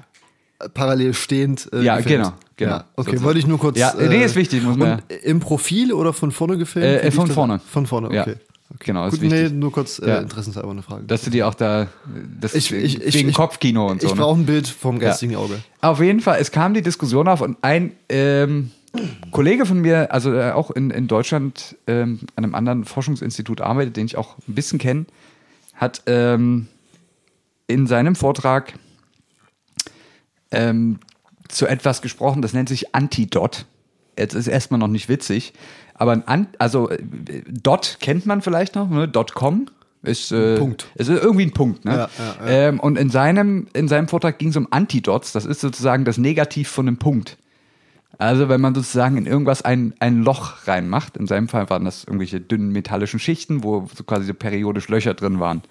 äh, 0.60 0.68
parallel 0.70 1.14
stehend. 1.14 1.70
Äh, 1.72 1.82
Ja, 1.84 1.98
gefilmt. 1.98 2.24
genau, 2.26 2.34
genau. 2.58 2.72
Ja, 2.72 2.86
okay, 2.98 3.22
wollte 3.24 3.40
ich 3.40 3.48
nur 3.48 3.58
kurz. 3.60 3.78
Ja, 3.80 3.94
nee, 3.98 4.24
ist 4.24 4.36
wichtig, 4.36 4.64
muss 4.64 4.76
man 4.76 4.94
Und 5.00 5.12
im 5.24 5.40
Profil 5.40 5.94
oder 5.94 6.12
von 6.14 6.32
vorne 6.32 6.58
gefilmt? 6.58 7.04
Äh, 7.04 7.08
Wie 7.08 7.12
von 7.16 7.28
vorne. 7.28 7.62
Von 7.66 7.86
vorne, 7.88 8.08
okay. 8.08 8.18
Ja, 8.32 8.36
genau, 8.80 9.06
ist 9.08 9.12
Gut, 9.14 9.22
wichtig. 9.22 9.52
nee, 9.52 9.58
nur 9.58 9.72
kurz 9.72 10.00
äh, 10.00 10.08
Ja. 10.10 10.18
interessenshalber 10.20 10.72
eine 10.72 10.82
Frage. 10.84 11.04
Dass 11.06 11.22
du 11.24 11.30
dir 11.30 11.48
auch 11.48 11.54
da, 11.54 11.88
das 12.40 12.54
Ich- 12.56 12.72
ich- 12.72 13.14
wegen 13.14 13.30
ich- 13.30 13.36
Kopfkino 13.36 13.88
und 13.88 14.02
so. 14.02 14.08
ich 14.08 14.14
ne? 14.16 14.22
brauche 14.22 14.40
ein 14.40 14.46
Bild 14.46 14.68
vom 14.68 15.00
geistigen 15.00 15.36
Auge. 15.36 15.60
Auf 15.82 16.00
jeden 16.02 16.20
Fall, 16.22 16.40
es 16.40 16.52
kam 16.52 16.74
die 16.74 16.82
Diskussion 16.82 17.28
auf 17.28 17.42
und 17.42 17.58
ein 17.62 17.92
ähm, 18.10 18.72
Kollege 19.32 19.66
von 19.66 19.80
mir, 19.82 20.12
also 20.12 20.34
äh, 20.34 20.52
auch 20.52 20.70
in, 20.72 20.92
in 20.92 21.08
Deutschland 21.08 21.76
ähm, 21.88 22.20
an 22.36 22.44
einem 22.44 22.56
anderen 22.56 22.86
Forschungsinstitut 22.86 23.62
arbeitet, 23.62 23.98
den 23.98 24.06
ich 24.06 24.18
auch 24.18 24.38
ein 24.48 24.54
bisschen 24.56 24.78
kenne, 24.80 25.06
hat 25.76 26.04
ähm, 26.06 26.68
in 27.68 27.88
seinem 27.88 28.16
Vortrag 28.16 28.74
ähm, 30.52 31.00
zu 31.48 31.68
etwas 31.68 32.02
gesprochen, 32.02 32.42
das 32.42 32.54
nennt 32.54 32.70
sich 32.70 32.94
Antidot. 32.96 33.66
Jetzt 34.18 34.36
ist 34.36 34.48
erstmal 34.48 34.80
noch 34.80 34.88
nicht 34.88 35.10
witzig, 35.10 35.54
aber 35.94 36.24
ein 36.26 36.48
also 36.60 36.90
äh, 36.90 36.98
Dot 37.50 37.98
kennt 38.00 38.26
man 38.26 38.42
vielleicht 38.42 38.76
noch, 38.76 38.90
ne? 38.90 39.12
.com 39.34 39.68
ist, 40.04 40.32
äh, 40.32 40.58
Punkt. 40.58 40.88
ist 40.96 41.10
irgendwie 41.10 41.46
ein 41.46 41.54
Punkt, 41.54 41.86
ne? 41.86 41.92
Ja, 41.92 41.98
ja, 41.98 42.36
ja. 42.46 42.48
Ähm, 42.48 42.80
und 42.80 42.98
in 42.98 43.10
seinem, 43.10 43.68
in 43.74 43.88
seinem 43.88 44.08
Vortrag 44.08 44.38
ging 44.38 44.50
es 44.50 44.58
um 44.58 44.68
Antidots, 44.70 45.32
das 45.32 45.46
ist 45.46 45.62
sozusagen 45.62 46.04
das 46.04 46.18
Negativ 46.18 46.70
von 46.70 46.88
einem 46.88 46.98
Punkt. 46.98 47.38
Also 48.18 48.48
wenn 48.48 48.62
man 48.62 48.76
sozusagen 48.76 49.18
in 49.18 49.26
irgendwas 49.26 49.64
ein, 49.64 49.94
ein 50.00 50.22
Loch 50.22 50.68
reinmacht, 50.68 51.18
in 51.18 51.26
seinem 51.26 51.48
Fall 51.48 51.70
waren 51.70 51.86
das 51.86 52.04
irgendwelche 52.04 52.40
dünnen 52.40 52.72
metallischen 52.72 53.20
Schichten, 53.20 53.64
wo 53.64 53.88
so 53.96 54.04
quasi 54.04 54.26
so 54.26 54.34
periodisch 54.34 54.88
Löcher 54.88 55.14
drin 55.14 55.40
waren. 55.40 55.64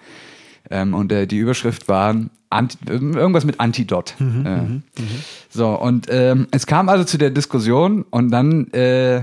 Ähm, 0.71 0.95
und 0.95 1.13
äh, 1.13 1.27
die 1.27 1.39
Überschrift 1.39 1.89
war 1.89 2.17
Anti 2.51 2.79
irgendwas 2.87 3.45
mit 3.45 3.61
Antidot. 3.61 4.15
äh. 4.19 4.81
So, 5.51 5.69
und 5.79 6.07
ähm, 6.11 6.49
es 6.51 6.67
kam 6.67 6.89
also 6.89 7.05
zu 7.05 7.19
der 7.19 7.31
Diskussion 7.31 8.05
und 8.11 8.31
dann, 8.31 8.69
äh, 8.73 9.23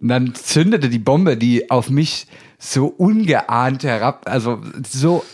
und 0.00 0.08
dann 0.08 0.34
zündete 0.34 0.88
die 0.88 0.98
Bombe, 0.98 1.36
die 1.36 1.70
auf 1.70 1.90
mich 1.90 2.26
so 2.58 2.86
ungeahnt 2.86 3.84
herab, 3.84 4.22
also 4.28 4.60
so 4.88 5.24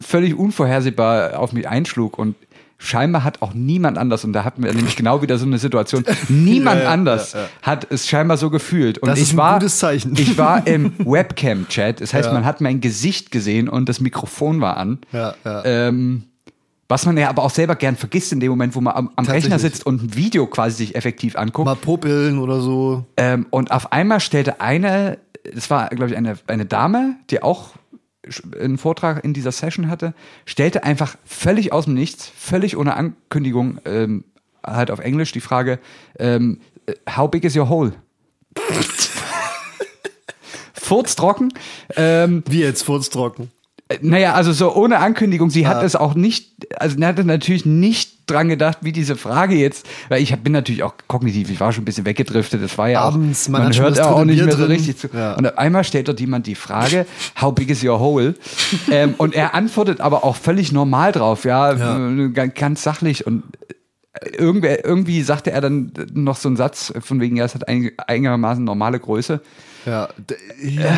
völlig 0.00 0.34
unvorhersehbar 0.36 1.38
auf 1.38 1.52
mich 1.52 1.68
einschlug 1.68 2.18
und 2.18 2.36
scheinbar 2.78 3.24
hat 3.24 3.40
auch 3.40 3.54
niemand 3.54 3.98
anders, 3.98 4.24
und 4.24 4.32
da 4.32 4.44
hatten 4.44 4.62
wir 4.62 4.72
nämlich 4.72 4.96
genau 4.96 5.22
wieder 5.22 5.38
so 5.38 5.46
eine 5.46 5.58
Situation, 5.58 6.04
niemand 6.28 6.78
Ja, 6.78 6.84
ja, 6.84 6.90
anders 6.90 7.32
ja, 7.32 7.48
hat 7.62 7.86
es 7.90 8.08
scheinbar 8.08 8.36
so 8.36 8.50
gefühlt. 8.50 8.98
Und 8.98 9.08
Das 9.08 9.18
ich 9.18 9.24
ist 9.28 9.34
ein 9.34 9.38
war, 9.38 9.54
gutes 9.58 9.78
Zeichen. 9.78 10.14
Ich 10.18 10.36
war 10.36 10.66
im 10.66 10.92
Webcam-Chat, 10.98 12.00
das 12.00 12.12
heißt, 12.12 12.32
man 12.32 12.44
hat 12.44 12.60
mein 12.60 12.80
Gesicht 12.80 13.30
gesehen 13.30 13.68
und 13.68 13.88
das 13.88 14.00
Mikrofon 14.00 14.60
war 14.60 14.76
an. 14.76 14.98
Ja, 15.12 15.34
ja. 15.44 15.64
Ähm, 15.64 16.24
was 16.88 17.06
man 17.06 17.16
ja 17.16 17.28
aber 17.28 17.42
auch 17.42 17.50
selber 17.50 17.76
gern 17.76 17.96
vergisst 17.96 18.32
in 18.32 18.40
dem 18.40 18.50
Moment, 18.50 18.74
wo 18.74 18.80
man 18.80 18.94
am, 18.94 19.10
am 19.16 19.24
Rechner 19.24 19.58
sitzt 19.58 19.86
und 19.86 20.02
ein 20.02 20.16
Video 20.16 20.46
quasi 20.46 20.76
sich 20.76 20.94
effektiv 20.94 21.36
anguckt. 21.36 21.66
Mal 21.66 21.76
popeln 21.76 22.38
oder 22.38 22.60
so. 22.60 23.04
Ähm, 23.16 23.46
und 23.50 23.70
auf 23.70 23.92
einmal 23.92 24.20
stellte 24.20 24.60
eine, 24.60 25.18
das 25.54 25.70
war, 25.70 25.88
glaube 25.88 26.10
ich, 26.10 26.16
eine, 26.16 26.36
eine 26.46 26.66
Dame, 26.66 27.16
die 27.30 27.42
auch 27.42 27.70
einen 28.58 28.78
Vortrag 28.78 29.24
in 29.24 29.34
dieser 29.34 29.52
Session 29.52 29.88
hatte, 29.88 30.14
stellte 30.46 30.84
einfach 30.84 31.16
völlig 31.24 31.72
aus 31.72 31.84
dem 31.84 31.94
Nichts, 31.94 32.30
völlig 32.36 32.76
ohne 32.76 32.94
Ankündigung, 32.94 33.78
ähm, 33.84 34.24
halt 34.64 34.90
auf 34.90 34.98
Englisch 34.98 35.32
die 35.32 35.40
Frage, 35.40 35.78
ähm, 36.18 36.60
how 37.16 37.30
big 37.30 37.44
is 37.44 37.56
your 37.56 37.68
hole? 37.68 37.92
Furztrocken. 40.74 41.52
Ähm, 41.96 42.44
Wie 42.46 42.60
jetzt 42.60 42.82
furztrocken. 42.82 43.50
Äh, 43.88 43.98
naja, 44.00 44.32
also 44.34 44.52
so 44.52 44.74
ohne 44.74 44.98
Ankündigung. 44.98 45.50
Sie 45.50 45.66
hat 45.66 45.76
Ah. 45.78 45.82
es 45.84 45.94
auch 45.96 46.14
nicht, 46.14 46.66
also 46.80 46.96
sie 46.96 47.04
hatte 47.04 47.24
natürlich 47.24 47.66
nicht 47.66 48.12
dran 48.30 48.48
gedacht, 48.48 48.78
wie 48.80 48.92
diese 48.92 49.16
Frage 49.16 49.54
jetzt, 49.54 49.86
weil 50.08 50.22
ich 50.22 50.34
bin 50.38 50.52
natürlich 50.54 50.82
auch 50.82 50.94
kognitiv, 51.08 51.50
ich 51.50 51.60
war 51.60 51.72
schon 51.72 51.82
ein 51.82 51.84
bisschen 51.84 52.06
weggedriftet, 52.06 52.62
das 52.62 52.78
war 52.78 52.88
ja 52.88 53.02
Abends, 53.02 53.46
auch, 53.46 53.50
man 53.52 53.62
man, 53.64 53.72
hat 53.74 53.80
hört 53.80 53.96
ja 53.98 54.06
auch 54.10 54.24
nicht 54.24 54.36
Bier 54.36 54.44
mehr 54.46 54.54
so 54.56 54.62
drin. 54.62 54.70
richtig 54.70 54.96
zu. 54.96 55.08
Ja. 55.12 55.34
Und 55.34 55.46
auf 55.46 55.58
einmal 55.58 55.84
stellt 55.84 56.08
dort 56.08 56.20
jemand 56.20 56.46
die 56.46 56.54
Frage, 56.54 57.04
how 57.40 57.54
big 57.54 57.68
is 57.68 57.84
your 57.84 57.98
hole? 58.00 58.34
ähm, 58.90 59.14
und 59.18 59.34
er 59.34 59.54
antwortet 59.54 60.00
aber 60.00 60.24
auch 60.24 60.36
völlig 60.36 60.72
normal 60.72 61.12
drauf, 61.12 61.44
ja, 61.44 61.74
Ja. 61.74 62.08
äh, 62.08 62.48
ganz, 62.48 62.82
sachlich 62.82 63.26
und 63.26 63.42
äh, 63.68 63.74
Irgendwer, 64.38 64.84
irgendwie 64.84 65.22
sagte 65.22 65.50
er 65.50 65.60
dann 65.60 65.92
noch 66.14 66.36
so 66.36 66.48
einen 66.48 66.56
Satz 66.56 66.92
von 67.00 67.20
wegen, 67.20 67.36
ja, 67.36 67.44
es 67.44 67.54
hat 67.56 67.66
ein, 67.68 67.90
einigermaßen 68.06 68.62
normale 68.64 69.00
Größe. 69.00 69.40
Ja. 69.84 70.08
Ja. 70.62 70.96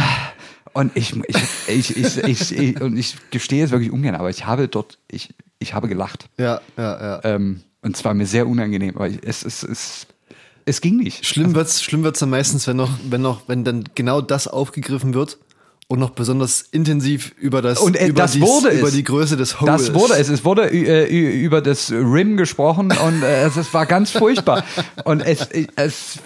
Und 0.77 0.91
ich, 0.95 1.15
ich, 1.27 1.37
ich, 1.69 1.97
ich, 1.97 2.19
ich, 2.19 2.53
ich, 2.53 2.81
und 2.83 2.99
ich 2.99 3.17
gestehe 3.31 3.65
es 3.65 3.71
wirklich 3.71 3.91
ungern, 3.91 4.15
aber 4.15 4.29
ich 4.29 4.45
habe 4.45 4.69
dort, 4.69 4.99
ich, 5.11 5.33
ich 5.59 5.73
habe 5.73 5.89
gelacht. 5.89 6.29
Ja, 6.37 6.61
ja, 6.77 7.01
ja. 7.01 7.21
Ähm, 7.25 7.63
und 7.81 7.97
zwar 7.97 8.13
mir 8.13 8.27
sehr 8.27 8.47
unangenehm, 8.47 8.95
aber 8.95 9.09
ich, 9.09 9.21
es, 9.23 9.43
es, 9.43 9.63
es, 9.63 10.07
es 10.67 10.83
ging 10.83 10.99
nicht. 10.99 11.25
Schlimm 11.25 11.55
wird's, 11.55 11.83
schlimm 11.83 12.03
wird's 12.03 12.19
dann 12.19 12.29
meistens, 12.29 12.67
wenn 12.67 12.77
noch, 12.77 12.91
wenn 13.09 13.23
noch, 13.23 13.49
wenn 13.49 13.65
dann 13.65 13.85
genau 13.95 14.21
das 14.21 14.49
aufgegriffen 14.49 15.15
wird 15.15 15.39
Und 15.89 15.99
noch 15.99 16.11
besonders 16.11 16.61
intensiv 16.73 17.33
über 17.39 17.63
das, 17.63 17.79
Und, 17.79 17.97
äh, 17.97 18.09
über, 18.09 18.21
das 18.21 18.33
die, 18.33 18.43
wurde 18.43 18.69
über 18.69 18.89
es. 18.89 18.93
die 18.95 19.05
Größe 19.05 19.39
des 19.39 19.59
Holes. 19.63 19.87
Das 19.87 19.95
wurde 19.95 20.13
es. 20.19 20.29
Es 20.29 20.45
wurde 20.45 20.71
äh, 20.71 21.07
über 21.43 21.63
das 21.63 21.91
Rim 21.91 22.37
gesprochen 22.37 22.93
und 22.93 23.23
äh, 23.23 23.45
es, 23.45 23.57
es 23.57 23.73
war 23.73 23.87
ganz 23.87 24.11
furchtbar. 24.11 24.63
Und 25.05 25.21
es, 25.21 25.49
es 25.77 26.19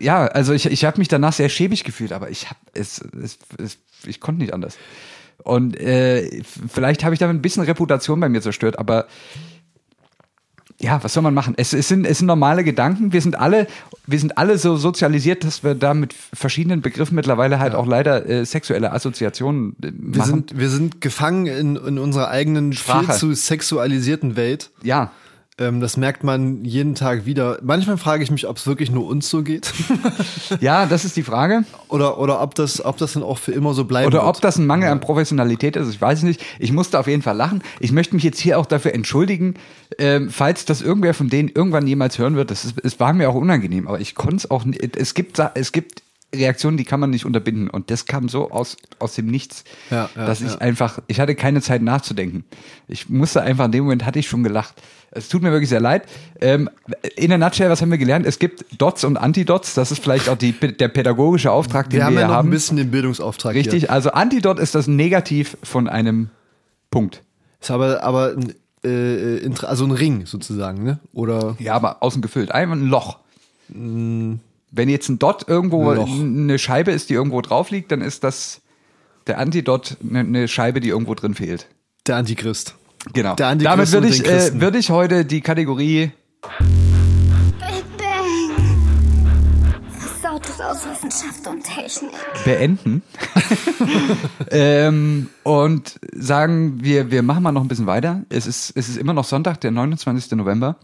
ja, 0.00 0.26
also 0.26 0.52
ich, 0.52 0.66
ich 0.66 0.84
habe 0.84 0.98
mich 0.98 1.08
danach 1.08 1.32
sehr 1.32 1.48
schäbig 1.48 1.84
gefühlt, 1.84 2.12
aber 2.12 2.30
ich 2.30 2.46
habe 2.48 2.58
es, 2.72 3.00
es, 3.22 3.38
es, 3.58 3.78
ich 4.06 4.20
konnte 4.20 4.40
nicht 4.42 4.54
anders. 4.54 4.76
Und 5.42 5.78
äh, 5.78 6.42
vielleicht 6.68 7.04
habe 7.04 7.14
ich 7.14 7.18
damit 7.18 7.36
ein 7.36 7.42
bisschen 7.42 7.62
Reputation 7.62 8.20
bei 8.20 8.28
mir 8.28 8.42
zerstört, 8.42 8.78
aber 8.78 9.06
ja, 10.82 11.02
was 11.04 11.12
soll 11.12 11.22
man 11.22 11.34
machen? 11.34 11.54
Es, 11.58 11.74
es, 11.74 11.88
sind, 11.88 12.06
es 12.06 12.18
sind 12.18 12.26
normale 12.26 12.64
Gedanken. 12.64 13.12
Wir 13.12 13.20
sind 13.20 13.38
alle, 13.38 13.66
wir 14.06 14.18
sind 14.18 14.38
alle 14.38 14.56
so 14.56 14.76
sozialisiert, 14.76 15.44
dass 15.44 15.62
wir 15.62 15.74
da 15.74 15.92
mit 15.92 16.14
verschiedenen 16.14 16.80
Begriffen 16.80 17.16
mittlerweile 17.16 17.58
halt 17.58 17.74
auch 17.74 17.86
leider 17.86 18.26
äh, 18.26 18.46
sexuelle 18.46 18.92
Assoziationen 18.92 19.76
äh, 19.82 19.90
machen. 19.90 20.14
wir, 20.14 20.24
sind, 20.24 20.58
wir 20.58 20.68
sind 20.70 21.00
gefangen 21.02 21.46
in, 21.46 21.76
in 21.76 21.98
unserer 21.98 22.28
eigenen 22.28 22.72
Sprache. 22.72 23.06
viel 23.06 23.14
zu 23.14 23.34
sexualisierten 23.34 24.36
Welt. 24.36 24.70
ja, 24.82 25.10
Ähm, 25.60 25.80
das 25.80 25.98
merkt 25.98 26.24
man 26.24 26.64
jeden 26.64 26.94
Tag 26.94 27.26
wieder. 27.26 27.58
Manchmal 27.62 27.98
frage 27.98 28.24
ich 28.24 28.30
mich, 28.30 28.48
ob 28.48 28.56
es 28.56 28.66
wirklich 28.66 28.90
nur 28.90 29.06
uns 29.06 29.28
so 29.28 29.42
geht. 29.42 29.72
ja, 30.60 30.86
das 30.86 31.04
ist 31.04 31.16
die 31.16 31.22
Frage. 31.22 31.64
oder 31.88 32.18
oder 32.18 32.40
ob, 32.40 32.54
das, 32.54 32.82
ob 32.82 32.96
das 32.96 33.12
dann 33.12 33.22
auch 33.22 33.36
für 33.36 33.52
immer 33.52 33.74
so 33.74 33.84
bleiben 33.84 34.06
Oder 34.06 34.22
wird. 34.22 34.36
ob 34.36 34.40
das 34.40 34.56
ein 34.56 34.66
Mangel 34.66 34.88
an 34.88 35.00
Professionalität 35.00 35.76
ist, 35.76 35.90
ich 35.90 36.00
weiß 36.00 36.22
nicht. 36.22 36.42
Ich 36.58 36.72
musste 36.72 36.98
auf 36.98 37.06
jeden 37.06 37.20
Fall 37.20 37.36
lachen. 37.36 37.62
Ich 37.78 37.92
möchte 37.92 38.14
mich 38.14 38.24
jetzt 38.24 38.40
hier 38.40 38.58
auch 38.58 38.64
dafür 38.64 38.94
entschuldigen, 38.94 39.54
ähm, 39.98 40.30
falls 40.30 40.64
das 40.64 40.80
irgendwer 40.80 41.12
von 41.12 41.28
denen 41.28 41.50
irgendwann 41.50 41.86
jemals 41.86 42.18
hören 42.18 42.36
wird. 42.36 42.50
Das 42.50 42.64
ist, 42.64 42.80
es 42.82 42.98
war 42.98 43.12
mir 43.12 43.28
auch 43.28 43.34
unangenehm, 43.34 43.86
aber 43.86 44.00
ich 44.00 44.14
konnte 44.14 44.36
es 44.36 44.50
auch 44.50 44.64
nicht. 44.64 44.96
Es 44.96 45.12
gibt, 45.12 45.38
es 45.54 45.72
gibt 45.72 46.02
Reaktionen, 46.34 46.76
die 46.76 46.84
kann 46.84 47.00
man 47.00 47.10
nicht 47.10 47.24
unterbinden. 47.26 47.68
Und 47.68 47.90
das 47.90 48.06
kam 48.06 48.28
so 48.28 48.50
aus, 48.50 48.76
aus 48.98 49.14
dem 49.14 49.26
Nichts, 49.26 49.64
Ja, 49.90 50.08
ja, 50.14 50.26
dass 50.26 50.40
ich 50.40 50.52
ja. 50.52 50.58
einfach, 50.58 51.00
ich 51.08 51.18
hatte 51.20 51.34
keine 51.34 51.60
Zeit 51.60 51.82
nachzudenken. 51.82 52.44
Ich 52.88 53.08
musste 53.08 53.42
einfach, 53.42 53.64
in 53.66 53.72
dem 53.72 53.84
Moment 53.84 54.04
hatte 54.06 54.18
ich 54.20 54.28
schon 54.28 54.42
gelacht. 54.44 54.74
Es 55.12 55.28
tut 55.28 55.42
mir 55.42 55.50
wirklich 55.50 55.68
sehr 55.68 55.80
leid. 55.80 56.04
Ähm, 56.40 56.70
in 57.16 57.30
der 57.30 57.38
Nutshell, 57.38 57.68
was 57.68 57.82
haben 57.82 57.90
wir 57.90 57.98
gelernt? 57.98 58.26
Es 58.26 58.38
gibt 58.38 58.64
Dots 58.80 59.02
und 59.02 59.16
Antidots. 59.16 59.74
Das 59.74 59.90
ist 59.90 60.00
vielleicht 60.00 60.28
auch 60.28 60.38
die, 60.38 60.52
der 60.52 60.86
pädagogische 60.86 61.50
Auftrag, 61.50 61.90
den 61.90 61.94
wir 61.94 61.98
wir, 61.98 62.04
haben 62.06 62.14
ja 62.14 62.28
noch 62.28 62.34
haben. 62.34 62.48
ein 62.48 62.52
bisschen 62.52 62.76
den 62.76 62.92
Bildungsauftrag 62.92 63.56
Richtig, 63.56 63.80
hier. 63.82 63.90
also 63.90 64.12
Antidot 64.12 64.60
ist 64.60 64.76
das 64.76 64.86
Negativ 64.86 65.56
von 65.64 65.88
einem 65.88 66.30
Punkt. 66.92 67.22
Ist 67.60 67.72
aber, 67.72 68.04
aber 68.04 68.36
ein, 68.36 68.54
äh, 68.84 69.38
inter- 69.38 69.68
also 69.68 69.84
ein 69.84 69.90
Ring 69.90 70.26
sozusagen, 70.26 70.84
ne? 70.84 71.00
Oder 71.12 71.56
Ja, 71.58 71.74
aber 71.74 72.04
außen 72.04 72.22
gefüllt. 72.22 72.52
Einfach 72.52 72.76
ein 72.76 72.86
Loch. 72.86 73.18
Wenn 74.70 74.88
jetzt 74.88 75.08
ein 75.08 75.18
Dot 75.18 75.48
irgendwo 75.48 75.92
Loch. 75.92 76.08
eine 76.08 76.58
Scheibe 76.58 76.92
ist, 76.92 77.10
die 77.10 77.14
irgendwo 77.14 77.40
drauf 77.40 77.70
liegt, 77.70 77.90
dann 77.92 78.00
ist 78.00 78.24
das 78.24 78.60
der 79.26 79.38
Antidot 79.38 79.96
eine, 80.08 80.20
eine 80.20 80.48
Scheibe, 80.48 80.80
die 80.80 80.88
irgendwo 80.88 81.14
drin 81.14 81.34
fehlt. 81.34 81.66
der 82.06 82.16
Antichrist. 82.16 82.74
Genau. 83.12 83.34
Der 83.34 83.48
Antichrist 83.48 83.92
Damit 83.92 83.92
würde 83.92 84.08
ich, 84.08 84.26
äh, 84.26 84.60
würde 84.60 84.78
ich 84.78 84.90
heute 84.90 85.24
die 85.24 85.40
Kategorie 85.40 86.12
aus 90.70 90.86
Wissenschaft 90.86 91.46
und 91.48 91.64
Technik. 91.64 92.12
beenden 92.44 93.02
ähm, 94.50 95.28
und 95.42 95.98
sagen, 96.12 96.78
wir, 96.82 97.10
wir 97.10 97.22
machen 97.22 97.42
mal 97.42 97.50
noch 97.50 97.62
ein 97.62 97.68
bisschen 97.68 97.86
weiter. 97.86 98.22
Es 98.28 98.46
ist, 98.46 98.72
es 98.76 98.88
ist 98.88 98.96
immer 98.96 99.12
noch 99.12 99.24
Sonntag, 99.24 99.60
der 99.62 99.72
29. 99.72 100.32
November. 100.32 100.76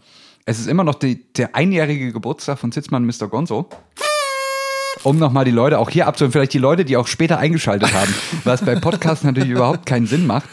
Es 0.47 0.59
ist 0.59 0.67
immer 0.67 0.85
noch 0.85 0.95
die, 0.95 1.25
der 1.33 1.55
einjährige 1.55 2.13
Geburtstag 2.13 2.57
von 2.57 2.71
Sitzmann 2.71 3.05
Mr. 3.05 3.27
Gonzo. 3.27 3.67
Um 5.03 5.19
nochmal 5.19 5.43
die 5.43 5.51
Leute 5.51 5.77
auch 5.77 5.89
hier 5.89 6.07
abzuholen, 6.07 6.31
vielleicht 6.31 6.53
die 6.53 6.57
Leute, 6.57 6.85
die 6.85 6.95
auch 6.95 7.07
später 7.07 7.37
eingeschaltet 7.37 7.93
haben, 7.93 8.13
was 8.45 8.63
bei 8.63 8.75
Podcasts 8.75 9.25
natürlich 9.25 9.49
überhaupt 9.49 9.85
keinen 9.85 10.07
Sinn 10.07 10.25
macht. 10.25 10.47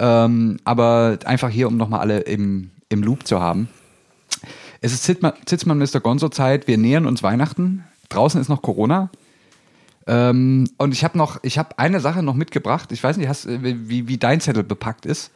Ähm, 0.00 0.58
aber 0.64 1.20
einfach 1.26 1.48
hier, 1.48 1.68
um 1.68 1.76
nochmal 1.76 2.00
alle 2.00 2.18
im, 2.18 2.72
im 2.88 3.04
Loop 3.04 3.24
zu 3.24 3.40
haben. 3.40 3.68
Es 4.80 4.92
ist 4.92 5.04
Zitzmann, 5.04 5.34
Zitzmann 5.46 5.78
Mr. 5.78 6.00
Gonzo 6.00 6.28
Zeit. 6.28 6.66
Wir 6.66 6.76
nähern 6.76 7.06
uns 7.06 7.22
Weihnachten. 7.22 7.84
Draußen 8.08 8.40
ist 8.40 8.48
noch 8.48 8.62
Corona. 8.62 9.10
Ähm, 10.08 10.68
und 10.76 10.92
ich 10.92 11.04
habe 11.04 11.16
noch, 11.16 11.38
ich 11.44 11.56
habe 11.56 11.78
eine 11.78 12.00
Sache 12.00 12.24
noch 12.24 12.34
mitgebracht. 12.34 12.90
Ich 12.90 13.00
weiß 13.00 13.16
nicht, 13.16 13.28
hast, 13.28 13.46
wie, 13.48 14.08
wie 14.08 14.18
dein 14.18 14.40
Zettel 14.40 14.64
bepackt 14.64 15.06
ist. 15.06 15.30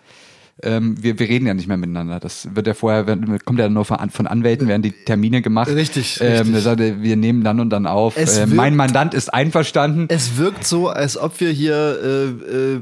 Ähm, 0.63 1.03
wir, 1.03 1.19
wir 1.19 1.29
reden 1.29 1.47
ja 1.47 1.55
nicht 1.55 1.69
mehr 1.69 1.77
miteinander. 1.77 2.21
Das 2.21 2.49
wird 2.55 2.67
ja 2.67 2.75
vorher, 2.75 3.05
kommt 3.45 3.59
ja 3.59 3.69
nur 3.69 3.85
von, 3.85 4.11
von 4.11 4.27
Anwälten, 4.27 4.69
werden 4.69 4.83
die 4.83 4.93
Termine 4.93 5.41
gemacht. 5.43 5.69
Richtig, 5.71 6.21
Ähm, 6.21 6.29
richtig. 6.33 6.53
der 6.53 6.61
sagte, 6.61 7.03
wir 7.03 7.17
nehmen 7.17 7.43
dann 7.45 7.61
und 7.61 7.71
dann 7.71 7.87
auf. 7.87 8.17
Äh, 8.17 8.47
mein 8.47 8.77
Mandant 8.77 9.15
ist 9.15 9.33
einverstanden. 9.33 10.07
Es 10.09 10.37
wirkt 10.37 10.67
so, 10.67 10.89
als 10.89 11.17
ob 11.17 11.41
wir 11.41 11.51
hier 11.51 11.99
äh, 12.03 12.75
äh, 12.75 12.81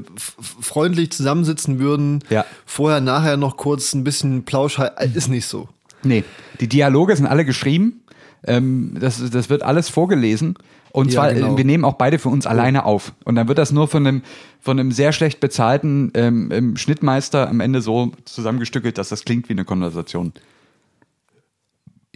freundlich 0.61 1.11
zusammensitzen 1.11 1.79
würden. 1.79 2.23
Ja. 2.29 2.45
Vorher, 2.65 2.99
nachher 3.01 3.37
noch 3.37 3.55
kurz 3.57 3.93
ein 3.93 4.03
bisschen 4.03 4.43
Plausch. 4.43 4.77
halten. 4.77 5.13
Ist 5.15 5.29
nicht 5.29 5.45
so. 5.45 5.69
Nee, 6.03 6.23
die 6.59 6.67
Dialoge 6.67 7.15
sind 7.15 7.27
alle 7.27 7.45
geschrieben. 7.45 8.01
Ähm, 8.45 8.95
das, 8.99 9.21
das 9.31 9.49
wird 9.49 9.63
alles 9.63 9.89
vorgelesen. 9.89 10.55
Und 10.91 11.07
Ja, 11.07 11.13
zwar, 11.13 11.33
genau. 11.33 11.53
äh, 11.53 11.57
wir 11.57 11.65
nehmen 11.65 11.85
auch 11.85 11.93
beide 11.93 12.19
für 12.19 12.29
uns 12.29 12.47
alleine 12.47 12.85
auf. 12.85 13.13
Und 13.25 13.35
dann 13.35 13.47
wird 13.47 13.57
das 13.57 13.71
nur 13.71 13.87
von 13.87 14.05
einem, 14.07 14.21
von 14.59 14.79
einem 14.79 14.91
sehr 14.91 15.11
schlecht 15.11 15.39
bezahlten 15.39 16.11
ähm, 16.15 16.49
ähm, 16.51 16.77
Schnittmeister 16.77 17.49
am 17.49 17.59
Ende 17.59 17.81
so 17.81 18.11
zusammengestückelt, 18.25 18.97
dass 18.97 19.09
das 19.09 19.25
klingt 19.25 19.49
wie 19.49 19.53
eine 19.53 19.65
Konversation. 19.65 20.33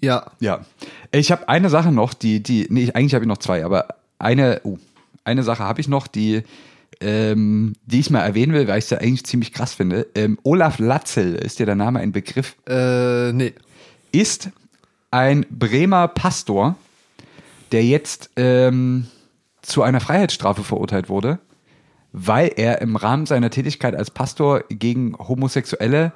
Ja. 0.02 0.32
Ja. 0.40 0.66
Ich 1.12 1.32
habe 1.32 1.48
eine 1.48 1.70
Sache 1.70 1.92
noch, 1.92 2.14
die, 2.14 2.42
die, 2.44 2.68
nee, 2.70 2.92
eigentlich 2.94 3.14
habe 3.14 3.24
ich 3.24 3.30
noch 3.30 3.38
zwei, 3.38 3.64
aber 3.64 3.88
eine, 4.20 4.62
oh, 4.64 4.78
eine 5.24 5.44
Sache 5.44 5.64
habe 5.64 5.80
ich 5.80 5.88
noch, 5.88 6.08
die, 6.08 6.44
ähm, 7.00 7.74
die 7.86 8.00
ich 8.00 8.10
mal 8.10 8.22
erwähnen 8.22 8.54
will, 8.54 8.68
weil 8.68 8.80
ich 8.80 8.86
es 8.86 8.90
ja 8.90 8.98
eigentlich 8.98 9.26
ziemlich 9.26 9.54
krass 9.54 9.74
finde. 9.74 10.08
Ähm, 10.16 10.38
Olaf 10.44 10.80
Latzel, 10.80 11.36
ist 11.36 11.60
dir 11.60 11.66
der 11.66 11.76
Name 11.76 12.00
ein 12.00 12.12
Begriff? 12.12 12.56
Äh, 12.68 13.32
nee. 13.34 13.54
ist 14.12 14.50
ein 15.12 15.46
Bremer 15.50 16.08
Pastor, 16.08 16.76
der 17.74 17.84
jetzt 17.84 18.30
ähm, 18.36 19.08
zu 19.62 19.82
einer 19.82 20.00
Freiheitsstrafe 20.00 20.64
verurteilt 20.64 21.10
wurde, 21.10 21.40
weil 22.12 22.52
er 22.56 22.82
im 22.82 22.96
Rahmen 22.96 23.26
seiner 23.26 23.50
Tätigkeit 23.50 23.96
als 23.96 24.12
Pastor 24.12 24.64
gegen 24.70 25.18
Homosexuelle 25.18 26.14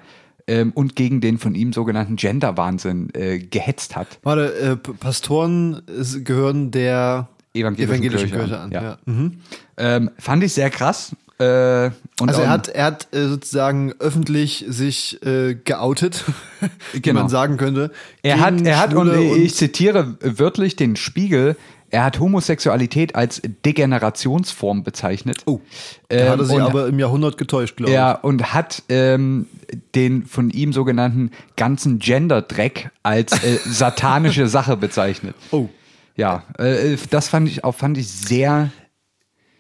ähm, 0.47 0.71
und 0.73 0.95
gegen 0.95 1.19
den 1.19 1.39
von 1.39 1.55
ihm 1.55 1.73
sogenannten 1.73 2.15
Gender-Wahnsinn 2.15 3.09
äh, 3.13 3.39
gehetzt 3.39 3.95
hat. 3.95 4.19
Warte, 4.23 4.53
äh, 4.55 4.75
Pastoren 4.75 5.81
äh, 5.87 6.19
gehören 6.21 6.71
der 6.71 7.27
Evangelischen 7.53 7.89
evangelischen 7.89 8.29
Kirche 8.29 8.45
Kirche 8.45 8.59
an, 8.59 8.65
an. 8.65 8.71
ja. 8.71 8.83
Ja. 8.83 8.97
Mhm. 9.05 9.41
Ähm, 9.77 10.11
fand 10.19 10.43
ich 10.43 10.53
sehr 10.53 10.69
krass. 10.69 11.15
Äh, 11.39 11.91
und 12.19 12.29
Also 12.29 12.41
er 12.41 12.49
hat, 12.49 12.67
er 12.67 12.85
hat 12.85 13.07
äh, 13.13 13.27
sozusagen 13.27 13.93
öffentlich 13.99 14.65
sich 14.67 15.21
äh, 15.23 15.53
geoutet, 15.55 16.25
wie 16.93 17.01
Genau. 17.01 17.21
man 17.21 17.29
sagen 17.29 17.57
könnte. 17.57 17.91
Er 18.23 18.39
hat, 18.39 18.59
er 18.61 18.79
hat, 18.79 18.93
und 18.95 19.07
Schwule 19.07 19.35
ich 19.38 19.55
zitiere 19.55 20.17
wörtlich 20.21 20.75
den 20.75 20.95
Spiegel, 20.95 21.55
er 21.89 22.03
hat 22.03 22.19
Homosexualität 22.19 23.15
als 23.15 23.41
Degenerationsform 23.65 24.83
bezeichnet. 24.83 25.38
Oh, 25.45 25.61
da 26.09 26.31
hat 26.31 26.39
er 26.39 26.45
sich 26.45 26.55
und, 26.55 26.61
aber 26.63 26.88
im 26.88 26.99
Jahrhundert 26.99 27.38
getäuscht, 27.38 27.77
glaube 27.77 27.93
ja, 27.93 28.11
und 28.11 28.53
hat 28.53 28.83
ähm, 28.89 29.47
den 29.95 30.25
von 30.25 30.49
ihm 30.49 30.73
sogenannten 30.73 31.31
ganzen 31.55 31.99
Gender-Dreck 31.99 32.89
als 33.03 33.31
äh, 33.43 33.57
satanische 33.65 34.47
Sache 34.49 34.75
bezeichnet. 34.75 35.35
ich. 35.45 35.53
Oh. 35.53 35.69
Ja, 36.17 36.43
äh, 36.57 36.97
das 37.11 37.29
fand 37.29 37.47
ich 37.47 37.63
auch 37.63 37.75
fand 37.75 37.97
ich 37.97 38.09
sehr. 38.09 38.71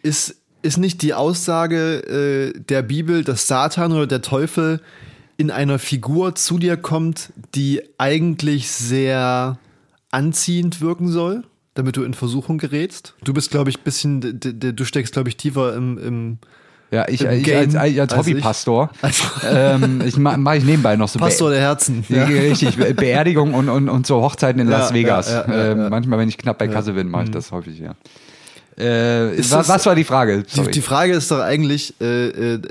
Ist, 0.03 0.35
ist 0.61 0.77
nicht 0.77 1.01
die 1.01 1.13
Aussage 1.13 2.53
äh, 2.55 2.59
der 2.59 2.81
Bibel, 2.81 3.23
dass 3.23 3.47
Satan 3.47 3.91
oder 3.91 4.07
der 4.07 4.21
Teufel 4.21 4.81
in 5.37 5.51
einer 5.51 5.77
Figur 5.79 6.35
zu 6.35 6.57
dir 6.57 6.77
kommt, 6.77 7.31
die 7.55 7.81
eigentlich 7.97 8.69
sehr 8.71 9.57
anziehend 10.11 10.81
wirken 10.81 11.09
soll, 11.09 11.43
damit 11.75 11.95
du 11.95 12.03
in 12.03 12.13
Versuchung 12.13 12.57
gerätst? 12.57 13.13
Du 13.23 13.33
bist, 13.33 13.51
glaube 13.51 13.69
ich, 13.69 13.81
bisschen, 13.81 14.21
d- 14.21 14.33
d- 14.53 14.73
du 14.73 14.83
steckst, 14.85 15.13
glaube 15.13 15.29
ich, 15.29 15.37
tiefer 15.37 15.75
im, 15.75 15.97
im 15.99 16.37
Ja, 16.89 17.07
ich, 17.07 17.21
Im 17.21 17.31
ich 17.31 17.55
als, 17.55 17.75
als 17.75 18.17
Hobbypastor. 18.17 18.89
als 19.01 19.21
ähm, 19.47 20.01
ich 20.05 20.17
mache 20.17 20.37
mach 20.39 20.53
ich 20.55 20.63
nebenbei 20.63 20.95
noch 20.95 21.07
so 21.09 21.19
Pastor 21.19 21.51
der 21.51 21.59
Herzen. 21.59 22.03
Ja. 22.09 22.23
Richtig, 22.25 22.77
Be- 22.77 22.93
Beerdigung 22.95 23.53
und, 23.53 23.69
und, 23.69 23.89
und 23.89 24.07
so 24.07 24.21
Hochzeiten 24.21 24.59
in 24.61 24.67
Ja, 24.71 24.79
Las 24.79 24.93
Vegas. 24.93 25.29
ja, 25.29 25.45
ähm. 25.71 25.89
Manchmal, 25.89 26.17
wenn 26.17 26.29
ich 26.29 26.37
knapp 26.39 26.57
bei 26.57 26.67
Kasse 26.67 26.93
bin, 26.93 27.09
mache 27.09 27.25
ich 27.25 27.31
das 27.31 27.51
häufig, 27.51 27.77
ja. 27.79 27.93
Äh, 28.79 29.35
Ist 29.37 29.51
wa- 29.51 29.57
das- 29.57 29.69
was 29.69 29.85
war 29.85 29.95
die 29.95 30.03
Frage? 30.03 30.43
Die, 30.43 30.71
die 30.71 30.81
Frage 30.81 31.13
ist 31.13 31.31
doch 31.31 31.39
eigentlich, 31.39 31.95
äh, 31.99 32.27
äh, 32.55 32.61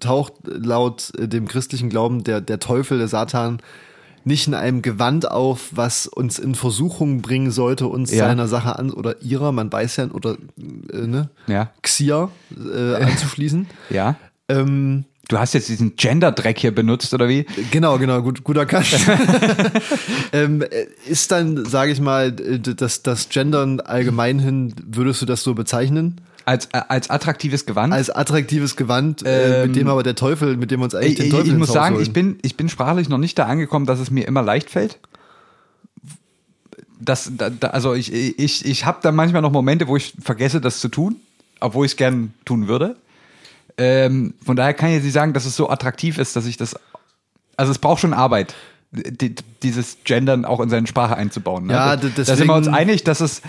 taucht 0.00 0.32
laut 0.46 1.12
äh, 1.18 1.28
dem 1.28 1.46
christlichen 1.46 1.90
Glauben 1.90 2.24
der, 2.24 2.40
der 2.40 2.58
Teufel, 2.58 2.98
der 2.98 3.08
Satan, 3.08 3.58
nicht 4.24 4.46
in 4.46 4.54
einem 4.54 4.82
Gewand 4.82 5.30
auf, 5.30 5.68
was 5.72 6.06
uns 6.06 6.38
in 6.38 6.54
Versuchung 6.54 7.22
bringen 7.22 7.50
sollte, 7.50 7.86
uns 7.88 8.12
Ja. 8.12 8.26
seiner 8.28 8.46
Sache 8.48 8.78
an 8.78 8.90
oder 8.92 9.20
ihrer, 9.20 9.50
man 9.52 9.70
weiß 9.72 9.96
ja, 9.96 10.06
oder 10.12 10.36
äh, 10.92 11.06
ne, 11.06 11.28
ja, 11.48 11.70
Xia 11.82 12.30
äh, 12.72 12.94
anzuschließen. 13.04 13.66
ja. 13.90 14.14
ähm, 14.48 15.04
Du 15.28 15.38
hast 15.38 15.54
jetzt 15.54 15.68
diesen 15.68 15.96
Gender-Dreck 15.96 16.58
hier 16.58 16.74
benutzt, 16.74 17.14
oder 17.14 17.28
wie? 17.28 17.46
genau, 17.70 17.96
genau, 17.98 18.22
gut, 18.22 18.42
gut 18.42 18.56
erkannt. 18.56 18.88
ähm, 20.32 20.62
äh, 20.62 20.86
ist 21.06 21.30
dann, 21.30 21.64
sage 21.64 21.92
ich 21.92 22.00
mal, 22.00 22.32
das, 22.32 23.02
das 23.02 23.28
Gendern 23.28 23.80
allgemein 23.80 24.40
hin, 24.40 24.74
würdest 24.84 25.22
du 25.22 25.26
das 25.26 25.42
so 25.42 25.54
bezeichnen? 25.54 26.20
Als, 26.44 26.66
äh, 26.72 26.80
als 26.88 27.08
attraktives 27.08 27.66
Gewand. 27.66 27.92
als 27.92 28.10
attraktives 28.10 28.74
Gewand, 28.74 29.22
äh, 29.24 29.66
mit 29.66 29.76
dem 29.76 29.86
aber 29.86 30.02
der 30.02 30.16
Teufel, 30.16 30.56
mit 30.56 30.72
dem 30.72 30.80
wir 30.80 30.84
uns 30.84 30.94
eigentlich 30.94 31.12
ich, 31.12 31.18
den 31.18 31.30
Teufel 31.30 31.52
ich 31.52 31.56
muss 31.56 31.72
sagen, 31.72 31.94
holen. 31.94 32.02
ich 32.02 32.12
bin, 32.12 32.38
ich 32.42 32.56
bin 32.56 32.68
sprachlich 32.68 33.08
noch 33.08 33.18
nicht 33.18 33.38
da 33.38 33.46
angekommen, 33.46 33.86
dass 33.86 34.00
es 34.00 34.10
mir 34.10 34.26
immer 34.26 34.42
leicht 34.42 34.70
fällt. 34.70 34.98
Das, 37.00 37.30
da, 37.36 37.48
da, 37.48 37.68
also 37.68 37.94
ich, 37.94 38.12
ich, 38.12 38.64
ich 38.64 38.84
habe 38.84 38.98
da 39.02 39.12
manchmal 39.12 39.42
noch 39.42 39.52
Momente, 39.52 39.86
wo 39.86 39.96
ich 39.96 40.14
vergesse, 40.20 40.60
das 40.60 40.80
zu 40.80 40.88
tun, 40.88 41.16
obwohl 41.60 41.86
ich 41.86 41.92
es 41.92 41.96
gern 41.96 42.34
tun 42.44 42.66
würde. 42.66 42.96
Ähm, 43.78 44.34
von 44.44 44.56
daher 44.56 44.74
kann 44.74 44.88
ich 44.90 44.96
jetzt 44.96 45.04
nicht 45.04 45.12
sagen, 45.12 45.32
dass 45.32 45.44
es 45.46 45.56
so 45.56 45.68
attraktiv 45.70 46.18
ist, 46.18 46.36
dass 46.36 46.46
ich 46.46 46.56
das. 46.56 46.76
Also 47.56 47.72
es 47.72 47.78
braucht 47.78 48.00
schon 48.00 48.12
Arbeit, 48.14 48.54
die, 48.92 49.34
dieses 49.62 49.98
Gendern 50.04 50.44
auch 50.44 50.60
in 50.60 50.68
seine 50.70 50.86
Sprache 50.86 51.16
einzubauen. 51.16 51.66
Ne? 51.66 51.72
Ja, 51.74 51.96
da, 51.96 52.08
d- 52.08 52.12
da 52.14 52.36
sind 52.36 52.46
wir 52.46 52.54
uns 52.54 52.66
deswegen- 52.66 52.76
einig, 52.76 53.04
dass 53.04 53.20
es. 53.20 53.42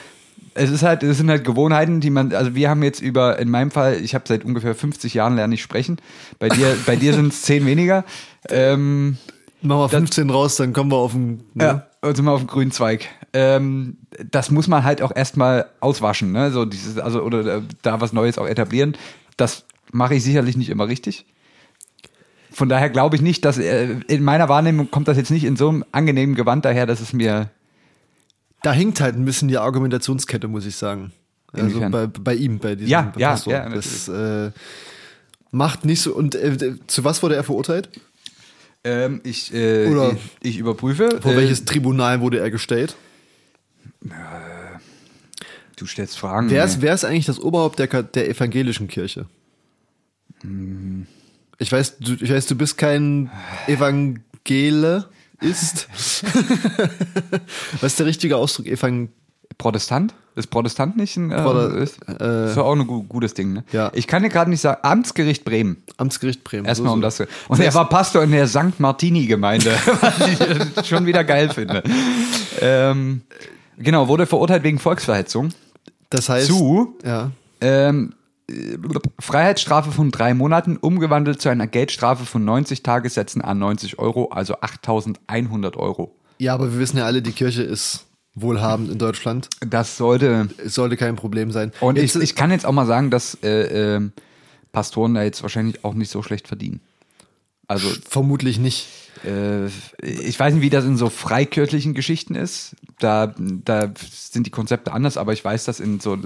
Es 0.55 0.69
ist 0.69 0.83
halt, 0.83 1.01
es 1.01 1.17
sind 1.17 1.31
halt 1.31 1.43
Gewohnheiten, 1.45 1.99
die 1.99 2.11
man, 2.11 2.31
also 2.31 2.53
wir 2.53 2.69
haben 2.69 2.83
jetzt 2.83 3.01
über, 3.01 3.39
in 3.39 3.49
meinem 3.49 3.71
Fall, 3.71 3.95
ich 3.95 4.13
habe 4.13 4.25
seit 4.27 4.45
ungefähr 4.45 4.75
50 4.75 5.15
Jahren 5.15 5.35
lerne 5.35 5.55
ich 5.55 5.63
sprechen. 5.63 5.97
Bei 6.37 6.47
dir, 6.47 6.75
bei 6.85 6.95
dir 6.95 7.15
sind 7.15 7.33
es 7.33 7.41
10 7.41 7.65
weniger. 7.65 8.03
Ähm, 8.49 9.17
Machen 9.63 9.79
wir 9.79 9.89
15 9.89 10.29
raus, 10.29 10.57
dann 10.57 10.71
kommen 10.73 10.91
wir 10.91 10.97
auf 10.97 11.13
den. 11.13 11.37
Ne? 11.55 11.63
ja, 11.63 11.87
und 12.07 12.15
sind 12.15 12.25
wir 12.25 12.33
auf 12.33 12.41
dem 12.41 12.47
grünen 12.47 12.69
Zweig. 12.71 13.07
Ähm, 13.33 13.97
das 14.29 14.51
muss 14.51 14.67
man 14.67 14.83
halt 14.83 15.01
auch 15.01 15.15
erstmal 15.15 15.65
auswaschen, 15.79 16.31
ne? 16.33 16.51
So 16.51 16.65
dieses, 16.65 16.99
also, 16.99 17.23
oder 17.23 17.57
äh, 17.57 17.61
da 17.81 17.99
was 17.99 18.13
Neues 18.13 18.37
auch 18.37 18.45
etablieren. 18.47 18.95
Das 19.37 19.65
mache 19.93 20.15
ich 20.15 20.23
sicherlich 20.23 20.57
nicht 20.57 20.69
immer 20.69 20.87
richtig. 20.87 21.25
Von 22.51 22.69
daher 22.69 22.89
glaube 22.89 23.15
ich 23.15 23.21
nicht, 23.21 23.45
dass 23.45 23.57
äh, 23.57 23.95
in 24.07 24.23
meiner 24.23 24.47
Wahrnehmung 24.49 24.91
kommt 24.91 25.07
das 25.07 25.17
jetzt 25.17 25.31
nicht 25.31 25.43
in 25.43 25.55
so 25.55 25.69
einem 25.69 25.85
angenehmen 25.91 26.35
Gewand 26.35 26.65
daher, 26.65 26.85
dass 26.85 26.99
es 26.99 27.13
mir 27.13 27.49
Da 28.61 28.71
hinkt 28.73 29.01
halt 29.01 29.15
ein 29.15 29.25
bisschen 29.25 29.47
die 29.47 29.57
Argumentationskette, 29.57 30.47
muss 30.47 30.65
ich 30.65 30.75
sagen. 30.75 31.11
Also 31.51 31.67
Inwiefern? 31.67 31.91
bei, 31.91 32.07
bei 32.07 32.35
ihm, 32.35 32.59
bei 32.59 32.75
diesem 32.75 32.89
Ja, 32.91 33.13
ja, 33.17 33.29
Pastor. 33.31 33.53
ja, 33.53 33.69
das 33.69 34.07
äh, 34.07 34.51
macht 35.51 35.85
nicht 35.85 36.01
so. 36.01 36.13
Und 36.15 36.35
äh, 36.35 36.75
zu 36.87 37.03
was 37.03 37.21
wurde 37.23 37.35
er 37.35 37.43
verurteilt? 37.43 37.89
ähm, 38.83 39.21
ich, 39.23 39.53
äh, 39.53 39.87
Oder- 39.87 40.13
ich, 40.41 40.49
ich 40.51 40.57
überprüfe. 40.57 41.19
Vor 41.21 41.33
äh, 41.33 41.37
welches 41.37 41.65
Tribunal 41.65 42.21
wurde 42.21 42.39
er 42.39 42.51
gestellt? 42.51 42.95
Du 45.75 45.85
stellst 45.85 46.17
Fragen. 46.17 46.49
Wer 46.49 46.65
ist, 46.65 46.81
wer 46.81 46.93
ist 46.93 47.03
eigentlich 47.03 47.25
das 47.25 47.39
Oberhaupt 47.39 47.79
der, 47.79 47.87
der 48.03 48.29
evangelischen 48.29 48.87
Kirche? 48.87 49.25
Ich 51.59 51.71
weiß, 51.71 51.97
du, 51.99 52.13
ich 52.19 52.31
weiß, 52.31 52.45
du 52.47 52.55
bist 52.55 52.77
kein 52.77 53.29
Evangele. 53.67 55.05
Ist. 55.39 55.87
Was 57.81 57.83
ist 57.83 57.99
der 57.99 58.05
richtige 58.05 58.37
Ausdruck? 58.37 58.65
Evang 58.67 59.09
Protestant? 59.57 60.13
Ist 60.35 60.47
Protestant 60.49 60.97
nicht 60.97 61.15
ein 61.17 61.31
äh, 61.31 61.35
Prote- 61.35 61.75
ist, 61.77 61.97
äh, 62.07 62.49
ist 62.49 62.57
auch 62.57 62.73
ein 62.73 62.87
gu 62.87 63.03
gutes 63.03 63.33
Ding, 63.35 63.53
ne? 63.53 63.63
Ja. 63.71 63.91
Ich 63.93 64.07
kann 64.07 64.23
dir 64.23 64.29
gerade 64.29 64.49
nicht 64.49 64.61
sagen, 64.61 64.79
Amtsgericht 64.81 65.43
Bremen. 65.45 65.83
Amtsgericht 65.97 66.43
Bremen. 66.43 66.65
Erstmal 66.65 66.89
So, 66.89 66.93
um 66.95 67.01
das. 67.01 67.19
Und 67.49 67.59
er 67.59 67.73
war 67.75 67.87
Pastor 67.89 68.23
in 68.23 68.31
der 68.31 68.47
St. 68.47 68.79
Martini-Gemeinde, 68.79 69.71
was 70.01 70.79
ich 70.79 70.87
schon 70.87 71.05
wieder 71.05 71.23
geil 71.23 71.49
finde. 71.49 71.83
Ähm, 72.61 73.21
genau, 73.77 74.07
wurde 74.07 74.25
verurteilt 74.25 74.63
wegen 74.63 74.79
Volksverhetzung. 74.79 75.49
Das 76.09 76.29
heißt. 76.29 76.47
Zu 76.47 76.97
Ja. 77.03 77.29
ähm, 77.61 78.13
äh, 78.13 78.15
Freiheitsstrafe 79.19 79.91
von 79.91 80.11
drei 80.11 80.33
Monaten, 80.33 80.77
umgewandelt 80.77 81.41
zu 81.41 81.49
einer 81.49 81.67
Geldstrafe 81.67 82.25
von 82.25 82.43
90 82.45 82.83
Tagessätzen 82.83 83.41
an 83.41 83.59
90 83.59 83.99
Euro, 83.99 84.29
also 84.29 84.59
8100 84.61 85.77
Euro. 85.77 86.15
Ja, 86.39 86.53
aber 86.53 86.71
wir 86.73 86.79
wissen 86.79 86.97
ja 86.97 87.05
alle, 87.05 87.21
die 87.21 87.31
Kirche 87.31 87.63
ist 87.63 88.05
wohlhabend 88.35 88.91
in 88.91 88.97
Deutschland. 88.97 89.49
Das 89.67 89.97
sollte. 89.97 90.49
Es 90.57 90.73
sollte 90.73 90.97
kein 90.97 91.15
Problem 91.15 91.51
sein. 91.51 91.71
Und 91.79 91.97
Jetzt- 91.97 92.15
ich, 92.15 92.21
ich 92.23 92.35
kann 92.35 92.51
jetzt 92.51 92.65
auch 92.65 92.71
mal 92.71 92.85
sagen, 92.87 93.09
dass 93.11 93.37
äh, 93.43 93.95
ähm, 93.95 94.11
Pastoren 94.71 95.13
da 95.13 95.23
jetzt 95.23 95.43
wahrscheinlich 95.43 95.85
auch 95.85 95.93
nicht 95.93 96.09
so 96.09 96.23
schlecht 96.23 96.47
verdienen. 96.47 96.81
Also 97.67 97.87
vermutlich 98.09 98.57
nicht. 98.57 98.87
Äh, 99.23 99.67
ich 100.01 100.37
weiß 100.39 100.53
nicht, 100.55 100.63
wie 100.63 100.69
das 100.71 100.83
in 100.85 100.97
so 100.97 101.09
freikirchlichen 101.09 101.93
Geschichten 101.93 102.33
ist. 102.35 102.75
Da, 102.99 103.33
da 103.37 103.91
sind 104.01 104.47
die 104.47 104.51
Konzepte 104.51 104.91
anders, 104.91 105.15
aber 105.17 105.31
ich 105.33 105.45
weiß, 105.45 105.65
dass 105.65 105.79
in 105.79 105.99
so 105.99 106.17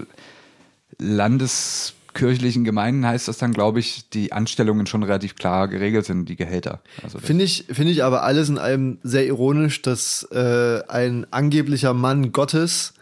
landeskirchlichen 2.18 2.64
Gemeinden 2.64 3.06
heißt 3.06 3.28
das 3.28 3.38
dann, 3.38 3.54
glaube 3.54 3.80
ich, 3.80 4.10
die 4.10 4.32
Anstellungen 4.32 4.86
schon 4.88 5.04
relativ 5.04 5.36
klar 5.36 5.68
geregelt 5.68 6.06
sind, 6.06 6.28
die 6.28 6.36
Gehälter. 6.36 6.82
Also 7.04 7.20
Finde 7.20 7.44
ich, 7.44 7.66
finde 7.72 7.92
ich 7.92 8.04
aber 8.04 8.24
alles 8.24 8.50
in 8.50 8.58
allem 8.58 8.98
sehr 9.04 9.26
ironisch, 9.26 9.82
dass 9.82 10.28
äh, 10.32 10.82
ein 10.88 11.28
angeblicher 11.32 11.94
Mann 11.94 12.32
Gottes 12.32 12.94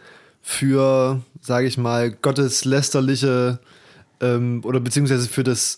für, 0.42 1.20
sage 1.40 1.66
ich 1.66 1.78
mal, 1.78 2.10
gotteslästerliche 2.10 3.58
ähm, 4.20 4.60
oder 4.64 4.80
beziehungsweise 4.80 5.28
für 5.28 5.44
das 5.44 5.76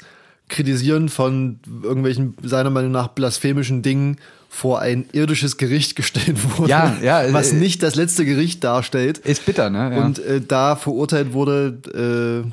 Kritisieren 0.49 1.09
von 1.09 1.61
irgendwelchen 1.83 2.35
seiner 2.43 2.71
Meinung 2.71 2.91
nach 2.91 3.09
blasphemischen 3.09 3.83
Dingen 3.83 4.17
vor 4.49 4.81
ein 4.81 5.05
irdisches 5.13 5.59
Gericht 5.59 5.95
gestellt 5.97 6.59
wurde, 6.59 6.71
Ja, 6.71 6.97
ja, 7.03 7.33
was 7.33 7.53
äh, 7.53 7.57
nicht 7.57 7.83
das 7.83 7.95
letzte 7.97 8.25
Gericht 8.25 8.65
darstellt 8.65 9.19
ist 9.19 9.45
bitter, 9.45 9.69
ne? 9.69 9.95
Ja. 9.95 10.05
und 10.05 10.19
äh, 10.19 10.41
da 10.41 10.75
verurteilt 10.75 11.35
wurde, 11.35 12.45
äh, 12.47 12.51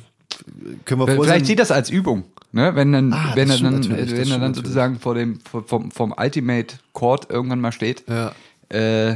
können 0.85 1.01
wir 1.01 1.07
Vielleicht 1.07 1.27
sein. 1.29 1.45
sieht 1.45 1.59
das 1.59 1.71
als 1.71 1.89
Übung, 1.89 2.23
ne? 2.51 2.75
Wenn 2.75 2.91
dann, 2.91 3.13
Ah, 3.13 3.31
wenn 3.35 3.49
er 3.49 3.57
dann, 3.59 3.89
wenn 3.89 4.31
er 4.31 4.39
dann 4.39 4.53
sozusagen 4.53 4.99
vor 4.99 5.15
dem 5.15 5.39
vom, 5.41 5.91
vom 5.91 6.13
Ultimate 6.17 6.75
Court 6.93 7.29
irgendwann 7.29 7.61
mal 7.61 7.71
steht, 7.71 8.03
Ja. 8.09 8.33
äh, 8.69 9.15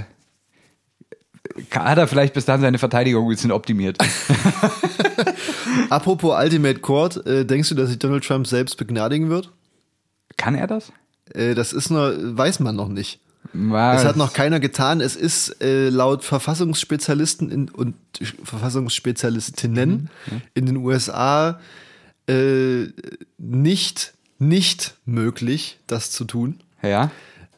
hat 1.72 1.98
er 1.98 2.08
vielleicht 2.08 2.34
bis 2.34 2.46
dann 2.46 2.62
seine 2.62 2.78
Verteidigung 2.78 3.26
ein 3.26 3.30
bisschen 3.30 3.52
optimiert. 3.52 3.98
Apropos 5.90 6.36
Ultimate 6.38 6.80
Court, 6.80 7.26
äh, 7.26 7.46
denkst 7.46 7.70
du, 7.70 7.76
dass 7.76 7.90
sich 7.90 8.00
Donald 8.00 8.24
Trump 8.24 8.48
selbst 8.48 8.78
begnadigen 8.78 9.30
wird? 9.30 9.52
Kann 10.38 10.56
er 10.56 10.68
das? 10.68 10.92
Äh, 11.34 11.56
das 11.56 11.74
ist 11.74 11.90
nur, 11.90 12.38
weiß 12.38 12.60
man 12.60 12.76
noch 12.76 12.88
nicht. 12.90 13.20
Was? 13.54 14.02
Das 14.04 14.10
hat 14.10 14.16
noch 14.18 14.34
keiner 14.34 14.60
getan. 14.60 15.02
Es 15.02 15.16
ist 15.16 15.62
äh, 15.62 15.90
laut 15.90 16.24
Verfassungsspezialisten 16.24 17.50
in, 17.52 17.70
und 17.70 17.96
Verfassungsspezialistinnen 18.44 20.10
in 20.54 20.66
den 20.66 20.78
USA 20.78 21.60
äh, 22.28 22.86
nicht, 23.38 24.14
nicht 24.38 24.96
möglich, 25.06 25.80
das 25.88 26.12
zu 26.12 26.26
tun. 26.26 26.60
Ja. 26.82 27.12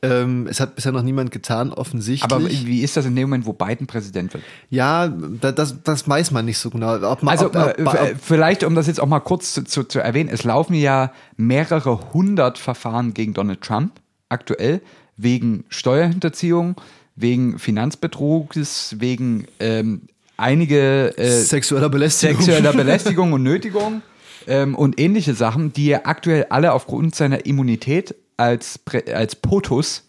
Ähm, 0.04 0.48
es 0.50 0.60
hat 0.60 0.76
bisher 0.76 0.92
noch 0.92 1.04
niemand 1.04 1.30
getan, 1.30 1.72
offensichtlich. 1.72 2.32
Aber 2.32 2.44
wie 2.50 2.82
ist 2.82 2.98
das 2.98 3.06
in 3.06 3.16
dem 3.16 3.30
Moment, 3.30 3.46
wo 3.46 3.54
Biden 3.54 3.86
Präsident 3.86 4.34
wird? 4.34 4.44
ja, 4.72 5.08
da- 5.08 5.52
das, 5.52 5.84
das 5.84 6.08
weiß 6.10 6.32
man 6.32 6.46
nicht 6.46 6.58
so 6.58 6.72
genau. 6.72 6.98
Man, 7.22 7.28
Also 7.28 7.48
ob, 7.48 7.56
ob, 7.56 7.78
äh, 7.78 7.84
ob, 7.84 7.92
v- 7.92 8.16
vielleicht, 8.20 8.64
um 8.64 8.74
das 8.74 8.88
jetzt 8.88 9.00
auch 9.00 9.06
mal 9.08 9.20
kurz 9.20 9.54
zu, 9.54 9.64
zu, 9.64 9.84
zu 9.84 10.00
erwähnen, 10.00 10.30
es 10.34 10.44
laufen 10.44 10.74
ja 10.74 11.12
mehrere 11.38 12.14
hundert 12.14 12.58
Verfahren 12.58 13.14
gegen 13.14 13.36
Donald 13.36 13.62
Trump 13.62 13.92
aktuell 14.30 14.82
wegen 15.22 15.66
Steuerhinterziehung, 15.70 16.76
wegen 17.16 17.60
Finanzbetrugs, 17.60 18.96
wegen 19.00 19.46
ähm, 19.60 20.04
einige 20.38 21.18
äh, 21.18 21.30
sexueller 21.30 21.90
Belästigung. 21.90 22.42
sexueller 22.42 22.74
Belästigung 22.78 23.34
und 23.34 23.44
Nötigung 23.44 24.02
ähm, 24.48 24.76
und 24.76 25.00
ähnliche 25.00 25.34
Sachen, 25.34 25.74
die 25.74 25.90
er 25.90 26.08
aktuell 26.08 26.48
alle 26.50 26.74
aufgrund 26.74 27.16
seiner 27.16 27.46
Immunität 27.46 28.16
als, 28.38 28.80
als 29.14 29.36
POTUS, 29.36 30.08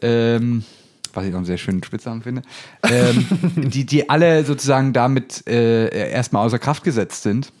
ähm, 0.00 0.64
was 1.12 1.24
ich 1.24 1.30
noch 1.30 1.38
einen 1.38 1.46
sehr 1.46 1.58
schönen 1.58 1.82
Spitznamen 1.82 2.22
finde, 2.22 2.42
ähm, 2.84 3.26
die, 3.70 3.84
die 3.84 4.08
alle 4.08 4.44
sozusagen 4.44 4.92
damit 4.92 5.46
äh, 5.48 6.10
erstmal 6.10 6.46
außer 6.46 6.58
Kraft 6.58 6.84
gesetzt 6.84 7.22
sind. 7.22 7.52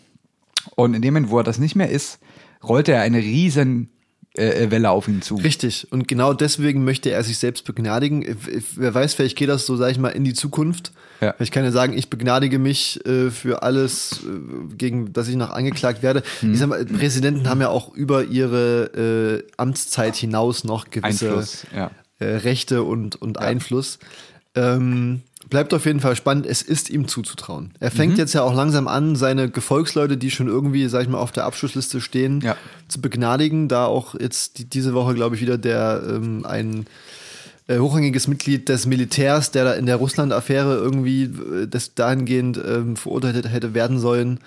Und 0.76 0.94
in 0.94 1.02
dem 1.02 1.14
Moment, 1.14 1.30
wo 1.30 1.38
er 1.38 1.44
das 1.44 1.58
nicht 1.58 1.76
mehr 1.76 1.90
ist, 1.90 2.18
rollt 2.62 2.88
er 2.88 3.02
eine 3.02 3.18
riesen 3.18 3.90
äh, 4.34 4.70
Welle 4.70 4.90
auf 4.90 5.08
ihn 5.08 5.22
zu. 5.22 5.36
Richtig. 5.36 5.86
Und 5.90 6.08
genau 6.08 6.32
deswegen 6.32 6.84
möchte 6.84 7.10
er 7.10 7.22
sich 7.24 7.38
selbst 7.38 7.64
begnadigen. 7.64 8.22
If- 8.22 8.76
Wer 8.76 8.92
weiß, 8.94 9.14
vielleicht 9.14 9.36
geht 9.36 9.48
das 9.48 9.66
so, 9.66 9.76
sag 9.76 9.90
ich 9.92 9.98
mal, 9.98 10.08
in 10.10 10.24
die 10.24 10.34
Zukunft. 10.34 10.92
Ja. 11.20 11.34
Ich 11.38 11.50
kann 11.50 11.64
ja 11.64 11.70
sagen, 11.70 11.96
ich 11.96 12.10
begnadige 12.10 12.58
mich 12.58 13.04
äh, 13.06 13.30
für 13.30 13.62
alles, 13.62 14.20
äh, 14.24 14.74
gegen 14.76 15.12
das 15.12 15.28
ich 15.28 15.36
noch 15.36 15.50
angeklagt 15.50 16.02
werde. 16.02 16.22
Hm. 16.40 16.52
Ich 16.52 16.58
sag 16.58 16.68
mal, 16.68 16.84
Präsidenten 16.84 17.48
haben 17.48 17.60
ja 17.60 17.68
auch 17.68 17.94
über 17.94 18.24
ihre 18.24 19.42
äh, 19.46 19.52
Amtszeit 19.56 20.16
hinaus 20.16 20.64
noch 20.64 20.90
gewisse 20.90 21.28
Einfluss, 21.28 21.66
ja. 21.74 21.90
äh, 22.18 22.24
Rechte 22.24 22.82
und, 22.82 23.20
und 23.22 23.38
Einfluss. 23.38 23.98
Ähm, 24.56 25.22
bleibt 25.50 25.72
auf 25.74 25.86
jeden 25.86 26.00
Fall 26.00 26.16
spannend. 26.16 26.46
Es 26.46 26.62
ist 26.62 26.90
ihm 26.90 27.06
zuzutrauen. 27.08 27.72
Er 27.80 27.90
Mhm. 27.90 27.96
fängt 27.96 28.18
jetzt 28.18 28.32
ja 28.34 28.42
auch 28.42 28.54
langsam 28.54 28.88
an, 28.88 29.16
seine 29.16 29.48
Gefolgsleute, 29.50 30.16
die 30.16 30.30
schon 30.30 30.48
irgendwie, 30.48 30.88
sag 30.88 31.02
ich 31.02 31.08
mal, 31.08 31.18
auf 31.18 31.32
der 31.32 31.44
Abschlussliste 31.44 32.00
stehen, 32.00 32.40
Ja. 32.40 32.56
zu 32.88 33.00
begnadigen. 33.00 33.68
Da 33.68 33.86
auch 33.86 34.14
jetzt 34.18 34.58
die, 34.58 34.64
diese 34.64 34.94
Woche, 34.94 35.14
glaube 35.14 35.36
ich, 35.36 35.42
wieder 35.42 35.58
der 35.58 36.02
ähm, 36.08 36.44
ein 36.46 36.86
äh, 37.66 37.78
hochrangiges 37.78 38.28
Mitglied 38.28 38.68
des 38.68 38.84
Militärs, 38.86 39.50
der 39.50 39.64
da 39.64 39.72
in 39.74 39.86
der 39.86 39.96
Russland-Affäre 39.96 40.74
irgendwie 40.76 41.22
äh, 41.24 41.66
das 41.66 41.94
dahingehend 41.94 42.58
ähm, 42.62 42.96
verurteilt 42.96 43.36
hätte- 43.36 43.48
hätte 43.48 43.72
werden 43.74 43.98
sollen. 43.98 44.40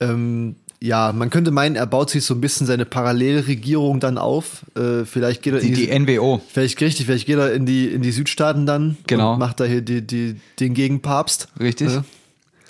Ähm, 0.00 0.56
ja, 0.86 1.12
man 1.12 1.30
könnte 1.30 1.50
meinen, 1.50 1.76
er 1.76 1.86
baut 1.86 2.10
sich 2.10 2.24
so 2.24 2.34
ein 2.34 2.40
bisschen 2.40 2.66
seine 2.66 2.84
Parallelregierung 2.84 4.00
dann 4.00 4.18
auf. 4.18 4.64
Äh, 4.76 5.04
vielleicht 5.04 5.42
geht 5.42 5.54
er 5.54 5.60
Die, 5.60 5.68
in 5.88 6.06
die 6.06 6.16
NWO. 6.18 6.40
Vielleicht 6.48 6.80
richtig, 6.80 7.06
vielleicht 7.06 7.26
geht 7.26 7.38
er 7.38 7.52
in 7.52 7.66
die, 7.66 7.86
in 7.88 8.02
die 8.02 8.12
Südstaaten 8.12 8.66
dann 8.66 8.96
Genau. 9.06 9.32
und 9.34 9.38
macht 9.38 9.60
da 9.60 9.64
hier 9.64 9.82
die, 9.82 10.02
die, 10.06 10.36
den 10.60 10.74
Gegenpapst. 10.74 11.48
Richtig. 11.60 11.92
Ja. 11.92 12.04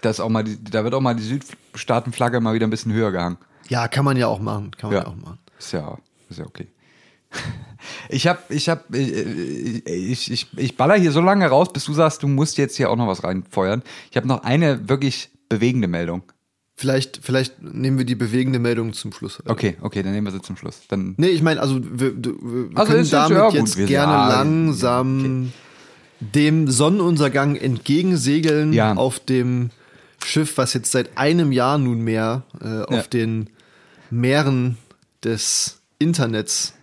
Das 0.02 0.20
auch 0.20 0.28
mal 0.28 0.44
die, 0.44 0.62
da 0.62 0.84
wird 0.84 0.94
auch 0.94 1.00
mal 1.00 1.14
die 1.14 1.22
Südstaatenflagge 1.22 2.40
mal 2.40 2.54
wieder 2.54 2.66
ein 2.66 2.70
bisschen 2.70 2.92
höher 2.92 3.12
gehangen. 3.12 3.38
Ja, 3.68 3.88
kann 3.88 4.04
man 4.04 4.16
ja 4.16 4.26
auch 4.28 4.40
machen. 4.40 4.70
Kann 4.78 4.90
man 4.90 4.98
ja, 4.98 5.04
Ja. 5.04 5.08
auch 5.10 5.16
machen. 5.16 5.38
Ist 5.58 5.72
ja, 5.72 5.98
ist 6.28 6.38
ja 6.38 6.46
okay. 6.46 6.66
Ich 8.08 8.26
hab, 8.26 8.50
ich 8.50 8.68
hab, 8.68 8.92
äh, 8.92 8.98
ich, 9.84 10.30
ich, 10.32 10.48
ich 10.56 10.76
baller 10.76 10.96
hier 10.96 11.12
so 11.12 11.20
lange 11.20 11.46
raus, 11.46 11.72
bis 11.72 11.84
du 11.84 11.92
sagst, 11.92 12.22
du 12.22 12.26
musst 12.26 12.58
jetzt 12.58 12.76
hier 12.76 12.90
auch 12.90 12.96
noch 12.96 13.06
was 13.06 13.22
reinfeuern. 13.22 13.82
Ich 14.10 14.16
habe 14.16 14.26
noch 14.26 14.42
eine 14.42 14.88
wirklich 14.88 15.30
bewegende 15.48 15.86
Meldung. 15.86 16.22
Vielleicht, 16.78 17.20
vielleicht 17.22 17.62
nehmen 17.62 17.96
wir 17.96 18.04
die 18.04 18.14
bewegende 18.16 18.58
Meldung 18.58 18.92
zum 18.92 19.10
Schluss. 19.12 19.42
Okay, 19.46 19.76
okay, 19.80 20.02
dann 20.02 20.12
nehmen 20.12 20.26
wir 20.26 20.32
sie 20.32 20.42
zum 20.42 20.56
Schluss. 20.58 20.82
Dann 20.88 21.14
Nee, 21.16 21.28
ich 21.28 21.40
meine, 21.42 21.60
also 21.62 21.80
wir, 21.82 22.14
wir 22.22 22.68
Also 22.74 22.92
können 22.92 23.04
ja- 23.06 23.10
damit 23.28 23.38
ja, 23.38 23.44
gut, 23.46 23.54
jetzt 23.54 23.76
gerne 23.76 24.12
sagen- 24.12 24.66
langsam 24.66 25.52
dem 26.20 26.70
Sonnenuntergang 26.70 27.56
entgegensegeln 27.56 28.74
Ja. 28.74 28.94
auf 28.94 29.20
dem 29.20 29.70
Schiff, 30.24 30.58
was 30.58 30.74
jetzt 30.74 30.92
seit 30.92 31.16
einem 31.16 31.50
Jahr 31.52 31.78
nunmehr 31.78 32.42
äh, 32.60 32.82
auf 32.82 32.90
Ja. 32.94 33.02
den 33.04 33.48
Meeren 34.10 34.76
des 35.24 35.80
Internets 35.98 36.74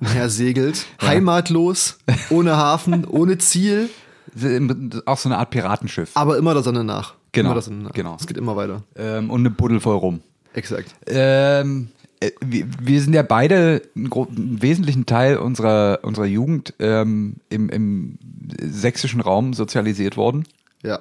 umher 0.00 0.28
segelt. 0.28 0.86
Heimatlos, 1.02 1.98
ohne 2.30 2.56
Hafen, 2.56 3.04
ohne 3.04 3.38
Ziel, 3.38 3.90
auch 5.06 5.18
so 5.18 5.28
eine 5.28 5.38
Art 5.38 5.50
Piratenschiff. 5.50 6.10
aber 6.14 6.36
immer 6.36 6.52
der 6.54 6.62
Sonne 6.64 6.82
nach. 6.84 7.14
Genau, 7.36 7.52
Immer 7.52 7.60
Sonne 7.62 7.82
nach. 7.84 7.92
genau. 7.92 8.16
Es 8.18 8.26
geht 8.26 8.36
immer 8.36 8.56
weiter. 8.56 8.82
Ähm, 8.96 9.30
und 9.30 9.40
eine 9.40 9.50
Buddel 9.50 9.80
voll 9.80 9.96
rum. 9.96 10.20
Exakt. 10.54 10.94
Ähm, 11.06 11.88
äh, 12.20 12.30
wir, 12.44 12.66
wir 12.80 13.00
sind 13.02 13.12
ja 13.14 13.22
beide 13.22 13.82
einen, 13.94 14.62
wesentlichen 14.62 15.06
Teil 15.06 15.36
unserer, 15.36 16.00
unserer 16.02 16.24
Jugend 16.26 16.74
ähm, 16.78 17.36
im, 17.50 17.68
im 17.68 18.18
sächsischen 18.60 19.20
Raum 19.20 19.52
sozialisiert 19.54 20.16
worden. 20.16 20.44
Ja. 20.82 21.00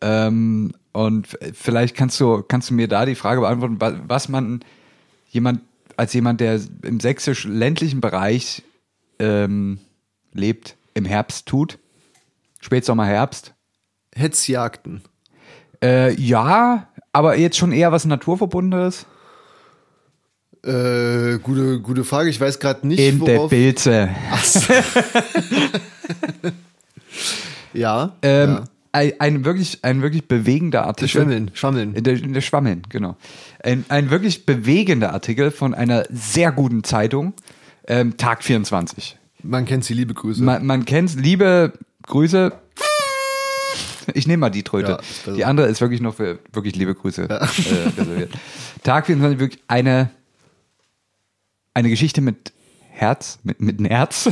Ähm, 0.00 0.72
und 0.92 1.28
vielleicht 1.54 1.96
kannst 1.96 2.18
du, 2.20 2.42
kannst 2.42 2.70
du 2.70 2.74
mir 2.74 2.88
da 2.88 3.06
die 3.06 3.14
Frage 3.14 3.40
beantworten, 3.40 3.80
wa- 3.80 4.00
was 4.08 4.28
man 4.28 4.60
jemand, 5.30 5.60
als 5.96 6.12
jemand, 6.12 6.40
der 6.40 6.60
im 6.82 6.98
sächsisch-ländlichen 7.00 8.00
Bereich 8.00 8.62
ähm, 9.18 9.78
lebt, 10.32 10.76
im 10.94 11.04
Herbst 11.04 11.46
tut. 11.46 11.78
Spätsommer, 12.60 13.06
Herbst. 13.06 13.54
Hetzjagden. 14.14 15.02
Äh, 15.82 16.14
ja, 16.14 16.86
aber 17.12 17.36
jetzt 17.36 17.56
schon 17.56 17.72
eher 17.72 17.92
was 17.92 18.04
Naturverbundenes. 18.04 19.06
Äh, 20.64 21.38
gute, 21.42 21.80
gute 21.80 22.04
Frage. 22.04 22.30
Ich 22.30 22.40
weiß 22.40 22.60
gerade 22.60 22.86
nicht, 22.86 23.00
In 23.00 23.24
der 23.24 23.36
worauf. 23.38 23.50
Pilze. 23.50 24.08
Ja. 27.74 28.16
Ähm, 28.22 28.50
ja. 28.50 28.64
ein, 28.92 29.12
ein, 29.18 29.44
wirklich, 29.44 29.78
ein 29.82 30.02
wirklich 30.02 30.28
bewegender 30.28 30.86
Artikel. 30.86 31.08
Schwammeln, 31.08 31.50
schwammeln. 31.54 31.94
In 31.94 32.04
der, 32.04 32.14
in 32.14 32.32
der 32.32 32.40
Schwammeln, 32.40 32.82
genau. 32.88 33.16
Ein, 33.62 33.84
ein 33.88 34.10
wirklich 34.10 34.46
bewegender 34.46 35.12
Artikel 35.12 35.50
von 35.50 35.74
einer 35.74 36.04
sehr 36.10 36.52
guten 36.52 36.84
Zeitung, 36.84 37.34
ähm, 37.86 38.16
Tag 38.16 38.44
24. 38.44 39.16
Man 39.42 39.64
kennt 39.64 39.84
sie, 39.84 39.94
liebe 39.94 40.14
Grüße. 40.14 40.42
Man, 40.42 40.64
man 40.66 40.84
kennt's, 40.84 41.14
liebe 41.14 41.72
Grüße. 42.06 42.52
Ich 44.14 44.26
nehme 44.26 44.38
mal 44.38 44.50
die 44.50 44.62
Tröte. 44.62 44.98
Ja, 45.26 45.32
die 45.32 45.44
andere 45.44 45.66
ist 45.66 45.80
wirklich 45.80 46.00
noch 46.00 46.14
für 46.14 46.38
wirklich 46.52 46.76
liebe 46.76 46.94
Grüße 46.94 47.28
äh, 47.28 47.34
reserviert. 47.34 48.32
Tag 48.82 49.06
24, 49.06 49.38
wirklich 49.38 49.62
eine, 49.68 50.10
eine 51.74 51.88
Geschichte 51.88 52.20
mit 52.20 52.52
Herz, 52.90 53.38
mit, 53.42 53.60
mit 53.60 53.80
Nerz. 53.80 54.30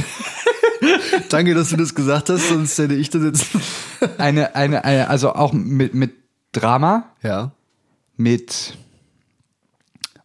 Danke, 1.28 1.54
dass 1.54 1.70
du 1.70 1.76
das 1.76 1.94
gesagt 1.94 2.30
hast, 2.30 2.48
sonst 2.48 2.78
hätte 2.78 2.94
ich 2.94 3.10
das 3.10 3.22
jetzt. 3.22 3.46
Eine, 4.16 4.54
eine, 4.54 4.82
eine, 4.82 5.08
also 5.10 5.34
auch 5.34 5.52
mit, 5.52 5.92
mit 5.92 6.14
Drama, 6.52 7.10
ja. 7.22 7.52
mit 8.16 8.78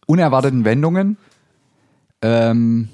unerwarteten 0.06 0.64
Wendungen. 0.64 1.18
Ähm, 2.22 2.88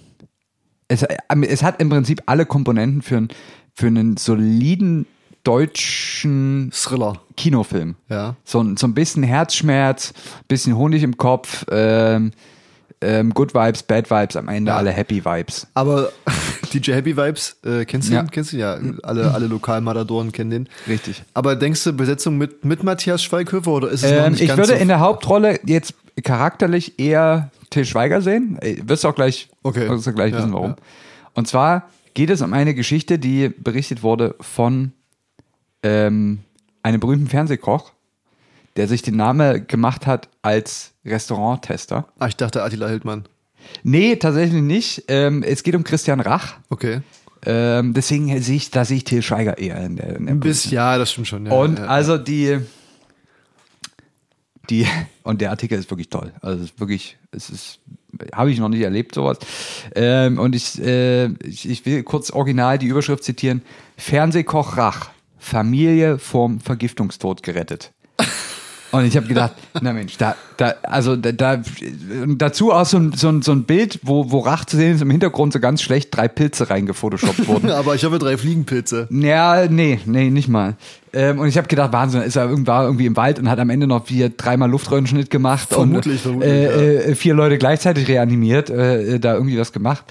es, 0.88 1.04
es 1.04 1.62
hat 1.62 1.80
im 1.80 1.88
Prinzip 1.88 2.22
alle 2.26 2.46
Komponenten 2.46 3.02
für, 3.02 3.28
für 3.74 3.86
einen 3.86 4.16
soliden 4.16 5.06
deutschen 5.44 6.70
Thriller. 6.72 7.20
Kinofilm. 7.36 7.96
Ja. 8.08 8.36
So, 8.44 8.60
ein- 8.62 8.76
so 8.76 8.86
ein 8.86 8.94
bisschen 8.94 9.22
Herzschmerz, 9.22 10.12
bisschen 10.48 10.76
Honig 10.76 11.02
im 11.02 11.16
Kopf, 11.16 11.64
ähm, 11.70 12.32
ähm, 13.00 13.34
Good 13.34 13.52
Vibes, 13.54 13.82
Bad 13.82 14.10
Vibes, 14.10 14.36
am 14.36 14.48
Ende 14.48 14.70
Ja. 14.70 14.76
alle 14.76 14.90
Happy 14.92 15.24
Vibes. 15.24 15.66
Aber 15.74 16.12
DJ 16.72 16.92
Happy 16.92 17.16
Vibes, 17.16 17.56
äh, 17.64 17.84
kennst 17.84 18.08
du 18.10 18.14
Ja. 18.14 18.22
den? 18.22 18.30
Kennst 18.30 18.52
du? 18.52 18.56
Ja, 18.58 18.78
alle, 19.02 19.32
alle 19.34 19.46
Lokalmatadoren 19.46 20.30
kennen 20.30 20.50
den. 20.50 20.68
Richtig. 20.86 21.22
Aber 21.34 21.56
denkst 21.56 21.82
du, 21.84 21.92
Besetzung 21.92 22.38
mit, 22.38 22.64
mit 22.64 22.82
Matthias 22.84 23.22
Schweighöfer 23.22 23.72
oder 23.72 23.88
ist 23.88 24.04
es 24.04 24.10
noch 24.12 24.18
Ähm, 24.26 24.32
nicht 24.32 24.42
ich 24.42 24.48
ganz 24.48 24.58
würde 24.58 24.74
so 24.74 24.78
in 24.78 24.88
der 24.88 25.00
Hauptrolle 25.00 25.58
jetzt 25.66 25.94
charakterlich 26.22 26.98
eher 27.00 27.50
Till 27.70 27.84
Schweiger 27.86 28.20
sehen. 28.22 28.58
Äh, 28.60 28.76
Wirst 28.86 29.02
du 29.04 29.08
auch 29.08 29.14
gleich, 29.14 29.48
Okay. 29.64 29.88
wirst 29.88 30.06
du 30.06 30.12
gleich 30.12 30.32
Ja, 30.32 30.38
wissen, 30.38 30.52
warum. 30.52 30.76
Und 31.34 31.48
zwar 31.48 31.88
geht 32.14 32.30
es 32.30 32.42
um 32.42 32.52
eine 32.52 32.74
Geschichte, 32.74 33.18
die 33.18 33.48
berichtet 33.48 34.02
wurde 34.02 34.34
von 34.40 34.92
ähm, 35.82 36.40
einem 36.82 37.00
berühmten 37.00 37.28
Fernsehkoch, 37.28 37.92
der 38.76 38.88
sich 38.88 39.02
den 39.02 39.16
Namen 39.16 39.66
gemacht 39.66 40.06
hat 40.06 40.28
als 40.42 40.92
Restauranttester. 41.04 42.06
Ah, 42.18 42.28
ich 42.28 42.36
dachte 42.36 42.62
Attila 42.62 42.88
Hildmann. 42.88 43.24
Nee, 43.82 44.16
tatsächlich 44.16 44.62
nicht. 44.62 45.04
Ähm, 45.08 45.42
es 45.42 45.62
geht 45.62 45.74
um 45.74 45.84
Christian 45.84 46.20
Rach. 46.20 46.54
Okay. 46.68 47.00
Ähm, 47.44 47.92
deswegen 47.92 48.40
sehe 48.40 48.56
ich, 48.56 48.70
da 48.70 48.84
sehe 48.84 48.98
ich 48.98 49.04
Till 49.04 49.22
Schweiger 49.22 49.58
eher 49.58 49.84
in 49.84 49.96
der, 49.96 50.16
in 50.16 50.26
der 50.26 50.34
Ein 50.34 50.40
bisschen, 50.40 50.72
ja, 50.72 50.96
das 50.96 51.10
stimmt 51.10 51.26
schon. 51.26 51.46
Ja, 51.46 51.52
Und 51.52 51.78
ja, 51.78 51.86
also 51.86 52.16
die, 52.16 52.58
die, 54.70 54.86
und 55.24 55.40
der 55.40 55.50
Artikel 55.50 55.78
ist 55.78 55.90
wirklich 55.90 56.08
toll. 56.08 56.32
Also 56.40 56.58
es 56.62 56.70
ist 56.70 56.80
wirklich, 56.80 57.18
es 57.32 57.50
ist, 57.50 57.80
habe 58.32 58.52
ich 58.52 58.58
noch 58.60 58.68
nicht 58.68 58.82
erlebt, 58.82 59.14
sowas. 59.14 59.38
Ähm, 59.96 60.38
und 60.38 60.54
ich, 60.54 60.80
äh, 60.80 61.26
ich, 61.44 61.68
ich 61.68 61.84
will 61.84 62.04
kurz 62.04 62.30
original 62.30 62.78
die 62.78 62.86
Überschrift 62.86 63.24
zitieren. 63.24 63.62
Fernsehkoch 63.96 64.76
Rach, 64.76 65.10
Familie 65.42 66.18
vom 66.18 66.60
Vergiftungstod 66.60 67.42
gerettet. 67.42 67.92
Und 68.92 69.06
ich 69.06 69.16
habe 69.16 69.26
gedacht, 69.26 69.54
na 69.80 69.94
Mensch, 69.94 70.18
da, 70.18 70.36
da, 70.58 70.74
also 70.82 71.16
da, 71.16 71.32
da 71.32 71.62
dazu 72.36 72.72
auch 72.72 72.84
so 72.84 72.98
ein, 72.98 73.12
so 73.12 73.30
ein, 73.30 73.40
so 73.40 73.52
ein 73.52 73.64
Bild, 73.64 74.00
wo, 74.02 74.30
wo 74.30 74.40
Rach 74.40 74.66
zu 74.66 74.76
sehen 74.76 74.94
ist, 74.94 75.00
im 75.00 75.10
Hintergrund 75.10 75.54
so 75.54 75.60
ganz 75.60 75.80
schlecht 75.80 76.14
drei 76.14 76.28
Pilze 76.28 76.68
reingefotoshoppt 76.68 77.48
wurden. 77.48 77.70
Aber 77.72 77.94
ich 77.94 78.04
hoffe, 78.04 78.18
drei 78.18 78.36
Fliegenpilze. 78.36 79.08
Ja, 79.10 79.66
nee, 79.66 79.98
nee, 80.04 80.28
nicht 80.28 80.48
mal. 80.48 80.76
Ähm, 81.14 81.38
und 81.38 81.48
ich 81.48 81.56
habe 81.56 81.68
gedacht, 81.68 81.92
Wahnsinn, 81.92 82.20
ist 82.20 82.36
er 82.36 82.50
war 82.66 82.84
irgendwie 82.84 83.06
im 83.06 83.16
Wald 83.16 83.38
und 83.38 83.48
hat 83.48 83.58
am 83.58 83.70
Ende 83.70 83.86
noch 83.86 84.06
vier, 84.06 84.28
dreimal 84.28 84.70
Luftröhrenschnitt 84.70 85.30
gemacht 85.30 85.70
Vermutlich, 85.70 86.24
und 86.26 86.42
vermutlich, 86.42 86.52
äh, 86.52 86.96
äh, 86.96 87.14
vier 87.14 87.32
Leute 87.32 87.56
gleichzeitig 87.56 88.06
reanimiert, 88.08 88.68
äh, 88.68 89.18
da 89.18 89.34
irgendwie 89.34 89.58
was 89.58 89.72
gemacht. 89.72 90.04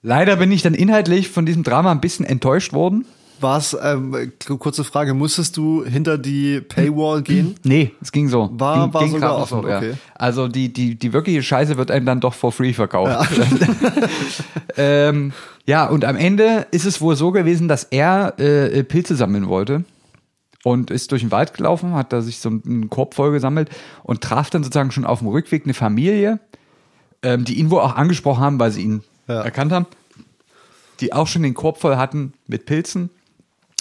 Leider 0.00 0.36
bin 0.36 0.52
ich 0.52 0.62
dann 0.62 0.74
inhaltlich 0.74 1.28
von 1.28 1.44
diesem 1.44 1.64
Drama 1.64 1.90
ein 1.90 2.00
bisschen 2.00 2.24
enttäuscht 2.24 2.72
worden. 2.72 3.04
War 3.40 3.58
es, 3.58 3.76
ähm, 3.80 4.32
kurze 4.58 4.82
Frage, 4.84 5.14
musstest 5.14 5.56
du 5.56 5.84
hinter 5.84 6.18
die 6.18 6.60
Paywall 6.60 7.22
gehen? 7.22 7.54
Nee, 7.64 7.92
es 8.00 8.10
ging 8.12 8.28
so. 8.28 8.50
War- 8.54 8.84
ging, 8.84 8.94
war 8.94 9.02
ging 9.02 9.12
sogar 9.12 9.36
offen, 9.36 9.62
so, 9.62 9.68
ja. 9.68 9.76
okay. 9.78 9.94
Also 10.14 10.48
die, 10.48 10.72
die, 10.72 10.94
die 10.96 11.12
wirkliche 11.12 11.42
Scheiße 11.42 11.76
wird 11.76 11.90
einem 11.90 12.06
dann 12.06 12.20
doch 12.20 12.34
for 12.34 12.50
free 12.52 12.72
verkauft. 12.72 13.28
ähm, 14.76 15.32
ja, 15.66 15.86
und 15.86 16.04
am 16.04 16.16
Ende 16.16 16.66
ist 16.70 16.84
es 16.86 17.00
wohl 17.00 17.16
so 17.16 17.30
gewesen, 17.32 17.68
dass 17.68 17.84
er 17.84 18.38
äh, 18.38 18.82
Pilze 18.84 19.16
sammeln 19.16 19.48
wollte 19.48 19.84
und 20.64 20.90
ist 20.90 21.12
durch 21.12 21.22
den 21.22 21.30
Wald 21.30 21.54
gelaufen, 21.54 21.94
hat 21.94 22.12
da 22.12 22.20
sich 22.22 22.38
so 22.40 22.48
einen 22.48 22.88
Korb 22.90 23.14
voll 23.14 23.32
gesammelt 23.32 23.70
und 24.02 24.20
traf 24.22 24.50
dann 24.50 24.64
sozusagen 24.64 24.90
schon 24.90 25.04
auf 25.04 25.20
dem 25.20 25.28
Rückweg 25.28 25.64
eine 25.64 25.74
Familie, 25.74 26.40
ähm, 27.22 27.44
die 27.44 27.58
ihn 27.58 27.70
wohl 27.70 27.80
auch 27.80 27.96
angesprochen 27.96 28.40
haben, 28.42 28.58
weil 28.58 28.70
sie 28.72 28.82
ihn 28.82 29.02
Ja. 29.28 29.42
erkannt 29.42 29.72
haben, 29.72 29.86
die 31.00 31.12
auch 31.12 31.26
schon 31.26 31.42
den 31.42 31.54
Korb 31.54 31.78
voll 31.80 31.96
hatten 31.96 32.32
mit 32.46 32.66
Pilzen 32.66 33.10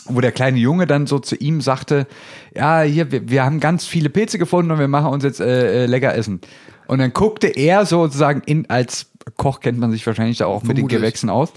wo 0.10 0.22
der 0.22 0.32
kleine 0.32 0.58
Junge 0.58 0.88
dann 0.88 1.08
so 1.08 1.20
zu 1.20 1.36
ihm 1.36 1.62
sagte, 1.62 2.08
ja, 2.56 2.82
hier, 2.82 3.12
wir, 3.12 3.30
wir 3.30 3.44
haben 3.44 3.60
ganz 3.60 3.86
viele 3.86 4.10
Pilze 4.10 4.38
gefunden 4.38 4.72
und 4.72 4.80
wir 4.80 4.88
machen 4.88 5.12
uns 5.12 5.24
jetzt 5.24 5.40
äh, 5.40 5.84
äh, 5.84 5.86
lecker 5.86 6.16
essen. 6.16 6.42
Und 6.88 7.00
dann 7.00 7.14
guckte 7.14 7.48
er 7.48 7.86
sozusagen 7.86 8.42
in, 8.46 8.70
als 8.70 9.08
Koch 9.36 9.60
kennt 9.60 9.80
man 9.80 9.92
sich 9.92 10.06
wahrscheinlich 10.08 10.38
da 10.38 10.46
auch 10.46 10.64
mit 10.64 10.72
den 10.72 10.76
Vermutlich. 10.78 11.00
Gewächsen 11.00 11.30
aus, 11.30 11.52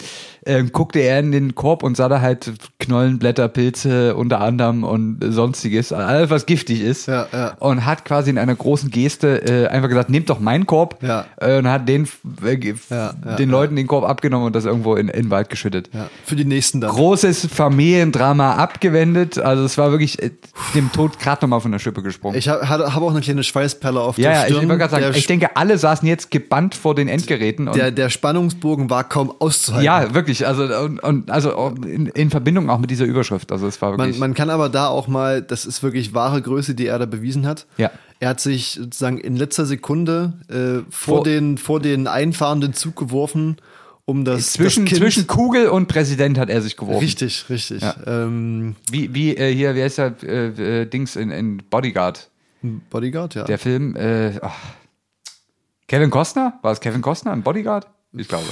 ähm, 0.46 0.72
guckte 0.72 1.00
er 1.00 1.20
in 1.20 1.32
den 1.32 1.54
Korb 1.54 1.82
und 1.82 1.96
sah 1.96 2.08
da 2.08 2.20
halt 2.20 2.50
Knollenblätter, 2.78 3.48
Pilze 3.48 4.16
unter 4.16 4.40
anderem 4.40 4.84
und 4.84 5.18
sonstiges, 5.22 5.92
alles 5.92 6.30
was 6.30 6.46
giftig 6.46 6.80
ist. 6.80 7.06
Ja, 7.06 7.26
ja. 7.32 7.54
Und 7.60 7.84
hat 7.84 8.04
quasi 8.04 8.30
in 8.30 8.38
einer 8.38 8.54
großen 8.54 8.90
Geste 8.90 9.42
äh, 9.46 9.68
einfach 9.68 9.88
gesagt, 9.88 10.10
nehmt 10.10 10.30
doch 10.30 10.40
meinen 10.40 10.66
Korb 10.66 11.02
Ja. 11.02 11.26
äh, 11.36 11.58
und 11.58 11.68
hat 11.68 11.88
den, 11.88 12.08
äh, 12.44 12.56
den. 13.38 13.50
Leuten 13.50 13.76
den 13.76 13.86
Korb 13.86 14.04
abgenommen 14.04 14.46
und 14.46 14.56
das 14.56 14.64
irgendwo 14.64 14.94
in, 14.94 15.08
in 15.08 15.24
den 15.24 15.30
Wald 15.30 15.50
geschüttet. 15.50 15.90
Für 16.24 16.36
die 16.36 16.44
nächsten 16.44 16.80
dann. 16.80 16.90
großes 16.90 17.48
Familiendrama 17.52 18.54
abgewendet. 18.54 19.38
Also 19.38 19.64
es 19.64 19.76
war 19.76 19.90
wirklich 19.90 20.22
äh, 20.22 20.30
dem 20.74 20.92
Tod 20.92 21.18
gerade 21.18 21.42
nochmal 21.44 21.60
von 21.60 21.72
der 21.72 21.78
Schippe 21.78 22.02
gesprungen. 22.02 22.36
Ich 22.36 22.48
habe 22.48 22.68
hab 22.68 23.02
auch 23.02 23.10
eine 23.10 23.20
kleine 23.20 23.42
Schweißperle 23.42 24.00
auf 24.00 24.18
ja, 24.18 24.30
der 24.30 24.32
ja, 24.40 24.46
ich 24.48 24.56
Stirn. 24.56 24.68
gerade 24.78 24.90
sagen, 24.90 25.14
ich 25.14 25.26
denke, 25.26 25.56
alle 25.56 25.76
saßen 25.78 26.06
jetzt 26.06 26.30
gebannt 26.30 26.74
vor 26.74 26.94
den 26.94 27.08
Endgeräten 27.08 27.59
auftreten. 27.68 27.86
Und 27.86 27.96
Der, 27.96 28.04
der 28.04 28.11
Spannungsbogen 28.11 28.90
war 28.90 29.04
kaum 29.08 29.32
auszuhalten. 29.38 29.84
ja, 29.84 30.14
wirklich. 30.14 30.46
Also, 30.46 30.64
und, 30.64 30.98
und, 31.00 31.30
also 31.30 31.74
in, 31.86 32.06
in 32.06 32.30
Verbindung 32.30 32.70
auch 32.70 32.78
mit 32.78 32.90
dieser 32.90 33.04
Überschrift. 33.04 33.52
Also 33.52 33.66
es 33.66 33.80
war 33.82 33.90
Man, 33.90 33.98
wirklich. 34.00 34.18
man 34.18 34.34
kann 34.34 34.50
aber 34.50 34.68
da 34.68 34.88
auch 34.88 35.08
mal, 35.08 35.42
das 35.42 35.66
ist 35.66 35.82
wirklich 35.82 36.14
wahre 36.14 36.40
Größe, 36.42 36.74
die 36.74 36.86
er 36.86 36.98
da 36.98 37.06
bewiesen 37.06 37.46
hat. 37.46 37.66
Ja. 37.76 37.90
Er 38.18 38.30
hat 38.30 38.40
sich 38.40 38.72
sozusagen 38.72 39.18
in 39.18 39.36
letzter 39.36 39.64
Sekunde 39.66 40.34
äh, 40.48 40.84
vor, 40.90 41.16
Vor- 41.16 41.24
den, 41.24 41.56
vor 41.58 41.80
den 41.80 42.06
einfahrenden 42.06 42.74
Zug 42.74 42.96
geworfen, 42.96 43.56
um 44.04 44.24
das, 44.24 44.52
zwischen, 44.54 44.86
das 44.86 44.98
zwischen 44.98 45.26
Kugel 45.26 45.68
und 45.68 45.86
Präsident 45.86 46.36
hat 46.36 46.50
er 46.50 46.61
sich 46.62 46.76
geworfen. 46.76 46.98
Richtig, 46.98 47.44
richtig. 47.48 47.80
Ja. 47.82 47.94
Ähm, 48.06 48.74
Wie, 48.90 49.14
wie 49.14 49.36
äh, 49.36 49.54
hier, 49.54 49.74
wie 49.76 49.82
heißt 49.82 49.98
der 49.98 50.14
äh, 50.22 50.80
äh, 50.82 50.86
Dings 50.86 51.14
in, 51.16 51.30
in 51.30 51.58
Bodyguard? 51.70 52.28
Bodyguard, 52.90 53.34
ja. 53.36 53.44
Der 53.44 53.58
Film, 53.58 53.96
äh, 53.96 54.32
ach. 54.42 54.54
Kevin 55.91 56.09
Costner? 56.11 56.57
War 56.62 56.70
es 56.70 56.78
Kevin 56.78 57.03
Costner 57.03 57.32
im 57.32 57.43
Bodyguard? 57.43 57.88
Ich 58.12 58.28
glaube. 58.28 58.45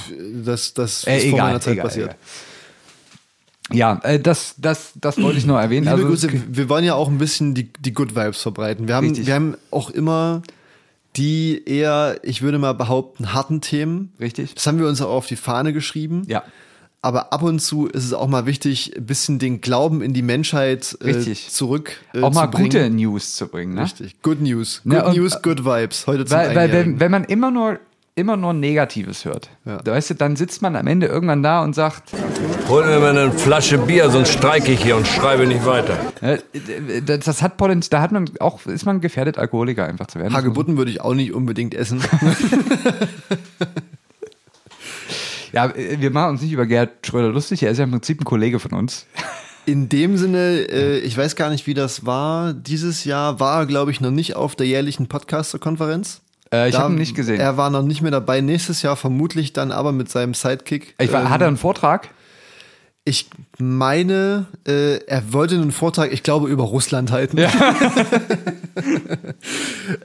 das 0.43 0.73
das 0.73 1.05
Äh, 1.07 1.19
ist 1.19 1.23
vor 1.29 1.33
egal, 1.35 1.47
meiner 1.47 1.61
Zeit 1.61 1.73
egal, 1.75 1.85
passiert. 1.85 2.17
egal. 3.69 3.77
Ja, 3.77 3.99
äh, 4.03 4.19
das, 4.19 4.55
das, 4.57 4.91
das 4.95 5.21
wollte 5.21 5.37
ich 5.37 5.45
nur 5.45 5.57
erwähnen. 5.57 5.85
Liebe 5.85 5.95
Also, 5.95 6.27
Grüße, 6.27 6.29
wir 6.49 6.67
wollen 6.67 6.83
ja 6.83 6.95
auch 6.95 7.07
ein 7.07 7.17
bisschen 7.17 7.53
die, 7.55 7.71
die 7.79 7.93
Good 7.93 8.13
Vibes 8.13 8.41
verbreiten. 8.41 8.89
Wir 8.89 8.95
haben, 8.95 9.07
Richtig. 9.07 9.25
wir 9.25 9.35
haben 9.35 9.55
auch 9.71 9.89
immer 9.89 10.41
die 11.15 11.63
eher, 11.65 12.19
ich 12.23 12.41
würde 12.41 12.59
mal 12.59 12.73
behaupten, 12.73 13.31
harten 13.33 13.61
Themen. 13.61 14.11
Richtig. 14.19 14.55
Das 14.55 14.67
haben 14.67 14.77
wir 14.77 14.87
uns 14.87 15.01
auch 15.01 15.09
auf 15.11 15.27
die 15.27 15.37
Fahne 15.37 15.71
geschrieben. 15.71 16.23
Ja. 16.27 16.43
Aber 17.01 17.31
ab 17.31 17.43
und 17.43 17.59
zu 17.59 17.87
ist 17.87 18.03
es 18.03 18.13
auch 18.13 18.27
mal 18.27 18.45
wichtig, 18.45 18.93
ein 18.97 19.05
bisschen 19.05 19.39
den 19.39 19.61
Glauben 19.61 20.01
in 20.01 20.13
die 20.13 20.21
Menschheit 20.21 20.97
äh, 21.01 21.33
zurück 21.33 21.93
äh, 22.13 22.21
auch 22.21 22.33
mal 22.33 22.47
gute 22.47 22.89
News 22.89 23.35
zu 23.35 23.47
bringen. 23.47 23.75
Ne? 23.75 23.83
Richtig. 23.83 24.21
Good 24.21 24.41
News. 24.41 24.81
Good 24.83 24.93
Ja, 24.93 25.13
News, 25.13 25.41
good 25.41 25.63
vibes. 25.63 26.07
Heute 26.07 26.25
zum 26.25 26.37
Weil, 26.37 26.55
weil 26.55 26.71
wenn, 26.73 26.99
wenn 26.99 27.09
man 27.09 27.23
immer 27.23 27.51
nur, 27.51 27.79
immer 28.15 28.35
nur 28.35 28.51
Negatives 28.51 29.23
hört, 29.23 29.49
Ja. 29.63 29.79
weißt 29.85 30.09
du, 30.09 30.13
dann 30.15 30.35
sitzt 30.35 30.61
man 30.61 30.75
am 30.75 30.87
Ende 30.87 31.07
irgendwann 31.07 31.41
da 31.41 31.63
und 31.63 31.73
sagt, 31.73 32.11
Hol 32.67 32.85
mir 32.85 32.99
mal 32.99 33.17
eine 33.17 33.31
Flasche 33.31 33.77
Bier, 33.77 34.09
sonst 34.09 34.33
streike 34.33 34.73
ich 34.73 34.83
hier 34.83 34.97
und 34.97 35.07
schreibe 35.07 35.47
nicht 35.47 35.65
weiter. 35.65 35.97
äh, 36.19 36.39
das, 37.01 37.19
das 37.23 37.41
hat 37.41 37.55
Potenzial, 37.55 37.97
da 37.99 38.03
hat 38.03 38.11
man 38.11 38.29
auch, 38.41 38.65
ist 38.65 38.85
man 38.85 38.99
gefährdet, 38.99 39.37
Alkoholiker 39.37 39.85
einfach 39.85 40.07
zu 40.07 40.19
werden. 40.19 40.33
Hagebutten 40.33 40.75
würde 40.77 40.91
ich 40.91 40.99
auch 40.99 41.13
nicht 41.13 41.33
unbedingt 41.33 41.73
essen. 41.73 42.01
Ja, 45.53 45.67
äh, 45.67 45.99
wir 45.99 46.11
machen 46.11 46.31
uns 46.31 46.41
nicht 46.41 46.51
über 46.51 46.65
Gerhard 46.65 47.05
Schröder 47.05 47.29
lustig, 47.29 47.63
er 47.63 47.71
ist 47.71 47.77
ja 47.77 47.83
im 47.83 47.91
Prinzip 47.91 48.21
ein 48.21 48.25
Kollege 48.25 48.59
von 48.59 48.73
uns. 48.73 49.05
In 49.65 49.87
dem 49.89 50.17
Sinne, 50.17 50.67
äh, 50.71 50.99
ich 50.99 51.15
weiß 51.17 51.35
gar 51.35 51.49
nicht, 51.49 51.67
wie 51.67 51.73
das 51.73 52.05
war. 52.05 52.53
Dieses 52.53 53.03
Jahr 53.03 53.39
war 53.39 53.59
er, 53.61 53.65
glaube 53.67 53.91
ich, 53.91 54.01
noch 54.01 54.11
nicht 54.11 54.35
auf 54.35 54.55
der 54.55 54.65
jährlichen 54.65 55.07
Podcaster-Konferenz. 55.07 56.21
Äh, 56.51 56.69
ich 56.69 56.75
habe 56.75 56.93
ihn 56.93 56.97
nicht 56.97 57.15
gesehen. 57.15 57.39
Er 57.39 57.57
war 57.57 57.69
noch 57.69 57.83
nicht 57.83 58.01
mehr 58.01 58.11
dabei. 58.11 58.41
Nächstes 58.41 58.81
Jahr 58.81 58.95
vermutlich 58.95 59.53
dann 59.53 59.71
aber 59.71 59.91
mit 59.91 60.09
seinem 60.09 60.33
Sidekick. 60.33 60.95
ich 60.99 61.11
war, 61.11 61.21
Ähm, 61.21 61.29
hat 61.29 61.41
er 61.41 61.47
einen 61.47 61.57
Vortrag? 61.57 62.09
Ich 63.09 63.27
meine, 63.57 64.45
äh, 64.67 64.97
er 65.07 65.33
wollte 65.33 65.55
einen 65.55 65.71
Vortrag, 65.71 66.11
ich 66.13 66.21
glaube, 66.21 66.47
über 66.47 66.63
Russland 66.65 67.11
halten. 67.11 67.39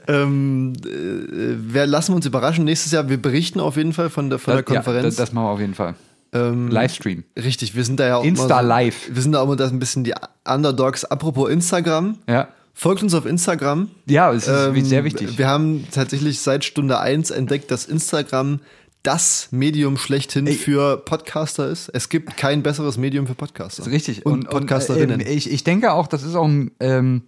ähm, 0.07 0.73
äh, 0.85 1.73
wir 1.73 1.85
lassen 1.85 2.13
uns 2.15 2.25
überraschen. 2.25 2.65
Nächstes 2.65 2.91
Jahr, 2.91 3.07
wir 3.09 3.21
berichten 3.21 3.59
auf 3.59 3.77
jeden 3.77 3.93
Fall 3.93 4.09
von 4.09 4.31
der, 4.31 4.39
von 4.39 4.53
der 4.55 4.63
Das- 4.63 4.73
ja, 4.73 4.81
Konferenz. 4.81 5.05
das, 5.05 5.27
das 5.27 5.33
machen 5.33 5.45
wir 5.45 5.51
auf 5.51 5.59
jeden 5.59 5.75
Fall. 5.75 5.93
ähm, 6.33 6.67
Livestream. 6.69 7.23
Richtig, 7.37 7.75
wir 7.75 7.83
sind 7.85 7.99
da 7.99 8.07
ja 8.07 8.17
auch 8.17 8.23
Insta 8.23 8.45
immer 8.45 8.61
so, 8.63 8.67
Live. 8.67 9.09
Wir 9.13 9.21
sind 9.21 9.31
da 9.33 9.39
auch 9.41 9.45
immer 9.45 9.55
das 9.55 9.71
ein 9.71 9.79
bisschen 9.79 10.03
die 10.03 10.13
Underdogs. 10.47 11.05
Apropos 11.05 11.49
Instagram. 11.49 12.17
Ja. 12.27 12.47
Folgt 12.73 13.03
uns 13.03 13.13
auf 13.13 13.25
Instagram. 13.27 13.89
Ja, 14.07 14.33
es 14.33 14.47
ist 14.47 14.67
Ähm, 14.67 14.83
sehr 14.83 15.03
wichtig. 15.05 15.37
Wir 15.37 15.47
haben 15.47 15.87
tatsächlich 15.91 16.39
seit 16.41 16.65
Stunde 16.65 16.99
1 16.99 17.29
entdeckt, 17.31 17.71
dass 17.71 17.85
Instagram 17.85 18.59
das 19.05 19.49
Medium 19.51 19.97
schlechthin 19.97 20.47
für 20.47 20.97
Podcaster 20.97 21.67
ist. 21.67 21.89
Es 21.89 22.09
gibt 22.09 22.37
kein 22.37 22.63
besseres 22.63 22.97
Medium 22.97 23.27
für 23.27 23.35
Podcaster. 23.35 23.85
Richtig. 23.85 24.25
Und, 24.25 24.49
Podcasterinnen. 24.49 25.21
äh, 25.21 25.31
ich, 25.31 25.51
ich 25.51 25.63
denke 25.63 25.93
auch, 25.93 26.07
das 26.07 26.23
ist 26.23 26.35
auch, 26.35 26.47
ein, 26.47 26.71
ähm, 26.79 27.21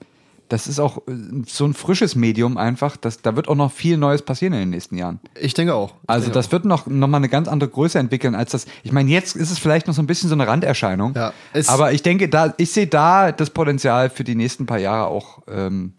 das 0.49 0.67
ist 0.67 0.79
auch 0.79 0.97
äh, 1.07 1.11
so 1.45 1.65
ein 1.65 1.73
frisches 1.73 2.15
Medium 2.15 2.57
einfach. 2.57 2.97
Das, 2.97 3.21
da 3.21 3.35
wird 3.35 3.47
auch 3.47 3.55
noch 3.55 3.71
viel 3.71 3.97
Neues 3.97 4.21
passieren 4.23 4.53
in 4.53 4.59
den 4.61 4.69
nächsten 4.71 4.97
Jahren. 4.97 5.19
ich 5.39 5.53
denke 5.53 5.73
auch. 5.75 5.93
Ich 6.03 6.09
Also 6.09 6.25
denke 6.25 6.33
das 6.39 6.51
wird 6.51 6.65
noch, 6.65 6.87
noch 6.87 7.07
mal 7.07 7.17
eine 7.17 7.29
ganz 7.29 7.47
andere 7.47 7.69
Größe 7.69 7.99
entwickeln 7.99 8.33
als 8.33 8.51
das. 8.51 8.65
Ich 8.83 8.91
meine, 8.91 9.11
jetzt 9.11 9.35
ist 9.35 9.51
es 9.51 9.59
vielleicht 9.59 9.87
noch 9.87 9.93
so 9.93 10.01
ein 10.01 10.07
bisschen 10.07 10.29
so 10.29 10.35
eine 10.35 10.47
Randerscheinung. 10.47 11.13
Ja, 11.15 11.33
aber 11.67 11.91
ich 11.93 12.01
denke, 12.01 12.29
da, 12.29 12.53
ich 12.57 12.71
sehe 12.71 12.87
da 12.87 13.31
das 13.31 13.49
Potenzial 13.51 14.09
für 14.09 14.23
die 14.23 14.35
nächsten 14.35 14.65
paar 14.65 14.79
Jahre 14.79 15.07
auch 15.07 15.43
ähm, 15.47 15.93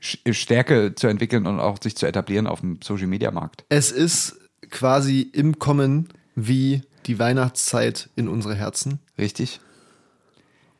Stärke 0.00 0.94
zu 0.94 1.06
entwickeln 1.06 1.46
und 1.46 1.58
auch 1.60 1.78
sich 1.82 1.96
zu 1.96 2.06
etablieren 2.06 2.46
auf 2.46 2.60
dem 2.60 2.78
Social 2.82 3.06
Media 3.06 3.30
Markt. 3.30 3.64
Es 3.68 3.90
ist 3.90 4.36
quasi 4.70 5.22
im 5.32 5.58
Kommen 5.58 6.08
wie 6.34 6.82
die 7.06 7.18
Weihnachtszeit 7.18 8.08
in 8.16 8.28
unsere 8.28 8.54
Herzen. 8.54 8.98
Richtig? 9.18 9.60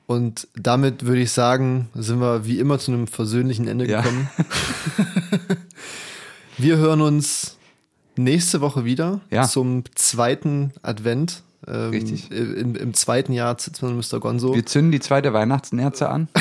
Und 0.06 0.46
damit 0.54 1.06
würde 1.06 1.22
ich 1.22 1.32
sagen, 1.32 1.88
sind 1.94 2.20
wir 2.20 2.46
wie 2.46 2.58
immer 2.60 2.78
zu 2.78 2.92
einem 2.92 3.06
versöhnlichen 3.06 3.66
Ende 3.66 3.88
Ja. 3.88 4.02
gekommen. 4.02 4.28
wir 6.58 6.76
hören 6.76 7.00
uns 7.00 7.56
nächste 8.16 8.60
Woche 8.60 8.84
wieder 8.84 9.20
Ja. 9.30 9.48
zum 9.48 9.84
zweiten 9.94 10.72
Advent. 10.82 11.42
Ähm, 11.66 11.90
Richtig. 11.90 12.30
Im, 12.30 12.76
Im 12.76 12.94
zweiten 12.94 13.32
Jahr 13.32 13.58
Zitzmann 13.58 13.92
und 13.98 14.12
Mr. 14.12 14.20
Gonzo. 14.20 14.54
Wir 14.54 14.66
zünden 14.66 14.92
die 14.92 15.00
zweite 15.00 15.32
Weihnachtsnerze 15.32 16.08
an. 16.08 16.28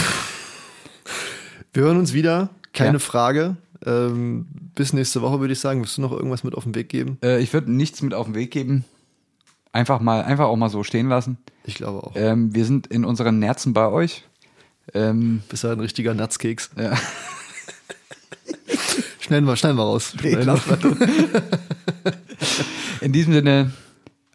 Wir 1.74 1.84
hören 1.84 1.98
uns 1.98 2.14
wieder, 2.14 2.50
keine 2.74 2.94
Ja. 2.94 3.00
Frage. 3.00 3.58
Ähm, 3.86 4.48
bis 4.74 4.94
nächste 4.94 5.22
Woche 5.22 5.40
würde 5.40 5.54
ich 5.54 5.60
sagen. 5.60 5.82
Willst 5.82 5.98
du 5.98 6.02
noch 6.02 6.12
irgendwas 6.12 6.44
mit 6.44 6.56
auf 6.56 6.64
den 6.64 6.76
Weg 6.76 6.90
geben? 6.90 7.18
Äh, 7.24 7.42
ich 7.42 7.54
würde 7.54 7.72
nichts 7.72 8.02
mit 8.02 8.14
auf 8.14 8.26
den 8.26 8.36
Weg 8.36 8.52
geben. 8.52 8.84
Einfach 9.72 10.00
mal, 10.00 10.24
einfach 10.24 10.46
auch 10.46 10.56
mal 10.56 10.70
so 10.70 10.84
stehen 10.84 11.10
lassen. 11.10 11.38
Ich 11.66 11.76
glaube 11.76 12.04
auch. 12.04 12.14
Ähm, 12.16 12.56
wir 12.56 12.66
sind 12.66 12.88
in 12.88 13.06
unseren 13.06 13.40
Nerzen 13.40 13.74
bei 13.74 13.88
euch. 13.88 14.24
Ähm, 14.94 15.42
Bist 15.50 15.64
ja 15.64 15.72
ein 15.72 15.80
richtiger 15.80 16.14
Natzkeks. 16.14 16.72
ja. 16.78 16.98
Schneiden 19.20 19.48
wir, 19.48 19.56
schneiden 19.56 19.78
wir 19.78 19.84
raus. 19.84 20.14
Schneiden 20.20 20.46
wir. 20.46 21.44
In 23.02 23.12
diesem 23.12 23.34
Sinne, 23.34 23.74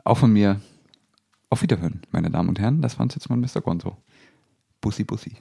auch 0.02 0.18
von 0.18 0.32
mir, 0.32 0.60
auf 1.48 1.62
Wiederhören, 1.62 2.02
meine 2.10 2.28
Damen 2.28 2.48
und 2.48 2.58
Herren. 2.58 2.82
Das 2.82 2.98
war 2.98 3.04
uns 3.04 3.14
jetzt 3.14 3.30
mal 3.30 3.36
Mr. 3.36 3.60
Gonzo. 3.60 3.96
Bussi, 4.80 5.04
Bussi. 5.04 5.36